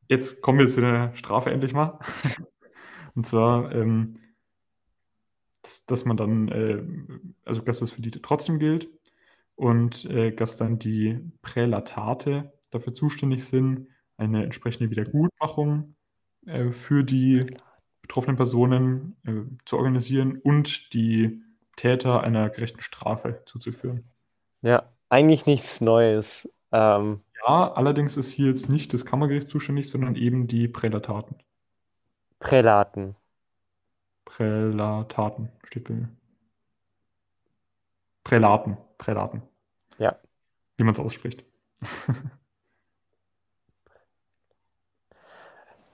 Jetzt 0.07 0.41
kommen 0.41 0.59
wir 0.59 0.67
zu 0.67 0.81
der 0.81 1.15
Strafe 1.15 1.51
endlich 1.51 1.73
mal. 1.73 1.99
Und 3.15 3.25
zwar, 3.25 3.73
ähm, 3.73 4.15
dass, 5.61 5.85
dass, 5.85 6.05
man 6.05 6.17
dann, 6.17 6.47
äh, 6.49 6.83
also 7.45 7.61
dass 7.61 7.79
das 7.79 7.91
für 7.91 8.01
die 8.01 8.11
trotzdem 8.11 8.57
gilt 8.57 8.89
und 9.55 10.05
äh, 10.05 10.33
dass 10.33 10.57
dann 10.57 10.79
die 10.79 11.19
Prälatate 11.41 12.51
dafür 12.71 12.93
zuständig 12.93 13.45
sind, 13.45 13.87
eine 14.17 14.43
entsprechende 14.43 14.89
Wiedergutmachung 14.89 15.95
äh, 16.45 16.71
für 16.71 17.03
die 17.03 17.47
betroffenen 18.01 18.35
Personen 18.35 19.15
äh, 19.25 19.65
zu 19.65 19.77
organisieren 19.77 20.37
und 20.37 20.93
die 20.93 21.41
Täter 21.75 22.21
einer 22.21 22.49
gerechten 22.49 22.81
Strafe 22.81 23.41
zuzuführen. 23.45 24.09
Ja, 24.61 24.89
eigentlich 25.09 25.45
nichts 25.45 25.81
Neues. 25.81 26.49
Ähm, 26.71 27.21
ja, 27.45 27.71
allerdings 27.73 28.17
ist 28.17 28.31
hier 28.31 28.47
jetzt 28.47 28.69
nicht 28.69 28.93
das 28.93 29.05
Kammergericht 29.05 29.49
zuständig, 29.49 29.89
sondern 29.89 30.15
eben 30.15 30.47
die 30.47 30.67
Prälataten. 30.67 31.37
Prälaten. 32.39 33.15
Prälataten 34.25 35.49
steht 35.63 35.85
bei 35.87 35.93
mir. 35.93 36.09
Prälaten, 38.23 38.77
Prälaten. 38.97 39.41
Ja. 39.97 40.17
Wie 40.77 40.83
man 40.83 40.93
es 40.93 40.99
ausspricht. 40.99 41.43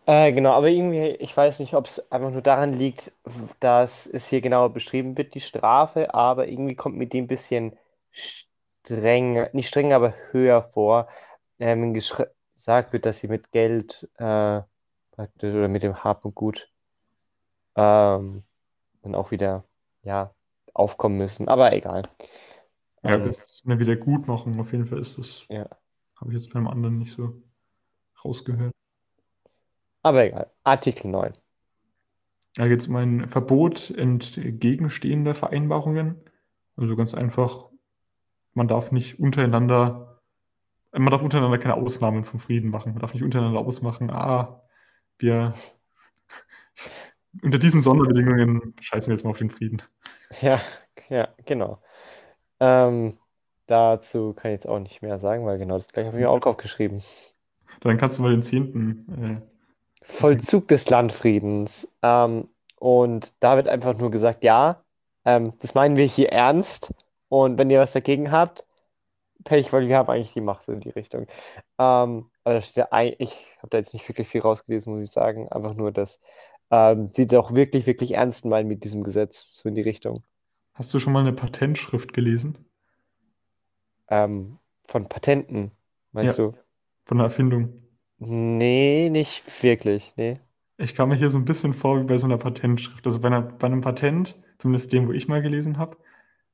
Äh, 0.07 0.31
genau, 0.31 0.53
aber 0.53 0.69
irgendwie, 0.69 1.09
ich 1.19 1.35
weiß 1.35 1.59
nicht, 1.59 1.73
ob 1.73 1.85
es 1.87 2.11
einfach 2.11 2.31
nur 2.31 2.41
daran 2.41 2.71
liegt, 2.71 3.11
dass 3.59 4.07
es 4.07 4.27
hier 4.27 4.39
genauer 4.39 4.69
beschrieben 4.69 5.17
wird, 5.17 5.33
die 5.33 5.41
Strafe, 5.41 6.13
aber 6.13 6.47
irgendwie 6.47 6.75
kommt 6.75 6.95
mir 6.95 7.07
die 7.07 7.21
ein 7.21 7.27
bisschen 7.27 7.77
strenger, 8.11 9.49
nicht 9.51 9.67
strenger, 9.67 9.97
aber 9.97 10.13
höher 10.31 10.63
vor, 10.63 11.09
ähm, 11.59 11.93
gesagt 11.93 12.93
wird, 12.93 13.05
dass 13.05 13.19
sie 13.19 13.27
mit 13.27 13.51
Geld 13.51 14.07
äh, 14.15 14.61
praktisch 15.11 15.53
oder 15.53 15.67
mit 15.67 15.83
dem 15.83 16.01
Hab 16.05 16.23
und 16.23 16.35
Gut 16.35 16.71
ähm, 17.75 18.43
dann 19.01 19.13
auch 19.13 19.31
wieder 19.31 19.65
ja, 20.03 20.33
aufkommen 20.73 21.17
müssen. 21.17 21.49
Aber 21.49 21.73
egal. 21.73 22.03
Ja, 23.03 23.15
ähm, 23.15 23.25
das 23.25 23.39
ist 23.39 23.65
eine 23.65 23.77
Wiedergutmachung. 23.77 24.57
Auf 24.57 24.71
jeden 24.71 24.85
Fall 24.85 24.99
ist 24.99 25.17
das. 25.17 25.45
Ja. 25.49 25.67
Habe 26.15 26.31
ich 26.31 26.39
jetzt 26.39 26.53
beim 26.53 26.67
anderen 26.67 26.97
nicht 26.97 27.13
so 27.13 27.33
rausgehört. 28.23 28.76
Aber 30.07 30.23
egal. 30.23 30.49
Artikel 30.63 31.11
9. 31.11 31.33
Da 32.55 32.67
geht 32.69 32.79
es 32.79 32.87
um 32.87 32.95
ein 32.95 33.27
Verbot 33.27 33.89
entgegenstehender 33.89 35.33
Vereinbarungen. 35.33 36.15
Also 36.77 36.95
ganz 36.95 37.13
einfach, 37.13 37.65
man 38.53 38.69
darf 38.69 38.93
nicht 38.93 39.19
untereinander, 39.19 40.21
man 40.93 41.11
darf 41.11 41.21
untereinander 41.21 41.57
keine 41.57 41.73
Ausnahmen 41.73 42.23
vom 42.23 42.39
Frieden 42.39 42.69
machen. 42.69 42.93
Man 42.93 43.01
darf 43.01 43.13
nicht 43.13 43.23
untereinander 43.23 43.59
ausmachen, 43.59 44.09
ah, 44.09 44.61
wir 45.19 45.53
unter 47.43 47.59
diesen 47.59 47.81
Sonderbedingungen 47.81 48.75
scheißen 48.79 49.09
wir 49.09 49.15
jetzt 49.17 49.25
mal 49.25 49.31
auf 49.31 49.39
den 49.39 49.51
Frieden. 49.51 49.81
Ja, 50.39 50.61
ja, 51.09 51.27
genau. 51.45 51.81
Ähm, 52.61 53.17
dazu 53.65 54.31
kann 54.31 54.51
ich 54.51 54.59
jetzt 54.59 54.69
auch 54.69 54.79
nicht 54.79 55.01
mehr 55.01 55.19
sagen, 55.19 55.45
weil 55.45 55.57
genau 55.57 55.75
das 55.75 55.89
gleiche 55.89 56.07
habe 56.07 56.17
ich 56.17 56.21
mir 56.21 56.29
auch 56.29 56.45
aufgeschrieben. 56.45 57.01
Dann 57.81 57.97
kannst 57.97 58.17
du 58.17 58.21
mal 58.21 58.31
den 58.31 58.41
zehnten 58.41 59.41
äh, 59.41 59.56
Vollzug 60.07 60.67
des 60.69 60.89
Landfriedens. 60.89 61.93
Ähm, 62.01 62.47
und 62.79 63.33
da 63.39 63.55
wird 63.57 63.67
einfach 63.67 63.97
nur 63.97 64.09
gesagt, 64.09 64.43
ja, 64.43 64.83
ähm, 65.25 65.51
das 65.59 65.75
meinen 65.75 65.97
wir 65.97 66.05
hier 66.05 66.31
ernst. 66.31 66.93
Und 67.29 67.59
wenn 67.59 67.69
ihr 67.69 67.79
was 67.79 67.91
dagegen 67.91 68.31
habt, 68.31 68.65
Pech, 69.43 69.71
weil 69.71 69.87
wir 69.87 69.97
haben 69.97 70.09
eigentlich 70.09 70.33
die 70.33 70.41
Macht 70.41 70.67
in 70.67 70.79
die 70.79 70.89
Richtung. 70.89 71.27
Ähm, 71.77 72.29
aber 72.43 72.55
da 72.55 72.61
steht 72.61 72.77
ja, 72.77 72.87
ich 73.17 73.47
habe 73.59 73.69
da 73.69 73.77
jetzt 73.77 73.93
nicht 73.93 74.07
wirklich 74.07 74.27
viel 74.27 74.41
rausgelesen, 74.41 74.93
muss 74.93 75.03
ich 75.03 75.11
sagen. 75.11 75.49
Einfach 75.49 75.73
nur, 75.73 75.91
dass 75.91 76.19
ähm, 76.71 77.09
sie 77.13 77.27
doch 77.27 77.53
wirklich, 77.53 77.85
wirklich 77.85 78.13
ernst 78.13 78.45
meinen 78.45 78.67
mit 78.67 78.83
diesem 78.83 79.03
Gesetz, 79.03 79.55
so 79.55 79.69
in 79.69 79.75
die 79.75 79.81
Richtung. 79.81 80.23
Hast 80.73 80.93
du 80.93 80.99
schon 80.99 81.13
mal 81.13 81.21
eine 81.21 81.33
Patentschrift 81.33 82.13
gelesen? 82.13 82.57
Ähm, 84.09 84.57
von 84.85 85.07
Patenten, 85.07 85.71
meinst 86.11 86.37
ja, 86.37 86.45
du? 86.45 86.57
Von 87.05 87.17
der 87.17 87.25
Erfindung. 87.25 87.86
Nee, 88.19 89.09
nicht 89.09 89.63
wirklich, 89.63 90.13
nee. 90.17 90.35
Ich 90.77 90.95
kam 90.95 91.09
mir 91.09 91.15
hier 91.15 91.29
so 91.29 91.37
ein 91.37 91.45
bisschen 91.45 91.73
vor 91.73 91.99
wie 91.99 92.05
bei 92.05 92.17
so 92.17 92.25
einer 92.25 92.37
Patentschrift. 92.37 93.05
Also 93.05 93.19
bei, 93.19 93.27
einer, 93.27 93.41
bei 93.41 93.67
einem 93.67 93.81
Patent, 93.81 94.39
zumindest 94.59 94.91
dem, 94.93 95.07
wo 95.07 95.11
ich 95.11 95.27
mal 95.27 95.41
gelesen 95.41 95.77
habe, 95.77 95.97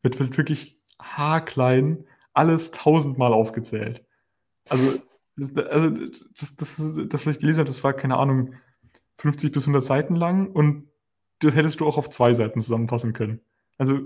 wird, 0.01 0.19
wird 0.19 0.37
wirklich 0.37 0.79
haarklein 0.99 2.05
alles 2.33 2.71
tausendmal 2.71 3.33
aufgezählt. 3.33 4.05
Also, 4.69 4.99
das, 5.35 5.55
also 5.65 5.89
das, 6.39 6.55
das, 6.55 6.77
das, 7.09 7.25
was 7.25 7.35
ich 7.35 7.39
gelesen 7.39 7.59
habe, 7.59 7.67
das 7.67 7.83
war, 7.83 7.93
keine 7.93 8.17
Ahnung, 8.17 8.55
50 9.17 9.51
bis 9.51 9.63
100 9.63 9.83
Seiten 9.83 10.15
lang 10.15 10.51
und 10.51 10.89
das 11.39 11.55
hättest 11.55 11.79
du 11.79 11.87
auch 11.87 11.97
auf 11.97 12.09
zwei 12.09 12.33
Seiten 12.33 12.61
zusammenfassen 12.61 13.13
können. 13.13 13.41
Also 13.77 13.99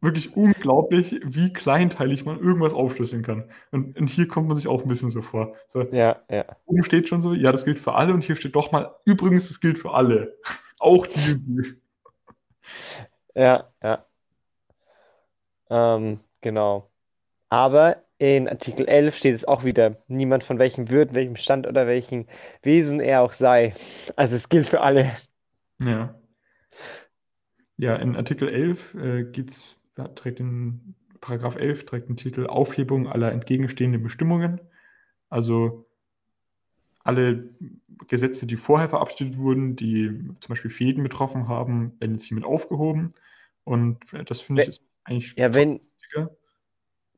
wirklich 0.00 0.36
unglaublich, 0.36 1.20
wie 1.24 1.52
kleinteilig 1.52 2.24
man 2.24 2.38
irgendwas 2.38 2.74
aufschlüsseln 2.74 3.22
kann. 3.22 3.50
Und, 3.72 3.98
und, 3.98 4.08
hier 4.08 4.28
kommt 4.28 4.48
man 4.48 4.56
sich 4.56 4.68
auch 4.68 4.82
ein 4.82 4.88
bisschen 4.88 5.10
so 5.10 5.22
vor. 5.22 5.54
So, 5.68 5.82
ja, 5.92 6.22
ja. 6.30 6.44
Oben 6.66 6.82
steht 6.84 7.08
schon 7.08 7.22
so, 7.22 7.32
ja, 7.32 7.52
das 7.52 7.64
gilt 7.64 7.78
für 7.78 7.94
alle 7.94 8.12
und 8.12 8.22
hier 8.22 8.36
steht 8.36 8.54
doch 8.54 8.70
mal, 8.70 8.94
übrigens, 9.04 9.48
das 9.48 9.60
gilt 9.60 9.78
für 9.78 9.92
alle. 9.92 10.36
auch 10.78 11.06
die. 11.06 11.80
Ja, 13.34 13.68
ja. 13.82 14.04
Ähm, 15.70 16.20
genau. 16.40 16.90
Aber 17.48 18.02
in 18.18 18.48
Artikel 18.48 18.86
11 18.88 19.16
steht 19.16 19.34
es 19.34 19.44
auch 19.44 19.64
wieder, 19.64 19.96
niemand 20.08 20.44
von 20.44 20.58
welchem 20.58 20.90
Würden, 20.90 21.14
welchem 21.14 21.36
Stand 21.36 21.66
oder 21.66 21.86
welchem 21.86 22.26
Wesen 22.62 23.00
er 23.00 23.22
auch 23.22 23.32
sei. 23.32 23.72
Also 24.16 24.36
es 24.36 24.48
gilt 24.48 24.66
für 24.66 24.80
alle. 24.80 25.12
Ja. 25.80 26.14
Ja, 27.76 27.94
in 27.94 28.16
Artikel 28.16 28.48
11 28.48 28.94
äh, 28.94 29.24
geht 29.24 29.50
es 29.50 29.77
ja, 29.98 30.08
trägt 30.08 30.38
den 30.38 30.94
Paragraph 31.20 31.56
11 31.56 31.86
trägt 31.86 32.08
den 32.08 32.16
Titel 32.16 32.46
Aufhebung 32.46 33.08
aller 33.08 33.32
entgegenstehenden 33.32 34.02
Bestimmungen. 34.02 34.60
Also 35.28 35.86
alle 37.02 37.50
Gesetze, 38.06 38.46
die 38.46 38.56
vorher 38.56 38.88
verabschiedet 38.88 39.36
wurden, 39.36 39.76
die 39.76 40.08
zum 40.40 40.48
Beispiel 40.50 40.70
Fäden 40.70 41.02
betroffen 41.02 41.48
haben, 41.48 41.92
werden 41.98 42.12
jetzt 42.12 42.24
hiermit 42.24 42.44
aufgehoben. 42.44 43.14
Und 43.64 43.98
das 44.26 44.40
finde 44.40 44.62
ich 44.62 44.68
ist 44.68 44.82
eigentlich 45.04 45.34
ja, 45.36 45.52
wenn, 45.54 45.80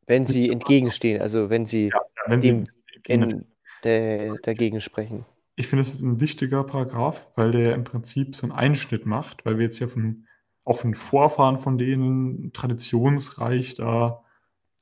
wenn 0.07 0.25
sie 0.25 0.51
entgegenstehen, 0.51 1.21
also 1.21 1.51
wenn 1.51 1.67
sie, 1.67 1.89
ja, 1.89 2.01
wenn 2.27 2.41
dem, 2.41 2.65
sie 2.65 3.13
in, 3.13 3.47
dagegen 3.83 4.81
sprechen. 4.81 5.25
Ich 5.57 5.67
finde, 5.67 5.83
es 5.83 5.95
ist 5.95 6.01
ein 6.01 6.21
wichtiger 6.21 6.65
Paragraph, 6.65 7.29
weil 7.37 7.53
der 7.53 7.75
im 7.75 7.85
Prinzip 7.85 8.35
so 8.35 8.45
einen 8.45 8.53
Einschnitt 8.53 9.05
macht, 9.07 9.45
weil 9.45 9.59
wir 9.59 9.67
jetzt 9.67 9.79
ja 9.79 9.89
von, 9.89 10.27
auch 10.65 10.79
von 10.79 10.95
Vorfahren 10.95 11.59
von 11.59 11.79
denen 11.79 12.53
traditionsreich 12.53 13.75
da 13.75 14.23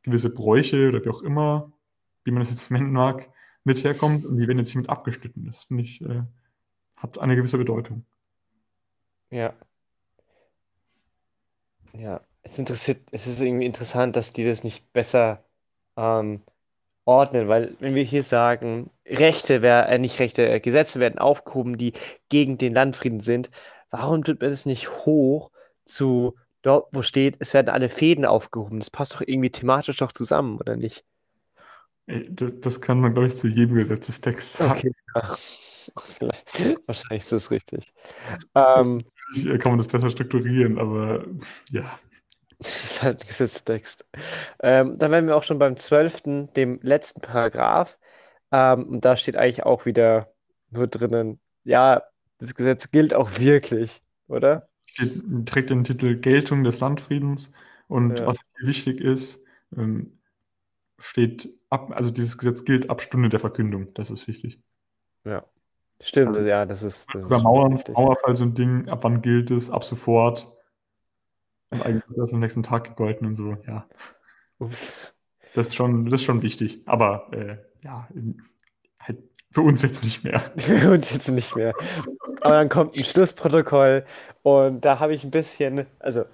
gewisse 0.03 0.31
Bräuche 0.31 0.89
oder 0.89 1.05
wie 1.05 1.11
auch 1.11 1.23
immer, 1.23 1.73
wie 2.25 2.31
man 2.31 2.41
das 2.41 2.51
jetzt 2.51 2.71
nennen 2.71 2.93
mag, 2.93 3.31
mit 3.65 3.85
herkommt 3.85 4.25
und 4.25 4.39
die 4.39 4.47
werden 4.47 4.59
jetzt 4.59 4.71
hiermit 4.71 4.91
abgeschnitten. 4.91 5.45
Das 5.47 5.63
finde 5.63 5.85
ich, 5.85 6.01
äh, 6.03 6.23
hat 6.97 7.19
eine 7.19 7.37
gewisse 7.37 7.59
Bedeutung. 7.59 8.05
Ja. 9.31 9.55
Ja, 11.93 12.21
es 12.43 12.59
interessiert, 12.59 13.01
es 13.11 13.27
ist 13.27 13.41
irgendwie 13.41 13.67
interessant, 13.67 14.17
dass 14.17 14.33
die 14.33 14.45
das 14.45 14.65
nicht 14.65 14.93
besser 14.93 15.45
ähm, 15.97 16.43
ordnen, 17.05 17.49
weil 17.49 17.75
wenn 17.81 17.95
wir 17.95 18.05
hier 18.05 18.23
sagen, 18.23 18.91
Rechte, 19.07 19.63
wär, 19.63 19.89
äh, 19.89 19.99
nicht 19.99 20.19
Rechte, 20.21 20.49
äh, 20.49 20.61
Gesetze 20.61 21.01
werden 21.01 21.19
aufgehoben, 21.19 21.79
die 21.79 21.95
gegen 22.29 22.59
den 22.59 22.75
Landfrieden 22.75 23.21
sind, 23.21 23.51
warum 23.91 24.25
tut 24.25 24.41
man 24.41 24.51
das 24.51 24.67
nicht 24.67 24.91
hoch 25.07 25.51
zu 25.89 26.37
dort, 26.63 26.89
wo 26.93 27.03
steht, 27.03 27.37
es 27.41 27.55
werden 27.55 27.69
alle 27.69 27.89
Fäden 27.89 28.25
aufgehoben? 28.25 28.79
Das 28.79 28.91
passt 28.91 29.15
doch 29.15 29.21
irgendwie 29.21 29.51
thematisch 29.51 29.99
doch 29.99 30.13
zusammen, 30.13 30.59
oder 30.59 30.77
nicht? 30.77 31.05
Das 32.07 32.81
kann 32.81 33.01
man, 33.01 33.13
glaube 33.13 33.29
ich, 33.29 33.37
zu 33.37 33.49
jedem 33.49 33.77
Gesetzestext 33.77 34.55
sagen. 34.55 34.73
Okay, 34.79 34.93
ja. 35.15 35.37
Wahrscheinlich 36.87 37.23
ist 37.23 37.33
das 37.33 37.51
richtig. 37.51 37.93
Ähm, 38.55 39.05
kann 39.59 39.73
man 39.73 39.79
das 39.79 39.89
besser 39.89 40.09
strukturieren, 40.09 40.79
aber 40.79 41.25
ja. 41.71 41.99
Das 42.61 42.83
ist 42.83 43.03
halt 43.05 43.23
ein 43.23 43.27
Gesetzestext. 43.29 44.05
Ähm, 44.61 44.99
dann 44.99 45.13
wären 45.13 45.29
wir 45.29 45.37
auch 45.37 45.45
schon 45.45 45.61
beim 45.61 45.77
12., 45.77 46.51
dem 46.57 46.81
letzten 46.83 47.21
Paragraph. 47.21 48.01
Ähm, 48.51 48.89
und 48.89 49.05
da 49.05 49.17
steht 49.17 49.37
eigentlich 49.37 49.63
auch 49.63 49.87
wieder 49.87 50.33
nur 50.71 50.89
drinnen, 50.89 51.39
ja, 51.63 52.03
das 52.39 52.55
Gesetz 52.57 52.91
gilt 52.91 53.15
auch 53.15 53.39
wirklich, 53.39 54.03
oder? 54.27 54.69
Steht, 54.89 55.47
trägt 55.47 55.71
den 55.71 55.85
Titel 55.85 56.17
Geltung 56.17 56.65
des 56.65 56.81
Landfriedens. 56.81 57.53
Und 57.87 58.19
ja. 58.19 58.27
was 58.27 58.39
wichtig 58.61 59.01
ist, 59.01 59.43
ähm, 59.77 60.19
steht 60.99 61.49
ab, 61.71 61.93
also 61.95 62.11
dieses 62.11 62.39
Gesetz 62.39 62.65
gilt 62.65 62.91
ab 62.91 63.01
Stunde 63.01 63.29
der 63.29 63.41
Verkündung. 63.41 63.95
Das 63.95 64.11
ist 64.11 64.27
wichtig. 64.27 64.61
Ja. 65.25 65.45
Stimmt, 66.01 66.37
also, 66.37 66.49
ja, 66.49 66.65
das 66.65 66.83
ist. 66.83 67.13
Das 67.13 67.25
Über 67.25 67.41
Mauern, 67.43 67.83
Mauerfall 67.93 68.37
so 68.37 68.45
ein 68.45 68.55
Ding, 68.55 68.89
ab 68.89 69.01
wann 69.03 69.21
gilt 69.21 69.51
es, 69.51 69.71
ab 69.71 69.83
sofort. 69.83 70.53
Und 71.71 71.85
eigentlich 71.85 72.09
wird 72.09 72.19
das 72.19 72.33
am 72.33 72.39
nächsten 72.39 72.63
Tag 72.63 72.85
gegolten 72.85 73.27
und 73.27 73.35
so, 73.35 73.57
ja. 73.67 73.87
Ups. 74.59 75.15
Das 75.55 75.69
ist 75.69 75.75
schon, 75.75 76.07
das 76.07 76.21
ist 76.21 76.25
schon 76.27 76.43
wichtig. 76.43 76.83
Aber 76.87 77.33
äh, 77.33 77.59
ja, 77.83 78.09
halt 79.01 79.19
für 79.51 79.63
uns 79.63 79.83
jetzt 79.83 80.05
nicht 80.05 80.25
mehr. 80.25 80.53
für 80.57 80.91
uns 80.91 81.13
jetzt 81.13 81.29
nicht 81.29 81.57
mehr. 81.57 81.75
Aber 82.41 82.55
dann 82.55 82.69
kommt 82.69 82.97
ein 82.97 83.05
Schlussprotokoll 83.05 84.05
und 84.43 84.85
da 84.85 85.01
habe 85.01 85.15
ich 85.15 85.25
ein 85.25 85.31
bisschen, 85.31 85.87
also 85.99 86.25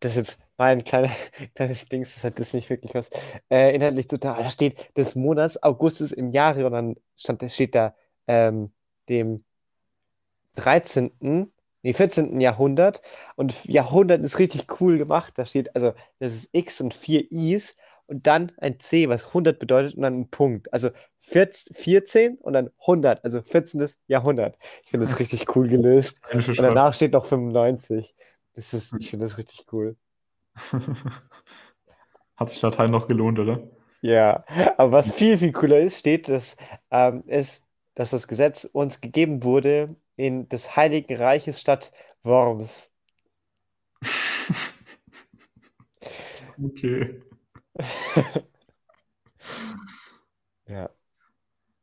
das 0.00 0.12
ist 0.12 0.16
jetzt 0.16 0.40
mein 0.56 0.84
kleiner, 0.84 1.10
kleines 1.54 1.88
Ding, 1.88 2.02
das 2.02 2.34
das 2.34 2.52
nicht 2.52 2.70
wirklich 2.70 2.94
was 2.94 3.10
äh, 3.50 3.74
inhaltlich 3.74 4.08
zu 4.08 4.18
tun. 4.18 4.34
Da 4.36 4.50
steht 4.50 4.96
des 4.96 5.14
Monats 5.14 5.62
Augustus 5.62 6.12
im 6.12 6.30
Jahre 6.30 6.66
und 6.66 6.72
dann 6.72 6.96
stand, 7.16 7.42
steht 7.50 7.74
da 7.74 7.94
ähm, 8.26 8.72
dem 9.08 9.44
13 10.56 11.50
nee, 11.84 11.92
14. 11.92 12.40
Jahrhundert. 12.40 13.02
Und 13.36 13.64
Jahrhundert 13.64 14.22
ist 14.22 14.38
richtig 14.38 14.66
cool 14.80 14.98
gemacht. 14.98 15.34
Da 15.36 15.44
steht, 15.44 15.74
also, 15.76 15.94
das 16.18 16.34
ist 16.34 16.48
X 16.52 16.80
und 16.80 16.94
vier 16.94 17.30
Is 17.30 17.76
und 18.06 18.26
dann 18.26 18.52
ein 18.58 18.80
C, 18.80 19.08
was 19.08 19.26
100 19.28 19.58
bedeutet 19.58 19.94
und 19.94 20.02
dann 20.02 20.20
ein 20.20 20.28
Punkt. 20.28 20.72
Also 20.72 20.90
14 21.20 22.36
und 22.36 22.52
dann 22.52 22.70
100, 22.80 23.24
also 23.24 23.42
14. 23.42 23.86
Jahrhundert. 24.06 24.58
Ich 24.84 24.90
finde 24.90 25.06
das 25.10 25.18
richtig 25.18 25.54
cool 25.56 25.68
gelöst. 25.68 26.20
Und 26.32 26.58
danach 26.58 26.94
steht 26.94 27.12
noch 27.12 27.24
95. 27.24 28.14
Das 28.54 28.74
ist, 28.74 28.94
ich 28.98 29.10
finde 29.10 29.24
das 29.24 29.38
richtig 29.38 29.66
cool. 29.72 29.96
Hat 32.36 32.50
sich 32.50 32.60
Latein 32.62 32.90
noch 32.90 33.08
gelohnt, 33.08 33.38
oder? 33.38 33.62
Ja, 34.00 34.44
aber 34.76 34.92
was 34.92 35.12
viel, 35.12 35.38
viel 35.38 35.52
cooler 35.52 35.80
ist, 35.80 35.98
steht, 35.98 36.28
dass, 36.28 36.56
ähm, 36.90 37.24
ist, 37.26 37.66
dass 37.94 38.10
das 38.10 38.28
Gesetz 38.28 38.64
uns 38.64 39.00
gegeben 39.00 39.42
wurde 39.42 39.96
in 40.16 40.48
des 40.48 40.76
Heiligen 40.76 41.16
Reiches 41.16 41.60
Stadt 41.60 41.90
Worms. 42.22 42.92
Okay. 46.62 47.20
ja. 50.66 50.90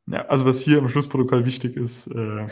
Ja, 0.06 0.26
also 0.26 0.44
was 0.44 0.60
hier 0.60 0.78
im 0.78 0.88
Schlussprotokoll 0.88 1.44
wichtig 1.46 1.76
ist, 1.76 2.08
äh, 2.08 2.46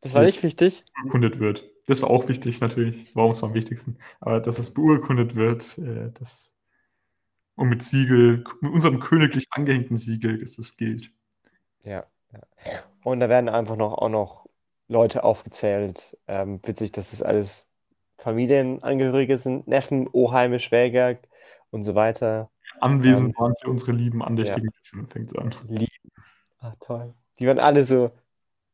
das 0.00 0.14
war 0.14 0.22
nicht 0.22 0.42
wichtig. 0.42 0.84
Beurkundet 1.02 1.38
wird. 1.38 1.68
Das 1.86 2.02
war 2.02 2.10
auch 2.10 2.28
wichtig 2.28 2.60
natürlich. 2.60 3.14
Warum 3.14 3.32
es 3.32 3.42
am 3.42 3.54
wichtigsten? 3.54 3.98
Aber 4.20 4.40
dass 4.40 4.58
es 4.58 4.72
beurkundet 4.72 5.34
wird, 5.34 5.76
äh, 5.78 6.10
das, 6.18 6.52
und 7.56 7.68
mit 7.68 7.82
Siegel, 7.82 8.44
mit 8.60 8.72
unserem 8.72 9.00
königlich 9.00 9.46
angehängten 9.50 9.96
Siegel, 9.98 10.38
dass 10.38 10.56
das 10.56 10.76
gilt. 10.76 11.10
Ja, 11.84 12.06
ja. 12.32 12.40
Und 13.02 13.20
da 13.20 13.28
werden 13.28 13.48
einfach 13.48 13.76
noch 13.76 13.98
auch 13.98 14.08
noch 14.08 14.46
Leute 14.86 15.24
aufgezählt. 15.24 16.16
Ähm, 16.28 16.60
witzig, 16.64 16.92
dass 16.92 17.10
das 17.10 17.22
alles 17.22 17.68
Familienangehörige 18.18 19.38
sind, 19.38 19.66
Neffen, 19.66 20.08
Oheime, 20.12 20.60
Schwäger 20.60 21.18
und 21.70 21.84
so 21.84 21.94
weiter. 21.94 22.50
Anwesend 22.80 23.30
ähm, 23.30 23.34
waren 23.38 23.54
für 23.60 23.68
unsere 23.68 23.92
lieben, 23.92 24.22
andächtigen 24.22 24.70
ja. 24.92 25.06
fängt 25.08 25.30
es 25.30 25.36
an. 25.36 25.54
Lieben. 25.68 26.10
Ah, 26.58 26.74
toll. 26.80 27.14
Die 27.38 27.46
waren 27.46 27.58
alle 27.58 27.84
so 27.84 28.10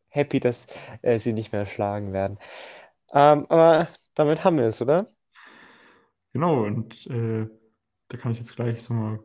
happy, 0.09 0.41
dass 0.41 0.67
äh, 1.03 1.19
sie 1.19 1.33
nicht 1.33 1.53
mehr 1.53 1.63
erschlagen 1.63 2.13
werden. 2.13 2.39
Ähm, 3.13 3.47
aber 3.49 3.89
damit 4.15 4.45
haben 4.45 4.57
wir 4.57 4.65
es, 4.65 4.81
oder? 4.81 5.07
Genau, 6.33 6.65
und 6.65 7.07
äh, 7.07 7.49
da 8.09 8.17
kann 8.17 8.33
ich 8.33 8.39
jetzt 8.39 8.57
gleich 8.57 8.83
so 8.83 8.95
mal 8.95 9.21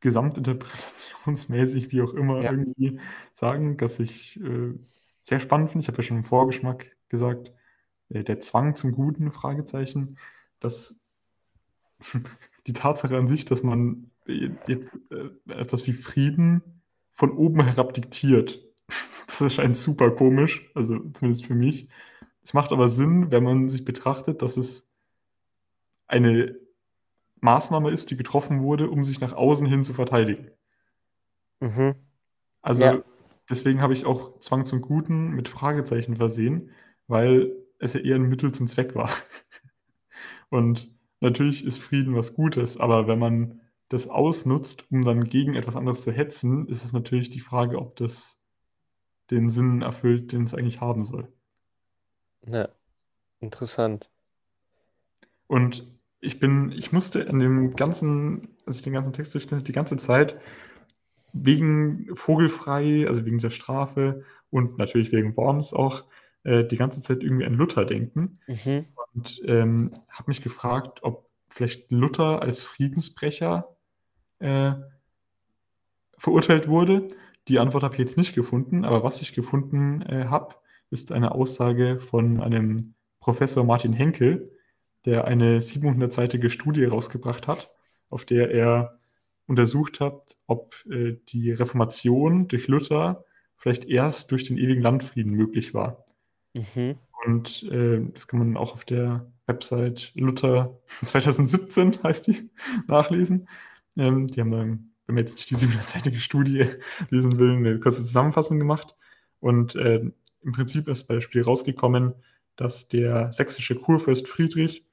gesamtinterpretationsmäßig, 0.00 1.90
wie 1.90 2.02
auch 2.02 2.12
immer, 2.12 2.42
ja. 2.42 2.50
irgendwie 2.50 3.00
sagen, 3.32 3.76
dass 3.76 3.98
ich 4.00 4.38
äh, 4.40 4.74
sehr 5.22 5.40
spannend 5.40 5.70
finde. 5.70 5.84
Ich 5.84 5.88
habe 5.88 5.96
ja 5.98 6.02
schon 6.02 6.18
im 6.18 6.24
Vorgeschmack 6.24 6.96
gesagt, 7.08 7.52
äh, 8.10 8.22
der 8.22 8.40
Zwang 8.40 8.76
zum 8.76 8.92
Guten, 8.92 9.32
Fragezeichen, 9.32 10.18
dass 10.60 11.00
die 12.66 12.72
Tatsache 12.72 13.16
an 13.16 13.28
sich, 13.28 13.44
dass 13.44 13.62
man 13.62 14.10
jetzt 14.26 14.98
äh, 15.10 15.52
etwas 15.52 15.86
wie 15.86 15.92
Frieden 15.92 16.62
von 17.10 17.32
oben 17.32 17.62
herab 17.62 17.94
diktiert, 17.94 18.60
das 19.26 19.40
erscheint 19.40 19.76
super 19.76 20.10
komisch, 20.10 20.70
also 20.74 20.98
zumindest 21.10 21.46
für 21.46 21.54
mich. 21.54 21.88
Es 22.42 22.54
macht 22.54 22.72
aber 22.72 22.88
Sinn, 22.88 23.30
wenn 23.30 23.44
man 23.44 23.68
sich 23.68 23.84
betrachtet, 23.84 24.42
dass 24.42 24.56
es 24.56 24.86
eine 26.06 26.56
Maßnahme 27.40 27.90
ist, 27.90 28.10
die 28.10 28.16
getroffen 28.16 28.62
wurde, 28.62 28.88
um 28.90 29.04
sich 29.04 29.20
nach 29.20 29.32
außen 29.32 29.66
hin 29.66 29.84
zu 29.84 29.94
verteidigen. 29.94 30.50
Mhm. 31.60 31.94
Also 32.62 32.84
ja 32.84 33.02
deswegen 33.48 33.80
habe 33.80 33.92
ich 33.92 34.06
auch 34.06 34.38
Zwang 34.40 34.66
zum 34.66 34.80
Guten 34.80 35.30
mit 35.30 35.48
Fragezeichen 35.48 36.16
versehen, 36.16 36.70
weil 37.06 37.52
es 37.78 37.92
ja 37.92 38.00
eher 38.00 38.16
ein 38.16 38.28
Mittel 38.28 38.52
zum 38.52 38.66
Zweck 38.66 38.94
war. 38.94 39.10
Und 40.48 40.94
natürlich 41.24 41.64
ist 41.64 41.78
Frieden 41.78 42.14
was 42.14 42.34
Gutes, 42.34 42.78
aber 42.78 43.08
wenn 43.08 43.18
man 43.18 43.60
das 43.88 44.08
ausnutzt, 44.08 44.84
um 44.90 45.04
dann 45.04 45.24
gegen 45.24 45.54
etwas 45.54 45.76
anderes 45.76 46.02
zu 46.02 46.12
hetzen, 46.12 46.68
ist 46.68 46.84
es 46.84 46.92
natürlich 46.92 47.30
die 47.30 47.40
Frage, 47.40 47.78
ob 47.78 47.96
das 47.96 48.40
den 49.30 49.50
Sinn 49.50 49.82
erfüllt, 49.82 50.32
den 50.32 50.44
es 50.44 50.54
eigentlich 50.54 50.80
haben 50.80 51.04
soll. 51.04 51.32
Ja, 52.46 52.68
interessant. 53.40 54.10
Und 55.46 55.86
ich 56.20 56.40
bin, 56.40 56.72
ich 56.72 56.92
musste 56.92 57.28
an 57.28 57.38
dem 57.38 57.74
ganzen, 57.76 58.48
als 58.66 58.78
ich 58.78 58.82
den 58.82 58.92
ganzen 58.92 59.12
Text 59.12 59.34
durchgelesen 59.34 59.64
die 59.64 59.72
ganze 59.72 59.96
Zeit 59.96 60.38
wegen 61.32 62.14
Vogelfrei, 62.14 63.06
also 63.08 63.24
wegen 63.24 63.38
der 63.38 63.50
Strafe 63.50 64.24
und 64.50 64.78
natürlich 64.78 65.12
wegen 65.12 65.36
Worms 65.36 65.72
auch 65.72 66.04
äh, 66.44 66.64
die 66.64 66.76
ganze 66.76 67.02
Zeit 67.02 67.22
irgendwie 67.22 67.44
an 67.44 67.54
Luther 67.54 67.84
denken. 67.84 68.40
Mhm. 68.46 68.86
Und 69.14 69.40
ähm, 69.46 69.92
habe 70.08 70.30
mich 70.30 70.42
gefragt, 70.42 71.02
ob 71.02 71.28
vielleicht 71.48 71.90
Luther 71.90 72.42
als 72.42 72.64
Friedensbrecher 72.64 73.76
äh, 74.40 74.72
verurteilt 76.18 76.68
wurde. 76.68 77.08
Die 77.48 77.58
Antwort 77.58 77.82
habe 77.84 77.94
ich 77.94 78.00
jetzt 78.00 78.16
nicht 78.16 78.34
gefunden, 78.34 78.84
aber 78.84 79.04
was 79.04 79.22
ich 79.22 79.34
gefunden 79.34 80.02
äh, 80.02 80.26
habe, 80.26 80.56
ist 80.90 81.12
eine 81.12 81.32
Aussage 81.32 82.00
von 82.00 82.40
einem 82.40 82.94
Professor 83.20 83.64
Martin 83.64 83.92
Henkel, 83.92 84.50
der 85.04 85.26
eine 85.26 85.60
700-seitige 85.60 86.50
Studie 86.50 86.84
rausgebracht 86.84 87.46
hat, 87.46 87.70
auf 88.10 88.24
der 88.24 88.50
er 88.50 88.98
untersucht 89.46 90.00
habt, 90.00 90.38
ob 90.46 90.74
äh, 90.90 91.16
die 91.28 91.52
Reformation 91.52 92.48
durch 92.48 92.68
Luther 92.68 93.24
vielleicht 93.56 93.84
erst 93.84 94.30
durch 94.30 94.44
den 94.44 94.58
ewigen 94.58 94.82
Landfrieden 94.82 95.32
möglich 95.32 95.74
war. 95.74 96.04
Mhm. 96.54 96.96
Und 97.24 97.62
äh, 97.64 98.00
das 98.12 98.26
kann 98.26 98.38
man 98.38 98.56
auch 98.56 98.74
auf 98.74 98.84
der 98.84 99.30
Website 99.46 100.12
Luther 100.14 100.78
2017 101.02 102.02
heißt 102.02 102.26
die 102.26 102.50
nachlesen. 102.86 103.48
Ähm, 103.96 104.26
die 104.26 104.40
haben 104.40 104.50
da 104.50 104.60
ein 104.60 104.94
wenn 105.06 105.16
man 105.16 105.24
jetzt 105.24 105.36
nicht 105.36 105.50
die 105.50 105.56
700-seitige 105.66 106.18
Studie 106.18 106.66
lesen 107.10 107.38
will, 107.38 107.52
eine 107.52 107.80
kurze 107.80 108.04
Zusammenfassung 108.04 108.58
gemacht. 108.58 108.94
Und 109.40 109.74
äh, 109.76 110.00
im 110.42 110.52
Prinzip 110.52 110.88
ist 110.88 111.06
bei 111.06 111.20
Spiel 111.20 111.42
rausgekommen, 111.42 112.14
dass 112.56 112.88
der 112.88 113.32
sächsische 113.32 113.74
Kurfürst 113.74 114.28
Friedrich 114.28 114.84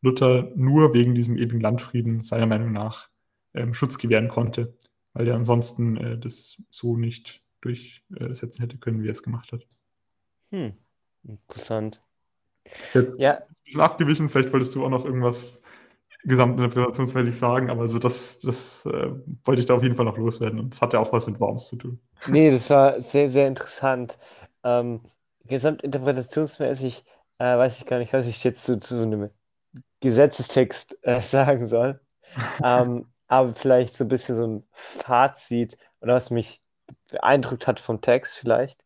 Luther 0.00 0.50
nur 0.56 0.94
wegen 0.94 1.14
diesem 1.14 1.36
ewigen 1.36 1.60
Landfrieden 1.60 2.22
seiner 2.22 2.46
Meinung 2.46 2.72
nach 2.72 3.08
ähm, 3.54 3.74
Schutz 3.74 3.98
gewähren 3.98 4.28
konnte, 4.28 4.74
weil 5.12 5.28
er 5.28 5.36
ansonsten 5.36 5.96
äh, 5.96 6.18
das 6.18 6.60
so 6.70 6.96
nicht 6.96 7.42
durchsetzen 7.60 8.62
hätte 8.62 8.78
können, 8.78 9.02
wie 9.02 9.08
er 9.08 9.12
es 9.12 9.22
gemacht 9.22 9.52
hat. 9.52 9.64
Hm, 10.50 10.72
interessant. 11.24 12.02
Jetzt 12.94 13.18
ja. 13.18 13.38
ein 13.38 13.56
bisschen 13.64 13.80
abgewichen, 13.80 14.28
vielleicht 14.28 14.52
wolltest 14.52 14.74
du 14.74 14.84
auch 14.84 14.90
noch 14.90 15.04
irgendwas 15.04 15.60
gesamtinterpretationsmäßig 16.24 17.36
sagen, 17.36 17.70
aber 17.70 17.88
so 17.88 17.98
das, 17.98 18.38
das 18.40 18.86
äh, 18.86 19.10
wollte 19.44 19.60
ich 19.60 19.66
da 19.66 19.74
auf 19.74 19.82
jeden 19.82 19.96
Fall 19.96 20.04
noch 20.04 20.18
loswerden 20.18 20.60
und 20.60 20.70
das 20.72 20.80
hat 20.80 20.92
ja 20.92 21.00
auch 21.00 21.12
was 21.12 21.26
mit 21.26 21.40
Worms 21.40 21.66
zu 21.66 21.76
tun. 21.76 22.00
Nee, 22.28 22.50
das 22.50 22.70
war 22.70 23.02
sehr, 23.02 23.28
sehr 23.28 23.48
interessant. 23.48 24.18
Ähm, 24.62 25.00
gesamtinterpretationsmäßig 25.46 27.04
äh, 27.38 27.56
weiß 27.56 27.80
ich 27.80 27.86
gar 27.86 27.98
nicht, 27.98 28.12
was 28.12 28.26
ich 28.26 28.44
jetzt 28.44 28.62
zu, 28.62 28.78
zu 28.78 29.02
einem 29.02 29.30
Gesetzestext 30.00 30.98
äh, 31.02 31.20
sagen 31.20 31.66
soll. 31.66 32.00
ähm, 32.62 33.06
aber 33.26 33.54
vielleicht 33.54 33.96
so 33.96 34.04
ein 34.04 34.08
bisschen 34.08 34.36
so 34.36 34.46
ein 34.46 34.64
Fazit 34.72 35.76
oder 36.00 36.14
was 36.14 36.30
mich 36.30 36.62
beeindruckt 37.10 37.66
hat 37.66 37.80
vom 37.80 38.00
Text 38.00 38.36
vielleicht. 38.36 38.84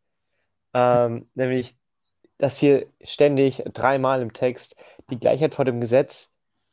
Ähm, 0.72 1.28
nämlich, 1.34 1.76
dass 2.38 2.58
hier 2.58 2.86
ständig 3.02 3.62
dreimal 3.72 4.22
im 4.22 4.32
Text 4.32 4.76
die 5.10 5.18
Gleichheit 5.18 5.54
vor 5.54 5.64
dem 5.64 5.80
Gesetz 5.80 6.32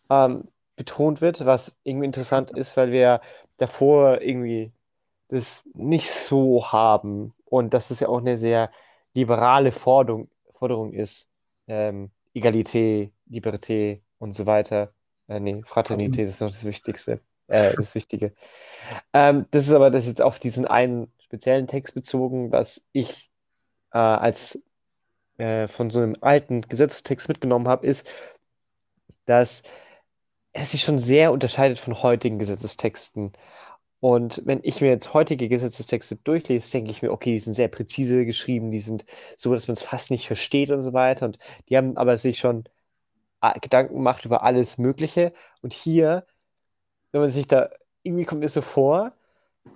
ähm, 0.10 0.48
betont 0.76 1.22
wird, 1.22 1.46
was 1.46 1.78
irgendwie 1.84 2.06
interessant 2.06 2.52
ist, 2.52 2.76
weil 2.78 2.92
wir 2.92 3.22
davor 3.58 4.22
irgendwie 4.22 4.72
das 5.30 5.64
nicht 5.74 6.10
so 6.12 6.72
haben 6.72 7.34
und 7.46 7.74
dass 7.74 7.92
es 7.92 8.00
ja 8.00 8.08
auch 8.08 8.20
eine 8.20 8.38
sehr 8.38 8.72
liberale 9.14 9.72
Forderung, 9.72 10.30
Forderung 10.54 10.94
ist. 10.94 11.30
Ähm, 11.68 12.12
Egalität, 12.34 13.12
Liberté 13.30 14.02
und 14.20 14.34
so 14.36 14.46
weiter. 14.46 14.94
Äh, 15.28 15.40
nee, 15.40 15.62
Fraternität 15.66 16.28
ist 16.28 16.42
noch 16.42 16.50
das 16.50 16.66
Wichtigste, 16.66 17.22
äh, 17.48 17.76
das 17.76 17.96
Wichtige. 17.96 18.34
Ähm, 19.14 19.46
das 19.52 19.68
ist 19.68 19.74
aber 19.74 19.92
das 19.92 20.08
jetzt 20.08 20.22
auf 20.22 20.40
diesen 20.40 20.66
einen 20.66 21.12
speziellen 21.20 21.68
Text 21.68 21.94
bezogen, 21.94 22.52
was 22.52 22.86
ich 22.92 23.30
äh, 23.92 23.98
als 23.98 24.64
äh, 25.38 25.68
von 25.68 25.90
so 25.90 26.00
einem 26.00 26.16
alten 26.22 26.62
Gesetzestext 26.62 27.28
mitgenommen 27.30 27.68
habe, 27.68 27.88
ist, 27.88 28.08
dass 29.26 29.64
er 30.54 30.66
sich 30.66 30.82
schon 30.84 31.00
sehr 31.00 31.32
unterscheidet 31.32 31.80
von 31.80 32.04
heutigen 32.04 32.40
Gesetzestexten. 32.40 33.34
Und 34.00 34.42
wenn 34.46 34.60
ich 34.64 34.82
mir 34.82 34.90
jetzt 34.90 35.14
heutige 35.14 35.50
Gesetzestexte 35.50 36.18
durchlese, 36.18 36.72
denke 36.72 36.92
ich 36.92 37.02
mir, 37.02 37.12
okay, 37.12 37.32
die 37.32 37.40
sind 37.40 37.54
sehr 37.54 37.70
präzise 37.70 38.26
geschrieben, 38.26 38.70
die 38.72 38.80
sind 38.82 39.06
so, 39.38 39.54
dass 39.54 39.68
man 39.68 39.74
es 39.76 39.82
fast 39.82 40.12
nicht 40.12 40.28
versteht 40.28 40.72
und 40.72 40.82
so 40.82 40.94
weiter. 40.94 41.26
Und 41.26 41.40
die 41.70 41.78
haben 41.78 41.98
aber 41.98 42.18
sich 42.18 42.38
schon 42.40 42.66
äh, 43.42 43.60
Gedanken 43.60 43.96
gemacht 43.96 44.26
über 44.26 44.44
alles 44.44 44.78
Mögliche. 44.78 45.34
Und 45.62 45.74
hier, 45.74 46.26
wenn 47.12 47.22
man 47.22 47.32
sich 47.32 47.48
da, 47.48 47.70
irgendwie 48.04 48.26
kommt 48.26 48.42
mir 48.42 48.50
so 48.50 48.62
vor, 48.62 49.14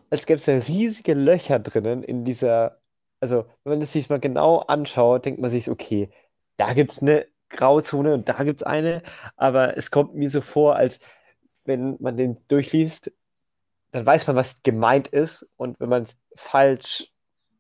als 0.10 0.26
gäbe 0.26 0.38
es 0.38 0.46
da 0.46 0.54
riesige 0.54 1.14
Löcher 1.14 1.60
drinnen 1.60 2.04
in 2.04 2.26
dieser, 2.26 2.80
also 3.20 3.46
wenn 3.64 3.74
man 3.74 3.80
das 3.80 3.94
sich 3.94 4.10
mal 4.10 4.20
genau 4.20 4.60
anschaut, 4.60 5.26
denkt 5.26 5.42
man 5.42 5.50
sich, 5.50 5.70
okay, 5.70 6.10
da 6.58 6.74
gibt 6.74 6.92
es 6.92 7.02
eine 7.02 7.28
Grauzone 7.50 8.14
und 8.14 8.30
da 8.30 8.44
gibt 8.44 8.62
es 8.62 8.64
eine, 8.64 9.02
aber 9.36 9.78
es 9.78 9.92
kommt 9.92 10.16
mir 10.16 10.30
so 10.30 10.42
vor, 10.42 10.76
als 10.76 11.00
wenn 11.66 11.98
man 12.00 12.18
den 12.18 12.38
durchliest, 12.48 13.12
dann 13.92 14.06
weiß 14.06 14.28
man, 14.28 14.36
was 14.36 14.64
gemeint 14.64 15.08
ist 15.08 15.48
und 15.58 15.80
wenn 15.80 15.90
man 15.90 16.04
es 16.04 16.18
falsch 16.36 17.12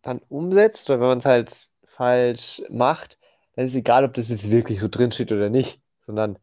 dann 0.02 0.20
umsetzt 0.30 0.90
oder 0.90 1.00
wenn 1.00 1.08
man 1.08 1.18
es 1.18 1.26
halt 1.26 1.70
falsch 1.86 2.62
macht, 2.70 3.18
dann 3.56 3.66
ist 3.66 3.72
es 3.72 3.78
egal, 3.78 4.06
ob 4.06 4.14
das 4.14 4.30
jetzt 4.30 4.52
wirklich 4.52 4.80
so 4.80 4.88
drin 4.88 5.12
steht 5.12 5.32
oder 5.32 5.50
nicht, 5.50 5.82
sondern 6.02 6.38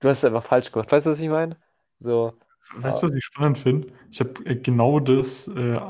du 0.00 0.08
hast 0.08 0.18
es 0.18 0.24
einfach 0.24 0.44
falsch 0.44 0.72
gemacht. 0.72 0.90
Weißt 0.90 1.06
du, 1.06 1.10
was 1.10 1.20
ich 1.20 1.28
meine? 1.28 1.56
So. 1.98 2.32
Weißt 2.74 3.02
du, 3.02 3.08
was 3.08 3.14
ich 3.14 3.24
spannend 3.24 3.58
finde? 3.58 3.92
Ich 4.10 4.20
habe 4.20 4.44
äh, 4.44 4.56
genau 4.56 5.00
das 5.00 5.48
äh, 5.48 5.80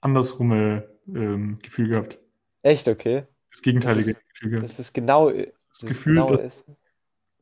andersrumme 0.00 0.88
ähm, 1.08 1.58
Gefühl 1.62 1.88
gehabt. 1.88 2.18
Echt, 2.62 2.88
okay. 2.88 3.24
Das 3.50 3.62
gegenteilige 3.62 4.12
das 4.12 4.20
ist, 4.20 4.34
Gefühl 4.34 4.50
gehabt. 4.50 4.68
Das 4.68 4.78
ist 4.78 4.94
genau, 4.94 5.30
das 5.30 5.80
Gefühl, 5.80 6.14
genau 6.14 6.28
dass, 6.28 6.42
ist. 6.42 6.64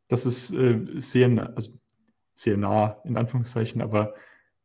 dass 0.09 0.25
es 0.25 0.51
äh, 0.53 0.79
sehr, 0.97 1.29
nah, 1.29 1.53
also 1.55 1.71
sehr 2.35 2.57
nah, 2.57 3.01
in 3.05 3.17
Anführungszeichen, 3.17 3.81
aber 3.81 4.15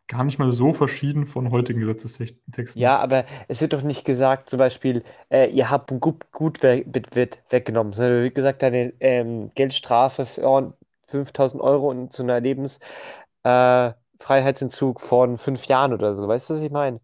gar 0.07 0.23
nicht 0.23 0.39
mal 0.39 0.51
so 0.51 0.73
verschieden 0.73 1.25
von 1.25 1.51
heutigen 1.51 1.81
Gesetzestexten. 1.81 2.81
Ja, 2.81 2.97
aber 2.99 3.25
es 3.47 3.61
wird 3.61 3.73
doch 3.73 3.81
nicht 3.81 4.05
gesagt, 4.05 4.49
zum 4.49 4.59
Beispiel, 4.59 5.03
äh, 5.29 5.49
ihr 5.49 5.69
habt 5.69 5.91
ein 5.91 5.99
Gut, 5.99 6.31
Gut 6.31 6.63
wird 6.63 7.15
weggenommen, 7.49 7.93
sondern 7.93 8.23
wird 8.23 8.35
gesagt, 8.35 8.63
eine 8.63 8.93
ähm, 8.99 9.51
Geldstrafe 9.53 10.25
für 10.25 10.73
5000 11.07 11.61
Euro 11.61 11.89
und 11.89 12.13
zu 12.13 12.23
einer 12.23 12.39
Lebensfreiheitsentzug 12.39 15.01
äh, 15.01 15.05
von 15.05 15.37
fünf 15.37 15.65
Jahren 15.65 15.93
oder 15.93 16.15
so. 16.15 16.27
Weißt 16.27 16.49
du, 16.49 16.55
was 16.55 16.61
ich 16.61 16.71
meine? 16.71 16.99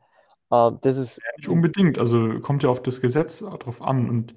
Ähm, 0.54 0.78
das 0.82 0.98
ist. 0.98 1.18
Ja, 1.18 1.24
nicht 1.38 1.48
unbedingt, 1.50 1.98
also 1.98 2.40
kommt 2.40 2.64
ja 2.64 2.70
auf 2.70 2.82
das 2.82 3.02
Gesetz 3.02 3.40
drauf 3.40 3.82
an 3.82 4.10
und 4.10 4.36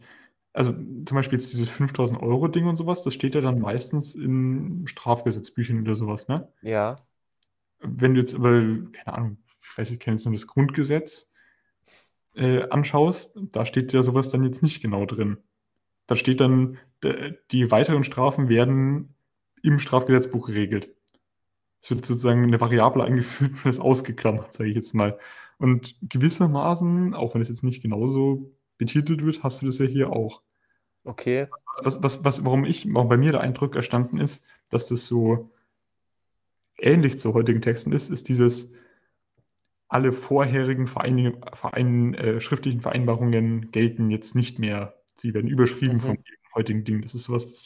also 0.52 0.72
zum 0.72 1.14
Beispiel 1.14 1.38
jetzt 1.38 1.52
dieses 1.52 1.68
5000 1.68 2.22
Euro 2.22 2.48
Ding 2.48 2.66
und 2.66 2.76
sowas, 2.76 3.02
das 3.02 3.12
steht 3.12 3.34
ja 3.34 3.42
dann 3.42 3.60
meistens 3.60 4.14
in 4.14 4.86
Strafgesetzbüchern 4.86 5.82
oder 5.82 5.94
sowas, 5.94 6.28
ne? 6.28 6.48
Ja. 6.62 6.96
Wenn 7.80 8.14
du 8.14 8.20
jetzt 8.20 8.34
aber, 8.34 8.52
keine 8.92 9.18
Ahnung, 9.18 9.38
ich 9.60 9.76
weiß, 9.76 9.90
ich 9.90 10.00
kenne 10.00 10.16
jetzt 10.16 10.24
nur 10.24 10.32
das 10.32 10.46
Grundgesetz 10.46 11.30
äh, 12.34 12.62
anschaust, 12.70 13.38
da 13.52 13.66
steht 13.66 13.92
ja 13.92 14.02
sowas 14.02 14.30
dann 14.30 14.44
jetzt 14.44 14.62
nicht 14.62 14.80
genau 14.80 15.04
drin. 15.04 15.36
Da 16.06 16.16
steht 16.16 16.40
dann, 16.40 16.78
die 17.50 17.70
weiteren 17.70 18.04
Strafen 18.04 18.48
werden 18.48 19.14
im 19.62 19.78
Strafgesetzbuch 19.78 20.46
geregelt. 20.46 20.94
Es 21.82 21.90
wird 21.90 22.06
sozusagen 22.06 22.44
eine 22.44 22.60
Variable 22.60 23.04
eingeführt 23.04 23.52
und 23.62 23.68
ist 23.68 23.80
ausgeklammert, 23.80 24.54
sage 24.54 24.70
ich 24.70 24.76
jetzt 24.76 24.94
mal. 24.94 25.18
Und 25.58 25.96
gewissermaßen, 26.02 27.14
auch 27.14 27.34
wenn 27.34 27.40
es 27.42 27.48
jetzt 27.48 27.64
nicht 27.64 27.82
genauso 27.82 28.52
betitelt 28.78 29.24
wird, 29.24 29.42
hast 29.42 29.62
du 29.62 29.66
das 29.66 29.78
ja 29.78 29.86
hier 29.86 30.10
auch. 30.10 30.42
Okay. 31.04 31.46
Was, 31.82 32.02
was, 32.02 32.24
was, 32.24 32.44
warum 32.44 32.64
ich, 32.64 32.92
warum 32.92 33.08
bei 33.08 33.16
mir 33.16 33.32
der 33.32 33.40
Eindruck 33.40 33.76
erstanden 33.76 34.18
ist, 34.18 34.44
dass 34.70 34.88
das 34.88 35.06
so 35.06 35.50
ähnlich 36.78 37.18
zu 37.18 37.32
heutigen 37.32 37.62
Texten 37.62 37.92
ist, 37.92 38.10
ist 38.10 38.28
dieses, 38.28 38.70
alle 39.88 40.12
vorherigen 40.12 40.86
Verein, 40.86 41.36
Verein, 41.52 42.14
äh, 42.14 42.40
schriftlichen 42.40 42.80
Vereinbarungen 42.80 43.70
gelten 43.70 44.10
jetzt 44.10 44.34
nicht 44.34 44.58
mehr. 44.58 45.00
Sie 45.16 45.32
werden 45.32 45.48
überschrieben 45.48 45.96
mhm. 45.96 46.00
von 46.00 46.18
heutigen 46.54 46.84
Dingen. 46.84 47.02
Das 47.02 47.14
ist 47.14 47.24
sowas, 47.24 47.46
das 47.46 47.62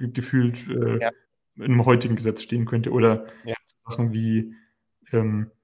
ich 0.00 0.12
gefühlt 0.14 0.66
äh, 0.68 0.98
ja. 0.98 1.10
in 1.56 1.64
einem 1.64 1.84
heutigen 1.84 2.16
Gesetz 2.16 2.42
stehen 2.42 2.64
könnte. 2.64 2.90
Oder 2.92 3.26
ja. 3.44 3.54
Sachen 3.86 4.12
wie 4.12 4.54
ähm, 5.12 5.50
äh, 5.52 5.59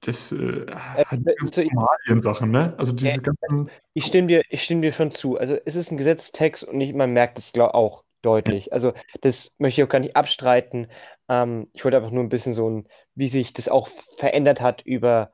das 0.00 0.32
äh, 0.32 0.66
hat 0.70 1.20
äh, 1.26 1.34
ganz 1.34 1.56
normalen 1.56 2.22
Sachen, 2.22 2.50
ne? 2.50 2.74
Also 2.78 2.92
diese 2.92 3.14
äh, 3.14 3.18
ganzen. 3.18 3.70
Ich 3.94 4.06
stimme 4.06 4.28
dir, 4.28 4.42
ich 4.50 4.62
stimme 4.62 4.82
dir 4.82 4.92
schon 4.92 5.10
zu. 5.10 5.38
Also 5.38 5.56
es 5.64 5.76
ist 5.76 5.90
ein 5.90 5.96
Gesetztext 5.96 6.64
und 6.64 6.80
ich, 6.80 6.94
man 6.94 7.12
merkt 7.12 7.38
es 7.38 7.52
auch 7.58 8.04
deutlich. 8.22 8.72
Also 8.72 8.92
das 9.20 9.54
möchte 9.58 9.80
ich 9.80 9.86
auch 9.86 9.90
gar 9.90 10.00
nicht 10.00 10.16
abstreiten. 10.16 10.88
Ähm, 11.28 11.68
ich 11.72 11.84
wollte 11.84 11.96
einfach 11.96 12.10
nur 12.10 12.22
ein 12.22 12.28
bisschen 12.28 12.52
so 12.52 12.68
ein, 12.68 12.88
wie 13.14 13.28
sich 13.28 13.52
das 13.52 13.68
auch 13.68 13.88
verändert 13.88 14.60
hat 14.60 14.82
über 14.82 15.32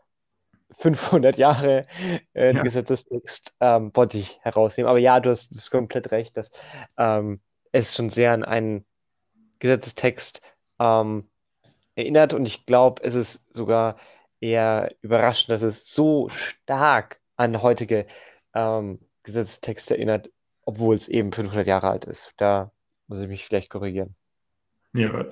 500 0.72 1.36
Jahre 1.36 1.82
äh, 2.34 2.54
ja. 2.54 2.62
Gesetzestext, 2.62 3.54
ähm, 3.60 3.90
wollte 3.94 4.18
ich 4.18 4.38
herausnehmen. 4.42 4.88
Aber 4.88 4.98
ja, 4.98 5.20
du 5.20 5.30
hast, 5.30 5.50
du 5.50 5.56
hast 5.56 5.70
komplett 5.70 6.12
recht, 6.12 6.36
dass 6.36 6.50
ähm, 6.96 7.40
es 7.72 7.94
schon 7.94 8.10
sehr 8.10 8.32
an 8.32 8.44
einen 8.44 8.84
Gesetzestext 9.58 10.40
ähm, 10.78 11.28
erinnert 11.94 12.34
und 12.34 12.46
ich 12.46 12.66
glaube, 12.66 13.02
es 13.04 13.14
ist 13.14 13.54
sogar 13.54 13.96
eher 14.40 14.94
überraschend, 15.02 15.50
dass 15.50 15.62
es 15.62 15.92
so 15.92 16.28
stark 16.30 17.20
an 17.36 17.62
heutige 17.62 18.06
ähm, 18.54 18.98
Gesetzestexte 19.22 19.94
erinnert, 19.94 20.30
obwohl 20.64 20.96
es 20.96 21.08
eben 21.08 21.32
500 21.32 21.66
Jahre 21.66 21.88
alt 21.88 22.04
ist. 22.04 22.32
Da 22.36 22.72
muss 23.06 23.20
ich 23.20 23.28
mich 23.28 23.44
vielleicht 23.44 23.70
korrigieren. 23.70 24.14
Ja, 24.94 25.24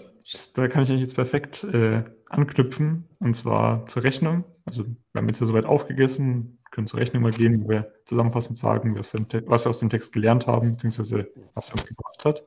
da 0.54 0.68
kann 0.68 0.82
ich 0.82 0.90
eigentlich 0.90 1.02
jetzt 1.02 1.16
perfekt 1.16 1.64
äh, 1.64 2.04
anknüpfen, 2.28 3.08
und 3.18 3.34
zwar 3.34 3.86
zur 3.86 4.04
Rechnung. 4.04 4.44
Also 4.64 4.84
wir 4.84 5.20
haben 5.20 5.28
jetzt 5.28 5.40
ja 5.40 5.46
soweit 5.46 5.66
aufgegessen, 5.66 6.60
können 6.70 6.86
zur 6.86 7.00
Rechnung 7.00 7.22
mal 7.22 7.32
gehen, 7.32 7.64
wo 7.64 7.68
wir 7.68 7.92
zusammenfassend 8.04 8.56
sagen, 8.56 8.96
was, 8.96 9.12
wir 9.12 9.70
aus 9.70 9.78
dem 9.80 9.90
Text 9.90 10.12
gelernt 10.12 10.46
haben, 10.46 10.72
beziehungsweise 10.72 11.28
was 11.54 11.70
er 11.70 11.74
uns 11.74 11.86
gebracht 11.86 12.24
hat. 12.24 12.46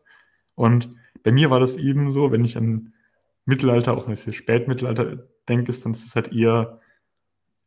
Und 0.56 0.96
bei 1.24 1.32
mir 1.32 1.50
war 1.50 1.60
das 1.60 1.76
eben 1.76 2.10
so, 2.12 2.32
wenn 2.32 2.46
ich 2.46 2.58
an 2.58 2.94
Mittelalter, 3.46 3.94
auch 3.94 4.06
wenn 4.06 4.14
es 4.14 4.24
hier 4.24 4.34
Spätmittelalter 4.34 5.28
denke, 5.50 5.70
ist, 5.70 5.84
dann 5.86 5.92
ist 5.92 6.06
es 6.06 6.16
halt 6.16 6.32
eher 6.34 6.80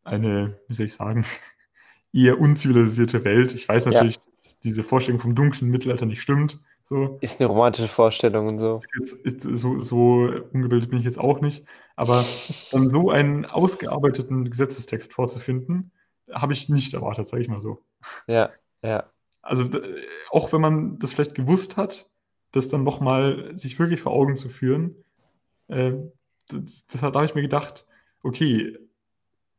eine, 0.04 0.58
wie 0.68 0.74
soll 0.74 0.86
ich 0.86 0.94
sagen, 0.94 1.24
eher 2.12 2.40
unzivilisierte 2.40 3.24
Welt. 3.24 3.54
Ich 3.54 3.68
weiß 3.68 3.86
natürlich, 3.86 4.16
ja. 4.16 4.22
dass 4.30 4.58
diese 4.60 4.82
Vorstellung 4.82 5.20
vom 5.20 5.34
dunklen 5.34 5.70
Mittelalter 5.70 6.06
nicht 6.06 6.22
stimmt. 6.22 6.60
So. 6.82 7.18
Ist 7.20 7.40
eine 7.40 7.48
romantische 7.48 7.88
Vorstellung 7.88 8.46
und 8.46 8.58
so. 8.60 8.80
Jetzt, 8.96 9.12
ist, 9.12 9.42
so, 9.42 9.80
so 9.80 10.30
ungebildet 10.52 10.88
bin 10.88 11.00
ich 11.00 11.04
jetzt 11.04 11.18
auch 11.18 11.40
nicht. 11.40 11.64
Aber 11.96 12.24
dann 12.72 12.88
so 12.88 13.10
einen 13.10 13.44
ausgearbeiteten 13.44 14.48
Gesetzestext 14.48 15.12
vorzufinden, 15.12 15.90
habe 16.32 16.52
ich 16.52 16.68
nicht 16.68 16.94
erwartet, 16.94 17.26
sage 17.26 17.42
ich 17.42 17.48
mal 17.48 17.60
so. 17.60 17.82
Ja, 18.26 18.50
ja. 18.82 19.04
Also 19.42 19.68
auch 20.30 20.52
wenn 20.52 20.60
man 20.60 20.98
das 20.98 21.12
vielleicht 21.12 21.34
gewusst 21.34 21.76
hat, 21.76 22.08
das 22.52 22.68
dann 22.68 22.84
nochmal 22.84 23.56
sich 23.56 23.78
wirklich 23.78 24.00
vor 24.00 24.12
Augen 24.12 24.36
zu 24.36 24.48
führen, 24.48 24.96
äh, 25.68 25.92
das, 26.48 26.86
das, 26.86 27.00
da 27.00 27.12
habe 27.12 27.26
ich 27.26 27.34
mir 27.34 27.42
gedacht, 27.42 27.86
okay, 28.22 28.78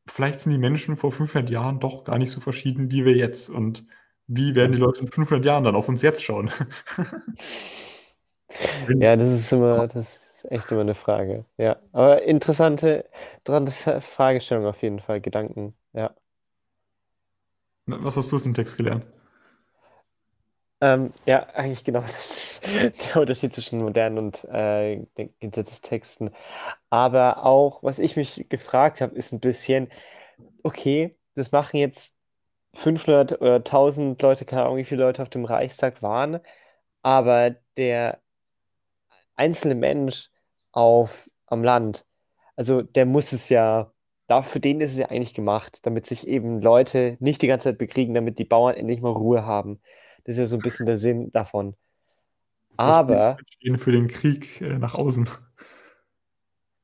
vielleicht 0.07 0.39
sind 0.41 0.51
die 0.51 0.57
Menschen 0.57 0.97
vor 0.97 1.11
500 1.11 1.49
Jahren 1.49 1.79
doch 1.79 2.03
gar 2.03 2.17
nicht 2.17 2.31
so 2.31 2.39
verschieden 2.39 2.91
wie 2.91 3.05
wir 3.05 3.15
jetzt. 3.15 3.49
Und 3.49 3.85
wie 4.27 4.55
werden 4.55 4.71
die 4.71 4.77
Leute 4.77 5.01
in 5.01 5.07
500 5.07 5.45
Jahren 5.45 5.63
dann 5.63 5.75
auf 5.75 5.89
uns 5.89 6.01
jetzt 6.01 6.23
schauen? 6.23 6.49
ja, 8.99 9.15
das 9.15 9.29
ist 9.29 9.51
immer, 9.51 9.87
das 9.87 10.15
ist 10.15 10.51
echt 10.51 10.71
immer 10.71 10.81
eine 10.81 10.95
Frage. 10.95 11.45
Ja, 11.57 11.77
aber 11.91 12.23
interessante, 12.23 13.05
interessante 13.39 14.01
Fragestellung 14.01 14.65
auf 14.65 14.81
jeden 14.81 14.99
Fall, 14.99 15.21
Gedanken, 15.21 15.75
ja. 15.93 16.13
Was 17.87 18.17
hast 18.17 18.31
du 18.31 18.35
aus 18.35 18.43
dem 18.43 18.53
Text 18.53 18.75
gelernt? 18.75 19.05
Ähm, 20.81 21.11
ja, 21.25 21.47
eigentlich 21.53 21.83
genau 21.83 22.01
das 22.07 22.36
der 23.13 23.21
Unterschied 23.21 23.53
zwischen 23.53 23.79
modernen 23.79 24.17
und 24.17 24.43
äh, 24.45 25.05
Gesetzestexten. 25.39 26.31
Aber 26.89 27.45
auch, 27.45 27.83
was 27.83 27.99
ich 27.99 28.15
mich 28.17 28.47
gefragt 28.49 29.01
habe, 29.01 29.15
ist 29.15 29.31
ein 29.33 29.39
bisschen, 29.39 29.89
okay, 30.63 31.17
das 31.35 31.51
machen 31.51 31.77
jetzt 31.77 32.19
500 32.75 33.41
oder 33.41 33.63
1000 33.63 34.21
Leute, 34.21 34.45
keine 34.45 34.63
Ahnung, 34.65 34.77
wie 34.77 34.85
viele 34.85 35.03
Leute 35.03 35.23
auf 35.23 35.29
dem 35.29 35.45
Reichstag 35.45 36.01
waren, 36.03 36.39
aber 37.03 37.51
der 37.77 38.21
einzelne 39.35 39.75
Mensch 39.75 40.29
auf, 40.71 41.29
am 41.47 41.63
Land, 41.63 42.05
also 42.55 42.81
der 42.81 43.05
muss 43.05 43.31
es 43.33 43.49
ja, 43.49 43.93
für 44.43 44.59
den 44.59 44.81
ist 44.81 44.91
es 44.91 44.97
ja 44.97 45.07
eigentlich 45.09 45.33
gemacht, 45.33 45.79
damit 45.85 46.05
sich 46.05 46.27
eben 46.27 46.61
Leute 46.61 47.17
nicht 47.19 47.41
die 47.41 47.47
ganze 47.47 47.69
Zeit 47.69 47.77
bekriegen, 47.77 48.13
damit 48.13 48.39
die 48.39 48.45
Bauern 48.45 48.75
endlich 48.75 49.01
mal 49.01 49.11
Ruhe 49.11 49.45
haben. 49.45 49.81
Das 50.25 50.33
ist 50.33 50.39
ja 50.39 50.45
so 50.47 50.57
ein 50.57 50.61
bisschen 50.61 50.85
der 50.85 50.97
Sinn 50.97 51.31
davon. 51.31 51.75
Aber. 52.77 53.37
Für 53.75 53.91
den 53.91 54.07
Krieg 54.07 54.61
äh, 54.61 54.77
nach 54.77 54.95
außen. 54.95 55.29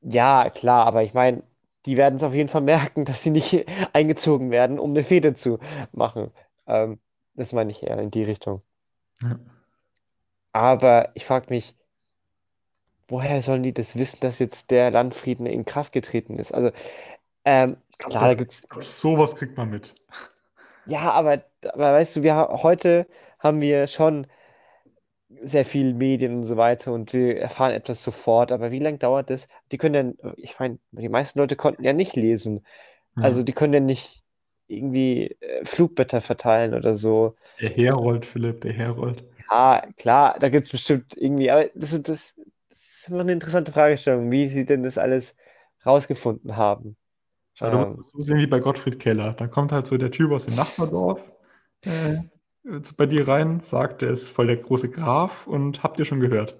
Ja, 0.02 0.50
klar, 0.50 0.86
aber 0.86 1.02
ich 1.02 1.14
meine, 1.14 1.42
die 1.86 1.96
werden 1.96 2.16
es 2.16 2.22
auf 2.22 2.34
jeden 2.34 2.48
Fall 2.48 2.62
merken, 2.62 3.04
dass 3.04 3.22
sie 3.22 3.30
nicht 3.30 3.66
eingezogen 3.92 4.50
werden, 4.50 4.78
um 4.78 4.90
eine 4.90 5.04
Fehde 5.04 5.34
zu 5.34 5.58
machen. 5.92 6.30
Ähm, 6.66 6.98
das 7.34 7.52
meine 7.52 7.70
ich 7.70 7.82
eher 7.82 7.98
in 7.98 8.10
die 8.10 8.24
Richtung. 8.24 8.62
Ja. 9.22 9.38
Aber 10.52 11.10
ich 11.14 11.24
frage 11.24 11.46
mich, 11.48 11.74
woher 13.08 13.42
sollen 13.42 13.62
die 13.62 13.74
das 13.74 13.96
wissen, 13.96 14.20
dass 14.20 14.38
jetzt 14.38 14.70
der 14.70 14.90
Landfrieden 14.90 15.46
in 15.46 15.64
Kraft 15.64 15.92
getreten 15.92 16.38
ist? 16.38 16.52
Also, 16.52 16.70
ähm, 17.44 17.76
klar, 17.98 18.28
da 18.28 18.34
gibt's. 18.34 18.62
Sowas 18.80 19.36
kriegt 19.36 19.56
man 19.56 19.70
mit. 19.70 19.94
Ja, 20.86 21.12
aber, 21.12 21.42
aber 21.62 21.92
weißt 21.94 22.16
du, 22.16 22.22
wir 22.22 22.36
heute 22.36 23.06
haben 23.38 23.60
wir 23.60 23.86
schon 23.86 24.26
sehr 25.42 25.64
viel 25.64 25.94
Medien 25.94 26.34
und 26.36 26.44
so 26.44 26.56
weiter 26.56 26.92
und 26.92 27.12
wir 27.12 27.38
erfahren 27.40 27.72
etwas 27.72 28.02
sofort. 28.02 28.52
Aber 28.52 28.70
wie 28.70 28.78
lange 28.80 28.98
dauert 28.98 29.30
das? 29.30 29.48
Die 29.72 29.78
können 29.78 30.16
ja, 30.22 30.32
ich 30.36 30.58
meine, 30.58 30.78
die 30.92 31.08
meisten 31.08 31.38
Leute 31.38 31.56
konnten 31.56 31.84
ja 31.84 31.92
nicht 31.92 32.16
lesen. 32.16 32.66
Also 33.18 33.42
die 33.42 33.52
können 33.52 33.72
ja 33.74 33.80
nicht 33.80 34.22
irgendwie 34.68 35.36
äh, 35.40 35.64
Flugblätter 35.64 36.20
verteilen 36.20 36.74
oder 36.74 36.94
so. 36.94 37.36
Der 37.60 37.68
Herold, 37.70 38.24
Philipp, 38.26 38.60
der 38.60 38.74
Herold. 38.74 39.24
Ja, 39.50 39.86
klar, 39.96 40.38
da 40.38 40.48
gibt 40.48 40.66
es 40.66 40.72
bestimmt 40.72 41.16
irgendwie, 41.16 41.50
aber 41.50 41.68
das, 41.74 41.92
ist- 41.92 42.08
das, 42.08 42.34
das 42.70 42.78
ist 42.80 43.08
immer 43.08 43.20
eine 43.20 43.32
interessante 43.32 43.72
Fragestellung, 43.72 44.30
wie 44.30 44.48
sie 44.48 44.64
denn 44.66 44.82
das 44.82 44.98
alles 44.98 45.36
rausgefunden 45.84 46.56
haben. 46.56 46.96
Schau, 47.54 47.68
du 47.70 47.78
musst 47.78 47.90
ähm. 47.92 47.98
es 47.98 48.10
so 48.10 48.20
sehen 48.20 48.38
wie 48.38 48.46
bei 48.46 48.60
Gottfried 48.60 49.00
Keller. 49.00 49.32
Da 49.32 49.48
kommt 49.48 49.72
halt 49.72 49.86
so 49.88 49.96
der 49.98 50.12
Typ 50.12 50.30
aus 50.30 50.44
dem 50.44 50.54
Nachbardorf 50.54 51.24
äh, 51.84 52.16
bei 52.96 53.06
dir 53.06 53.28
rein, 53.28 53.60
sagt, 53.60 54.02
er 54.02 54.10
ist 54.10 54.30
voll 54.30 54.46
der 54.46 54.56
große 54.56 54.90
Graf 54.90 55.46
und 55.46 55.82
habt 55.82 55.98
ihr 55.98 56.04
schon 56.04 56.20
gehört? 56.20 56.56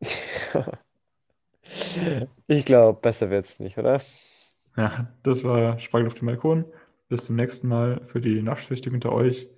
Ich 2.46 2.64
glaube, 2.64 3.00
besser 3.00 3.30
wird's 3.30 3.58
nicht, 3.58 3.78
oder? 3.78 4.00
Ja, 4.76 5.08
das 5.22 5.44
war 5.44 5.78
Spargel 5.78 6.08
auf 6.08 6.14
dem 6.14 6.26
Balkon. 6.26 6.64
Bis 7.08 7.24
zum 7.24 7.36
nächsten 7.36 7.68
Mal 7.68 8.00
für 8.06 8.20
die 8.20 8.42
Nachtsüchtigen 8.42 8.96
unter 8.96 9.12
euch. 9.12 9.48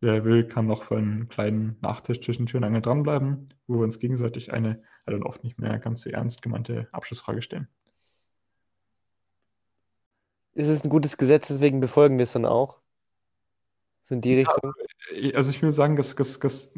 Wer 0.00 0.24
will, 0.24 0.44
kann 0.46 0.66
noch 0.66 0.84
für 0.84 0.96
einen 0.96 1.28
kleinen 1.28 1.76
Nachtisch 1.80 2.20
zwischen 2.20 2.46
Tür 2.46 2.58
und 2.58 2.64
Angel 2.64 2.82
dranbleiben, 2.82 3.54
wo 3.66 3.76
wir 3.76 3.84
uns 3.84 4.00
gegenseitig 4.00 4.52
eine, 4.52 4.82
also 5.06 5.24
oft 5.24 5.44
nicht 5.44 5.58
mehr 5.58 5.78
ganz 5.78 6.00
so 6.02 6.10
ernst 6.10 6.42
gemeinte 6.42 6.88
Abschlussfrage 6.92 7.42
stellen. 7.42 7.68
Ist 10.54 10.68
es 10.68 10.84
ein 10.84 10.90
gutes 10.90 11.16
Gesetz, 11.16 11.48
deswegen 11.48 11.80
befolgen 11.80 12.18
wir 12.18 12.24
es 12.24 12.32
dann 12.32 12.44
auch? 12.46 12.81
So 14.02 14.16
die 14.16 14.34
Richtung? 14.36 14.72
Äh, 15.14 15.34
also 15.34 15.50
ich 15.50 15.62
will 15.62 15.72
sagen, 15.72 15.96
dass, 15.96 16.14
dass, 16.14 16.38
dass 16.38 16.74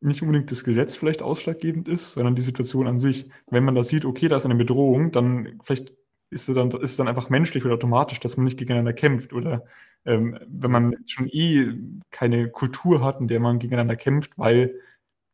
nicht 0.00 0.22
unbedingt 0.22 0.50
das 0.50 0.64
Gesetz 0.64 0.96
vielleicht 0.96 1.22
ausschlaggebend 1.22 1.88
ist, 1.88 2.12
sondern 2.12 2.36
die 2.36 2.42
Situation 2.42 2.86
an 2.86 2.98
sich. 2.98 3.30
Wenn 3.50 3.64
man 3.64 3.74
da 3.74 3.82
sieht, 3.84 4.04
okay, 4.04 4.28
da 4.28 4.36
ist 4.36 4.44
eine 4.44 4.54
Bedrohung, 4.54 5.12
dann 5.12 5.60
vielleicht 5.62 5.92
ist 6.30 6.48
es 6.48 6.54
dann, 6.54 6.70
ist 6.70 6.90
es 6.90 6.96
dann 6.96 7.08
einfach 7.08 7.30
menschlich 7.30 7.64
oder 7.64 7.74
automatisch, 7.74 8.20
dass 8.20 8.36
man 8.36 8.44
nicht 8.44 8.58
gegeneinander 8.58 8.92
kämpft. 8.92 9.32
Oder 9.32 9.64
ähm, 10.04 10.38
wenn 10.46 10.70
man 10.70 10.96
schon 11.06 11.28
eh 11.28 11.72
keine 12.10 12.50
Kultur 12.50 13.02
hat, 13.02 13.20
in 13.20 13.28
der 13.28 13.40
man 13.40 13.58
gegeneinander 13.58 13.96
kämpft, 13.96 14.36
weil 14.38 14.74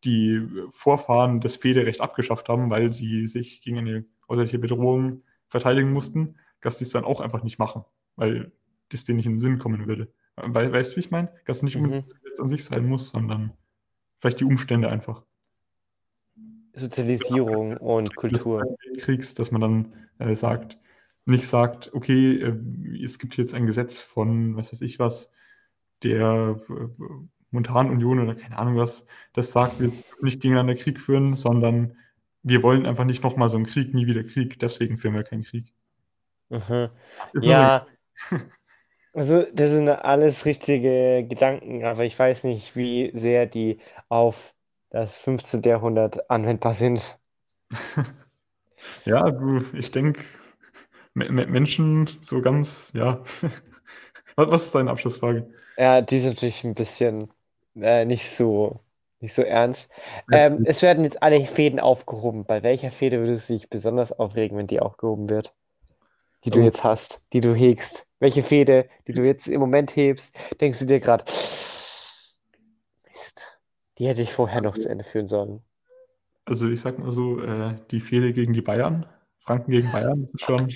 die 0.04 0.46
Vorfahren 0.70 1.40
das 1.40 1.56
Federrecht 1.56 2.00
abgeschafft 2.00 2.48
haben, 2.48 2.70
weil 2.70 2.92
sie 2.92 3.26
sich 3.26 3.60
gegen 3.60 3.78
eine 3.78 4.04
äußerliche 4.28 4.58
Bedrohung 4.58 5.22
verteidigen 5.48 5.92
mussten, 5.92 6.36
dass 6.60 6.78
die 6.78 6.84
es 6.84 6.90
dann 6.90 7.04
auch 7.04 7.20
einfach 7.20 7.42
nicht 7.42 7.58
machen, 7.58 7.84
weil 8.16 8.52
das 8.90 9.04
denen 9.04 9.16
nicht 9.16 9.26
in 9.26 9.34
den 9.34 9.40
Sinn 9.40 9.58
kommen 9.58 9.86
würde. 9.86 10.12
We 10.47 10.72
weißt 10.72 10.93
du, 10.93 10.97
wie 10.97 11.01
ich 11.01 11.11
meine? 11.11 11.32
Dass 11.47 11.59
es 11.59 11.62
nicht 11.62 11.76
mhm. 11.76 11.84
unbedingt 11.84 12.07
das 12.07 12.20
Gesetz 12.20 12.41
an 12.41 12.49
sich 12.49 12.64
sein 12.64 12.86
muss, 12.86 13.11
sondern 13.11 13.53
vielleicht 14.18 14.41
die 14.41 14.45
Umstände 14.45 14.88
einfach. 14.88 15.22
Sozialisierung 16.74 17.70
genau. 17.70 17.97
und 17.97 18.16
Kultur. 18.16 18.62
Des 18.95 19.05
Kriegs, 19.05 19.34
dass 19.34 19.51
man 19.51 19.61
dann 19.61 19.95
äh, 20.18 20.34
sagt, 20.34 20.78
nicht 21.24 21.47
sagt, 21.47 21.93
okay, 21.95 22.36
äh, 22.36 23.05
es 23.05 23.18
gibt 23.18 23.36
jetzt 23.36 23.55
ein 23.55 23.66
Gesetz 23.66 24.01
von, 24.01 24.57
was 24.57 24.72
weiß 24.72 24.80
ich 24.82 24.99
was, 24.99 25.32
der 26.03 26.61
äh, 26.68 27.05
Montanunion 27.51 28.20
oder 28.20 28.34
keine 28.34 28.59
Ahnung 28.59 28.76
was, 28.76 29.07
das 29.32 29.53
sagt, 29.53 29.80
wir 29.80 29.93
nicht 30.20 30.41
gegeneinander 30.41 30.74
Krieg 30.74 31.01
führen, 31.01 31.36
sondern 31.36 31.97
wir 32.43 32.62
wollen 32.62 32.86
einfach 32.86 33.05
nicht 33.05 33.22
nochmal 33.22 33.51
so 33.51 33.57
einen 33.57 33.66
Krieg, 33.66 33.93
nie 33.93 34.07
wieder 34.07 34.24
Krieg, 34.24 34.59
deswegen 34.59 34.97
führen 34.97 35.14
wir 35.14 35.24
keinen 35.24 35.43
Krieg. 35.43 35.72
Mhm. 36.49 36.88
Ja, 37.41 37.86
also 39.12 39.44
das 39.52 39.70
sind 39.70 39.88
alles 39.88 40.44
richtige 40.44 41.26
Gedanken, 41.28 41.84
aber 41.84 42.04
ich 42.04 42.18
weiß 42.18 42.44
nicht, 42.44 42.76
wie 42.76 43.11
sehr 43.14 43.46
die 43.46 43.78
auf 44.08 44.54
das 44.90 45.16
15. 45.16 45.62
Jahrhundert 45.62 46.30
anwendbar 46.30 46.74
sind. 46.74 47.18
Ja, 49.04 49.30
du, 49.30 49.62
ich 49.74 49.90
denke, 49.90 50.24
Menschen 51.12 52.08
so 52.22 52.40
ganz, 52.40 52.90
ja. 52.94 53.22
Was 54.36 54.64
ist 54.64 54.74
deine 54.74 54.90
Abschlussfrage? 54.90 55.52
Ja, 55.76 56.00
die 56.00 56.16
ist 56.16 56.24
natürlich 56.24 56.64
ein 56.64 56.74
bisschen 56.74 57.28
äh, 57.76 58.06
nicht 58.06 58.30
so, 58.30 58.80
nicht 59.20 59.34
so 59.34 59.42
ernst. 59.42 59.90
Ähm, 60.32 60.64
es 60.64 60.80
werden 60.80 61.04
jetzt 61.04 61.22
alle 61.22 61.44
Fäden 61.44 61.78
aufgehoben. 61.78 62.46
Bei 62.46 62.62
welcher 62.62 62.90
Fäde 62.90 63.20
würdest 63.20 63.50
du 63.50 63.52
dich 63.52 63.68
besonders 63.68 64.18
aufregen, 64.18 64.56
wenn 64.56 64.66
die 64.66 64.80
aufgehoben 64.80 65.28
wird? 65.28 65.52
die 66.44 66.50
du 66.50 66.61
oh. 66.61 66.64
jetzt 66.64 66.84
hast, 66.84 67.20
die 67.32 67.40
du 67.40 67.54
hegst? 67.54 68.06
Welche 68.20 68.42
Fehde, 68.42 68.88
die 69.08 69.12
du 69.12 69.24
jetzt 69.24 69.48
im 69.48 69.60
Moment 69.60 69.96
hebst, 69.96 70.36
denkst 70.60 70.78
du 70.78 70.84
dir 70.84 71.00
gerade, 71.00 71.24
Mist, 73.08 73.58
die 73.98 74.06
hätte 74.06 74.20
ich 74.20 74.32
vorher 74.32 74.60
noch 74.60 74.76
zu 74.76 74.88
Ende 74.88 75.04
führen 75.04 75.26
sollen? 75.26 75.62
Also 76.44 76.68
ich 76.68 76.82
sag 76.82 76.98
mal 76.98 77.10
so, 77.10 77.42
äh, 77.42 77.74
die 77.90 78.00
Fehde 78.00 78.34
gegen 78.34 78.52
die 78.52 78.60
Bayern, 78.60 79.06
Franken 79.38 79.72
gegen 79.72 79.90
Bayern, 79.90 80.28
das 80.32 80.34
ist 80.34 80.44
schon, 80.44 80.68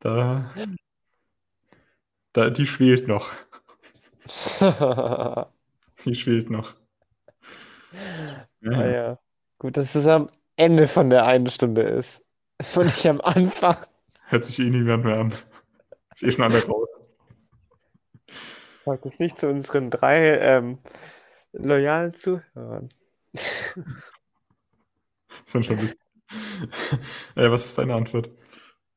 da, 0.00 0.52
da, 2.32 2.50
die 2.50 2.66
schwelt 2.66 3.06
noch. 3.06 3.32
die 6.04 6.14
schwelt 6.16 6.50
noch. 6.50 6.74
Ja. 8.62 8.70
Ah, 8.72 8.86
ja. 8.86 9.18
Gut, 9.58 9.76
dass 9.76 9.94
es 9.94 10.06
am 10.06 10.28
Ende 10.56 10.88
von 10.88 11.10
der 11.10 11.26
einen 11.26 11.50
Stunde 11.50 11.82
ist. 11.82 12.24
Und 12.76 12.84
nicht 12.84 13.06
am 13.06 13.20
Anfang. 13.20 13.76
Hört 14.26 14.44
sich 14.44 14.58
eh 14.58 14.70
niemand 14.70 15.04
mehr 15.04 15.20
an. 15.20 15.34
Ist 16.20 16.38
eh 16.38 16.42
alle 16.42 16.64
raus. 16.66 16.88
Sagt 18.84 19.06
es 19.06 19.18
nicht 19.18 19.38
zu 19.38 19.48
unseren 19.48 19.90
drei 19.90 20.38
ähm, 20.38 20.78
loyalen 21.52 22.14
Zuhörern. 22.14 22.88
sind 25.44 25.66
schon 25.66 25.76
ein 25.76 25.80
bisschen. 25.80 26.00
äh, 27.36 27.50
was 27.50 27.66
ist 27.66 27.76
deine 27.78 27.94
Antwort? 27.94 28.30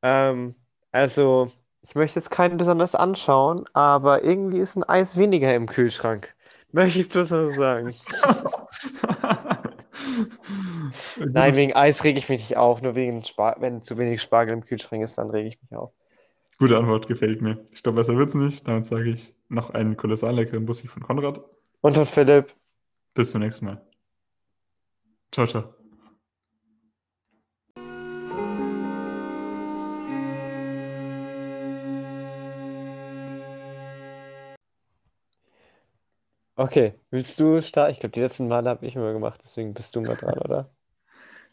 Ähm, 0.01 0.55
also, 0.91 1.51
ich 1.81 1.95
möchte 1.95 2.19
jetzt 2.19 2.29
keinen 2.29 2.57
besonders 2.57 2.95
anschauen, 2.95 3.65
aber 3.73 4.23
irgendwie 4.23 4.59
ist 4.59 4.75
ein 4.75 4.83
Eis 4.83 5.17
weniger 5.17 5.53
im 5.55 5.67
Kühlschrank. 5.67 6.33
Möchte 6.71 6.99
ich 6.99 7.09
bloß 7.09 7.31
noch 7.31 7.49
sagen. 7.51 7.93
Nein, 11.17 11.55
wegen 11.55 11.73
Eis 11.73 12.03
rege 12.03 12.19
ich 12.19 12.29
mich 12.29 12.41
nicht 12.41 12.57
auf. 12.57 12.81
Nur 12.81 12.95
wegen 12.95 13.23
Spar 13.23 13.57
wenn 13.59 13.83
zu 13.83 13.97
wenig 13.97 14.21
Spargel 14.21 14.53
im 14.53 14.63
Kühlschrank 14.65 15.03
ist, 15.03 15.17
dann 15.17 15.29
rege 15.29 15.49
ich 15.49 15.61
mich 15.61 15.75
auf. 15.77 15.91
Gute 16.63 16.77
Antwort, 16.77 17.09
gefällt 17.09 17.41
mir. 17.41 17.65
Ich 17.73 17.83
glaube, 17.83 17.97
besser 17.97 18.15
wird 18.17 18.29
es 18.29 18.35
nicht. 18.35 18.65
Damit 18.65 18.85
sage 18.85 19.09
ich 19.09 19.35
noch 19.49 19.71
einen 19.71 19.97
kolossal 19.97 20.33
leckeren 20.33 20.65
Bussi 20.65 20.87
von 20.87 21.03
Konrad. 21.03 21.41
Und 21.81 21.93
von 21.93 22.05
Philipp. 22.05 22.55
Bis 23.13 23.31
zum 23.31 23.41
nächsten 23.41 23.65
Mal. 23.65 23.85
Ciao, 25.33 25.45
ciao. 25.45 25.73
Okay, 36.55 36.93
willst 37.11 37.41
du 37.41 37.61
starten? 37.61 37.91
Ich 37.91 37.99
glaube, 37.99 38.13
die 38.13 38.21
letzten 38.21 38.47
Male 38.47 38.69
habe 38.69 38.85
ich 38.85 38.95
immer 38.95 39.11
gemacht, 39.11 39.41
deswegen 39.43 39.73
bist 39.73 39.93
du 39.97 40.01
mal 40.01 40.15
dran, 40.15 40.37
oder? 40.37 40.69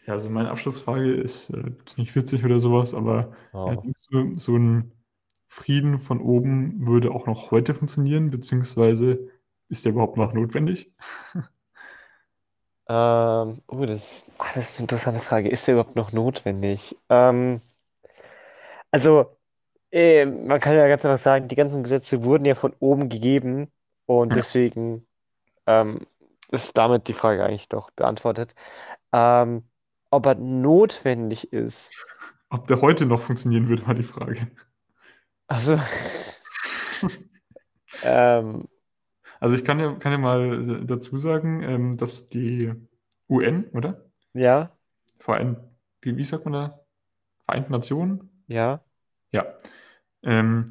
Ja, 0.07 0.13
also 0.13 0.31
meine 0.31 0.53
Abschlussfrage 0.53 1.15
ist 1.15 1.51
äh, 1.51 1.73
nicht 1.97 2.15
witzig 2.15 2.45
oder 2.45 2.61
sowas, 2.61 2.95
aber 2.95 3.33
oh. 3.53 3.75
denkst 3.75 4.07
du, 4.13 4.39
so 4.39 4.57
ein 4.57 4.93
Frieden 5.53 5.99
von 5.99 6.21
oben 6.21 6.87
würde 6.87 7.11
auch 7.11 7.27
noch 7.27 7.51
heute 7.51 7.75
funktionieren, 7.75 8.31
beziehungsweise 8.31 9.19
ist 9.69 9.85
der 9.85 9.91
überhaupt 9.91 10.17
noch 10.17 10.33
notwendig? 10.33 10.93
ähm, 12.89 13.61
oh, 13.67 13.85
das, 13.85 14.31
ah, 14.39 14.45
das 14.55 14.71
ist 14.71 14.77
eine 14.77 14.85
interessante 14.85 15.19
Frage. 15.19 15.49
Ist 15.49 15.67
der 15.67 15.75
überhaupt 15.75 15.97
noch 15.97 16.13
notwendig? 16.13 16.97
Ähm, 17.09 17.61
also, 18.93 19.37
äh, 19.91 20.25
man 20.25 20.61
kann 20.61 20.77
ja 20.77 20.87
ganz 20.87 21.05
einfach 21.05 21.19
sagen, 21.19 21.49
die 21.49 21.57
ganzen 21.57 21.83
Gesetze 21.83 22.23
wurden 22.23 22.45
ja 22.45 22.55
von 22.55 22.73
oben 22.79 23.09
gegeben 23.09 23.73
und 24.07 24.37
deswegen 24.37 25.05
ähm, 25.67 26.07
ist 26.53 26.79
damit 26.79 27.09
die 27.09 27.13
Frage 27.13 27.45
eigentlich 27.45 27.69
doch 27.69 27.91
beantwortet. 27.91 28.55
Ähm, 29.13 29.65
ob 30.11 30.27
er 30.27 30.37
notwendig 30.37 31.53
ist. 31.53 31.91
Ob 32.51 32.69
der 32.69 32.81
heute 32.81 33.05
noch 33.05 33.21
funktionieren 33.21 33.69
würde, 33.69 33.85
war 33.85 33.95
die 33.95 34.05
Frage. 34.05 34.47
Also. 35.51 35.75
ähm, 38.05 38.69
also 39.41 39.57
ich 39.57 39.65
kann 39.65 39.81
ja, 39.81 39.93
kann 39.95 40.13
ja 40.13 40.19
mal 40.19 40.85
dazu 40.87 41.19
sagen, 41.19 41.63
ähm, 41.65 41.97
dass 41.97 42.29
die 42.29 42.73
UN, 43.29 43.65
oder? 43.73 44.09
Ja. 44.33 44.71
Verein, 45.19 45.57
wie, 46.03 46.17
wie 46.17 46.23
sagt 46.23 46.45
man 46.45 46.53
da? 46.53 46.81
Vereinten 47.45 47.73
Nationen? 47.73 48.45
Ja. 48.47 48.85
Ja. 49.33 49.45
Ähm, 50.23 50.67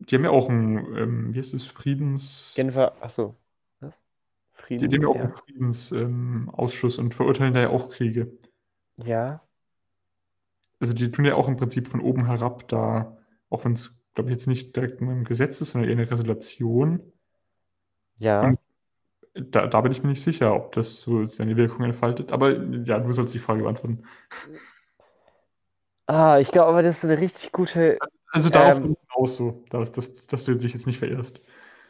die 0.00 0.16
haben 0.16 0.24
ja 0.24 0.30
auch 0.30 0.50
ein, 0.50 0.76
ähm, 0.94 1.34
wie 1.34 1.38
heißt 1.38 1.54
es, 1.54 1.64
Friedens... 1.64 2.52
Genfer, 2.54 2.94
achso. 3.00 3.36
Was? 3.80 3.94
Friedens, 4.52 4.82
die, 4.82 4.88
die 4.88 4.96
haben 4.96 5.02
ja 5.02 5.08
auch 5.08 5.16
einen 5.16 5.34
Friedensausschuss 5.34 6.98
ähm, 6.98 7.04
und 7.06 7.14
verurteilen 7.14 7.54
da 7.54 7.60
ja 7.60 7.70
auch 7.70 7.88
Kriege. 7.88 8.36
Ja. 8.96 9.40
Also 10.84 10.92
die 10.92 11.10
tun 11.10 11.24
ja 11.24 11.34
auch 11.34 11.48
im 11.48 11.56
Prinzip 11.56 11.88
von 11.88 12.02
oben 12.02 12.26
herab 12.26 12.68
da, 12.68 13.16
auch 13.48 13.64
wenn 13.64 13.72
es, 13.72 13.98
glaube 14.14 14.28
ich, 14.28 14.36
jetzt 14.36 14.46
nicht 14.46 14.76
direkt 14.76 15.00
ein 15.00 15.24
Gesetz 15.24 15.62
ist, 15.62 15.70
sondern 15.70 15.88
eher 15.88 15.96
eine 15.96 16.10
Resolution. 16.10 17.00
Ja. 18.18 18.42
Und 18.42 18.58
da, 19.32 19.66
da 19.66 19.80
bin 19.80 19.92
ich 19.92 20.02
mir 20.02 20.10
nicht 20.10 20.20
sicher, 20.20 20.54
ob 20.54 20.72
das 20.72 21.00
so 21.00 21.24
seine 21.24 21.56
Wirkung 21.56 21.86
entfaltet. 21.86 22.32
Aber 22.32 22.52
ja, 22.52 22.98
du 22.98 23.12
sollst 23.12 23.32
die 23.32 23.38
Frage 23.38 23.62
beantworten. 23.62 24.02
Ah, 26.06 26.38
ich 26.38 26.50
glaube 26.50 26.68
aber, 26.68 26.82
das 26.82 26.98
ist 26.98 27.10
eine 27.10 27.18
richtig 27.18 27.50
gute 27.50 27.96
also 28.30 28.50
darauf 28.50 28.76
ähm, 28.76 28.94
hinaus 29.14 29.36
so, 29.38 29.64
dass, 29.70 29.90
dass, 29.90 30.26
dass 30.26 30.44
du 30.44 30.54
dich 30.54 30.74
jetzt 30.74 30.86
nicht 30.86 30.98
verirrst. 30.98 31.40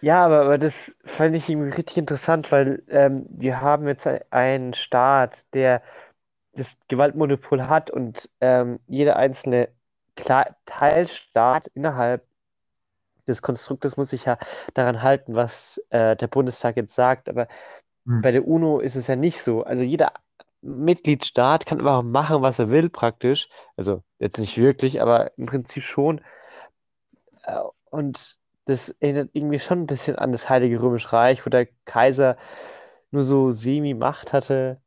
Ja, 0.02 0.24
aber, 0.24 0.42
aber 0.42 0.58
das 0.58 0.94
fand 1.04 1.34
ich 1.34 1.48
irgendwie 1.48 1.72
richtig 1.72 1.96
interessant, 1.96 2.52
weil 2.52 2.84
ähm, 2.88 3.26
wir 3.28 3.60
haben 3.60 3.88
jetzt 3.88 4.06
einen 4.30 4.72
Staat, 4.72 5.52
der 5.52 5.82
das 6.56 6.76
Gewaltmonopol 6.88 7.66
hat 7.68 7.90
und 7.90 8.30
ähm, 8.40 8.80
jeder 8.86 9.16
einzelne 9.16 9.68
Kla 10.16 10.46
Teilstaat 10.66 11.66
innerhalb 11.68 12.24
des 13.26 13.42
Konstruktes 13.42 13.96
muss 13.96 14.10
sich 14.10 14.26
ja 14.26 14.38
daran 14.74 15.02
halten, 15.02 15.34
was 15.34 15.80
äh, 15.90 16.16
der 16.16 16.28
Bundestag 16.28 16.76
jetzt 16.76 16.94
sagt. 16.94 17.28
Aber 17.28 17.48
hm. 18.06 18.22
bei 18.22 18.30
der 18.32 18.46
UNO 18.46 18.80
ist 18.80 18.96
es 18.96 19.06
ja 19.06 19.16
nicht 19.16 19.42
so. 19.42 19.64
Also 19.64 19.82
jeder 19.82 20.12
Mitgliedstaat 20.60 21.66
kann 21.66 21.78
einfach 21.78 22.02
machen, 22.02 22.42
was 22.42 22.58
er 22.58 22.70
will, 22.70 22.90
praktisch. 22.90 23.48
Also 23.76 24.02
jetzt 24.18 24.38
nicht 24.38 24.56
wirklich, 24.56 25.00
aber 25.00 25.36
im 25.36 25.46
Prinzip 25.46 25.84
schon. 25.84 26.20
Äh, 27.44 27.60
und 27.90 28.38
das 28.66 28.90
erinnert 29.00 29.30
irgendwie 29.32 29.58
schon 29.58 29.82
ein 29.82 29.86
bisschen 29.86 30.16
an 30.16 30.32
das 30.32 30.48
Heilige 30.48 30.80
Römische 30.80 31.12
Reich, 31.12 31.44
wo 31.44 31.50
der 31.50 31.66
Kaiser 31.84 32.36
nur 33.10 33.24
so 33.24 33.52
Semi-Macht 33.52 34.32
hatte. 34.32 34.80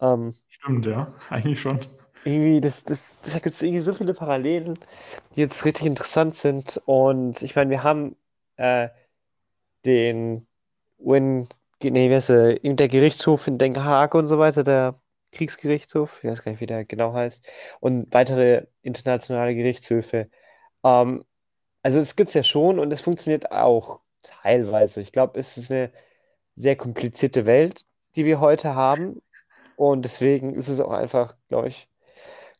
Ähm, 0.00 0.32
Stimmt, 0.48 0.86
ja, 0.86 1.14
eigentlich 1.30 1.60
schon. 1.60 1.80
Irgendwie, 2.24 2.60
das, 2.60 2.84
das, 2.84 3.14
das 3.22 3.34
gibt 3.42 3.54
es 3.54 3.62
irgendwie 3.62 3.80
so 3.80 3.94
viele 3.94 4.14
Parallelen, 4.14 4.78
die 5.34 5.40
jetzt 5.40 5.64
richtig 5.64 5.86
interessant 5.86 6.34
sind. 6.36 6.80
Und 6.84 7.42
ich 7.42 7.56
meine, 7.56 7.70
wir 7.70 7.82
haben 7.82 8.16
äh, 8.56 8.88
den 9.84 10.46
UN, 10.98 11.48
nee, 11.82 12.10
wie 12.10 12.14
heißt 12.14 12.30
der, 12.30 12.58
der 12.60 12.88
Gerichtshof 12.88 13.46
in 13.46 13.58
Den 13.58 13.82
Haag 13.84 14.14
und 14.14 14.26
so 14.26 14.38
weiter, 14.38 14.64
der 14.64 15.00
Kriegsgerichtshof, 15.32 16.18
ich 16.22 16.30
weiß 16.30 16.42
gar 16.44 16.52
nicht, 16.52 16.60
wie 16.60 16.66
der 16.66 16.84
genau 16.84 17.12
heißt, 17.14 17.44
und 17.80 18.12
weitere 18.12 18.66
internationale 18.82 19.54
Gerichtshöfe. 19.54 20.30
Ähm, 20.84 21.24
also 21.82 22.00
es 22.00 22.16
gibt 22.16 22.28
es 22.28 22.34
ja 22.34 22.42
schon 22.42 22.78
und 22.78 22.92
es 22.92 23.00
funktioniert 23.02 23.52
auch 23.52 24.00
teilweise. 24.22 25.00
Ich 25.00 25.12
glaube, 25.12 25.38
es 25.40 25.56
ist 25.58 25.70
eine 25.70 25.92
sehr 26.56 26.76
komplizierte 26.76 27.46
Welt, 27.46 27.86
die 28.16 28.24
wir 28.26 28.40
heute 28.40 28.74
haben. 28.74 29.22
Und 29.78 30.02
deswegen 30.04 30.54
ist 30.54 30.66
es 30.66 30.80
auch 30.80 30.90
einfach, 30.90 31.36
glaube 31.48 31.68
ich, 31.68 31.88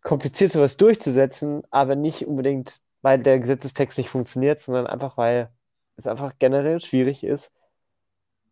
kompliziert, 0.05 0.53
sowas 0.53 0.77
durchzusetzen, 0.77 1.64
aber 1.71 1.97
nicht 1.97 2.25
unbedingt, 2.29 2.81
weil 3.03 3.19
der 3.19 3.41
Gesetzestext 3.41 3.99
nicht 3.99 4.09
funktioniert, 4.09 4.61
sondern 4.61 4.87
einfach, 4.87 5.16
weil 5.16 5.51
es 5.97 6.07
einfach 6.07 6.35
generell 6.39 6.81
schwierig 6.81 7.25
ist, 7.25 7.53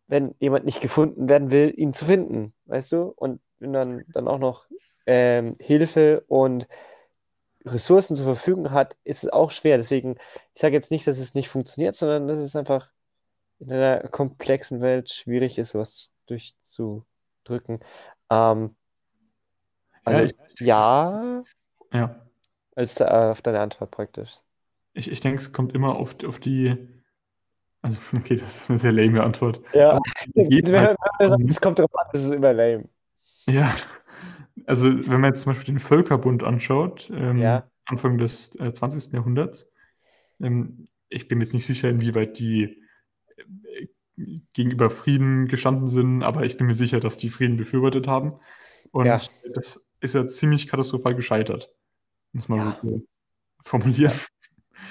wenn 0.09 0.35
jemand 0.41 0.65
nicht 0.65 0.81
gefunden 0.81 1.29
werden 1.29 1.53
will, 1.53 1.73
ihn 1.77 1.93
zu 1.93 2.07
finden, 2.07 2.55
weißt 2.65 2.91
du? 2.91 3.03
Und 3.15 3.41
wenn 3.61 3.73
dann, 3.73 4.05
dann 4.09 4.27
auch 4.27 4.39
noch 4.39 4.67
ähm, 5.07 5.55
Hilfe 5.61 6.25
und 6.27 6.67
Ressourcen 7.65 8.17
zur 8.17 8.27
Verfügung 8.27 8.73
hat, 8.73 8.97
ist 9.05 9.23
es 9.23 9.31
auch 9.33 9.53
schwer. 9.53 9.77
Deswegen, 9.77 10.17
ich 10.55 10.61
sage 10.61 10.75
jetzt 10.75 10.91
nicht, 10.91 11.07
dass 11.07 11.19
es 11.19 11.37
nicht 11.37 11.49
funktioniert, 11.49 11.95
sondern 11.95 12.27
dass 12.27 12.41
es 12.41 12.57
einfach 12.57 12.91
in 13.61 13.73
einer 13.73 14.01
komplexen 14.09 14.81
Welt 14.81 15.11
schwierig 15.11 15.57
ist, 15.57 15.71
sowas 15.71 16.13
durchzudrücken. 16.27 17.79
Ähm, 18.31 18.75
also 20.05 20.21
ja, 20.21 20.27
ich, 20.27 20.61
ja, 20.61 21.43
ja. 21.93 22.27
als 22.75 23.01
äh, 23.01 23.05
auf 23.05 23.43
deine 23.43 23.61
Antwort 23.61 23.91
praktisch. 23.91 24.31
Ich, 24.93 25.11
ich 25.11 25.21
denke, 25.21 25.39
es 25.39 25.53
kommt 25.53 25.75
immer 25.75 25.97
auf, 25.97 26.17
auf 26.25 26.39
die, 26.39 26.77
also 27.83 27.99
okay, 28.17 28.37
das 28.37 28.63
ist 28.63 28.71
eine 28.71 28.79
sehr 28.79 28.93
lame 28.93 29.23
Antwort. 29.23 29.61
Ja, 29.73 29.99
halt, 30.37 30.97
es 31.49 31.61
kommt 31.61 31.79
darauf 31.79 31.95
an, 31.95 32.07
das 32.13 32.25
ist 32.25 32.35
immer 32.35 32.53
lame. 32.53 32.89
Ja, 33.47 33.75
also 34.67 34.87
wenn 34.87 35.21
man 35.21 35.33
jetzt 35.33 35.43
zum 35.43 35.53
Beispiel 35.53 35.75
den 35.75 35.81
Völkerbund 35.81 36.43
anschaut, 36.43 37.11
ähm, 37.15 37.39
Ja. 37.39 37.69
Anfang 37.85 38.19
des 38.19 38.55
äh, 38.57 38.73
20. 38.73 39.13
Jahrhunderts, 39.13 39.71
ähm, 40.41 40.87
ich 41.09 41.29
bin 41.29 41.39
mir 41.39 41.45
jetzt 41.45 41.55
nicht 41.55 41.67
sicher, 41.67 41.89
inwieweit 41.89 42.39
die 42.39 42.83
äh, 43.37 43.87
gegenüber 44.53 44.91
Frieden 44.91 45.47
gestanden 45.49 45.89
sind, 45.89 46.23
aber 46.23 46.45
ich 46.45 46.57
bin 46.57 46.67
mir 46.67 46.75
sicher, 46.75 47.01
dass 47.01 47.19
die 47.19 47.31
Frieden 47.31 47.57
befürwortet 47.57 48.07
haben. 48.07 48.35
Und 48.93 49.07
Ja. 49.07 49.21
das 49.55 49.87
ist 50.01 50.15
ja 50.15 50.27
ziemlich 50.27 50.67
katastrophal 50.69 51.15
gescheitert, 51.15 51.71
muss 52.33 52.49
man 52.49 52.61
Ja. 52.61 52.77
so 52.83 53.03
formulieren. 53.65 54.13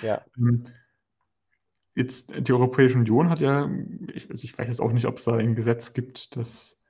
Ja. 0.01 0.23
Ähm, 0.37 0.65
jetzt, 1.95 2.31
die 2.37 2.53
Europäische 2.53 2.97
Union 2.97 3.29
hat 3.29 3.39
ja, 3.39 3.69
ich, 4.13 4.29
also 4.29 4.43
ich 4.43 4.57
weiß 4.57 4.67
jetzt 4.67 4.81
auch 4.81 4.91
nicht, 4.91 5.05
ob 5.05 5.17
es 5.17 5.23
da 5.23 5.35
ein 5.35 5.55
Gesetz 5.55 5.93
gibt, 5.93 6.35
das 6.35 6.81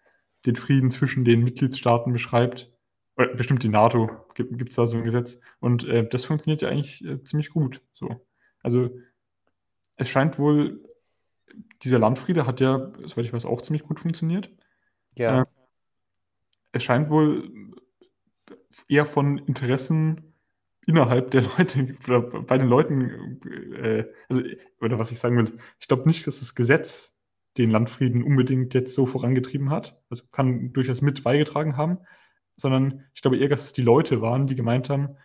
den 0.46 0.56
Frieden 0.56 0.92
zwischen 0.92 1.26
den 1.26 1.44
Mitgliedstaaten 1.44 2.12
beschreibt. 2.14 2.72
Oder 3.18 3.34
bestimmt 3.36 3.64
die 3.64 3.70
NATO 3.70 4.10
gibt 4.36 4.70
es 4.70 4.76
da 4.76 4.86
so 4.86 4.98
ein 4.98 5.04
Gesetz. 5.04 5.40
Und 5.60 5.86
äh, 5.86 6.08
das 6.08 6.26
funktioniert 6.26 6.62
ja 6.62 6.70
eigentlich 6.70 7.04
äh, 7.06 7.24
ziemlich 7.24 7.50
gut. 7.50 7.82
So. 7.94 8.28
Also 8.62 8.90
es 9.96 10.10
scheint 10.10 10.38
wohl, 10.38 10.84
dieser 11.84 12.00
Landfriede 12.00 12.46
hat 12.46 12.60
ja, 12.60 12.92
soweit 13.06 13.26
ich 13.26 13.34
weiß, 13.34 13.46
auch 13.46 13.62
ziemlich 13.62 13.84
gut 13.84 14.00
funktioniert. 14.00 14.50
Ja. 15.16 15.42
Äh, 15.42 15.46
es 16.72 16.84
scheint 16.84 17.10
wohl 17.10 17.74
eher 18.88 19.06
von 19.06 19.38
Interessen 19.38 20.34
innerhalb 20.86 21.32
der 21.32 21.44
Leute 21.58 21.98
oder 22.06 22.22
bei 22.22 22.58
den 22.58 22.68
Leuten, 22.68 23.40
äh, 23.76 24.06
also, 24.30 24.42
oder 24.82 25.00
was 25.00 25.12
ich 25.12 25.20
sagen 25.20 25.38
will, 25.38 25.58
ich 25.80 25.88
glaube 25.88 26.08
nicht, 26.08 26.28
dass 26.28 26.40
das 26.40 26.56
Gesetz 26.56 27.18
den 27.58 27.72
Landfrieden 27.72 28.24
unbedingt 28.24 28.74
jetzt 28.74 28.94
so 28.94 29.06
vorangetrieben 29.06 29.70
hat. 29.70 30.02
Also 30.10 30.26
kann 30.32 30.74
durchaus 30.74 31.02
mit 31.02 31.24
beigetragen 31.24 31.78
haben, 31.78 32.00
sondern 32.58 33.06
ich 33.14 33.22
glaube 33.22 33.38
eher, 33.38 33.50
dass 33.50 33.66
es 33.66 33.74
die 33.74 33.82
Leute 33.82 34.22
waren, 34.22 34.48
die 34.48 34.56
gemeint 34.56 34.90
haben, 34.90 35.18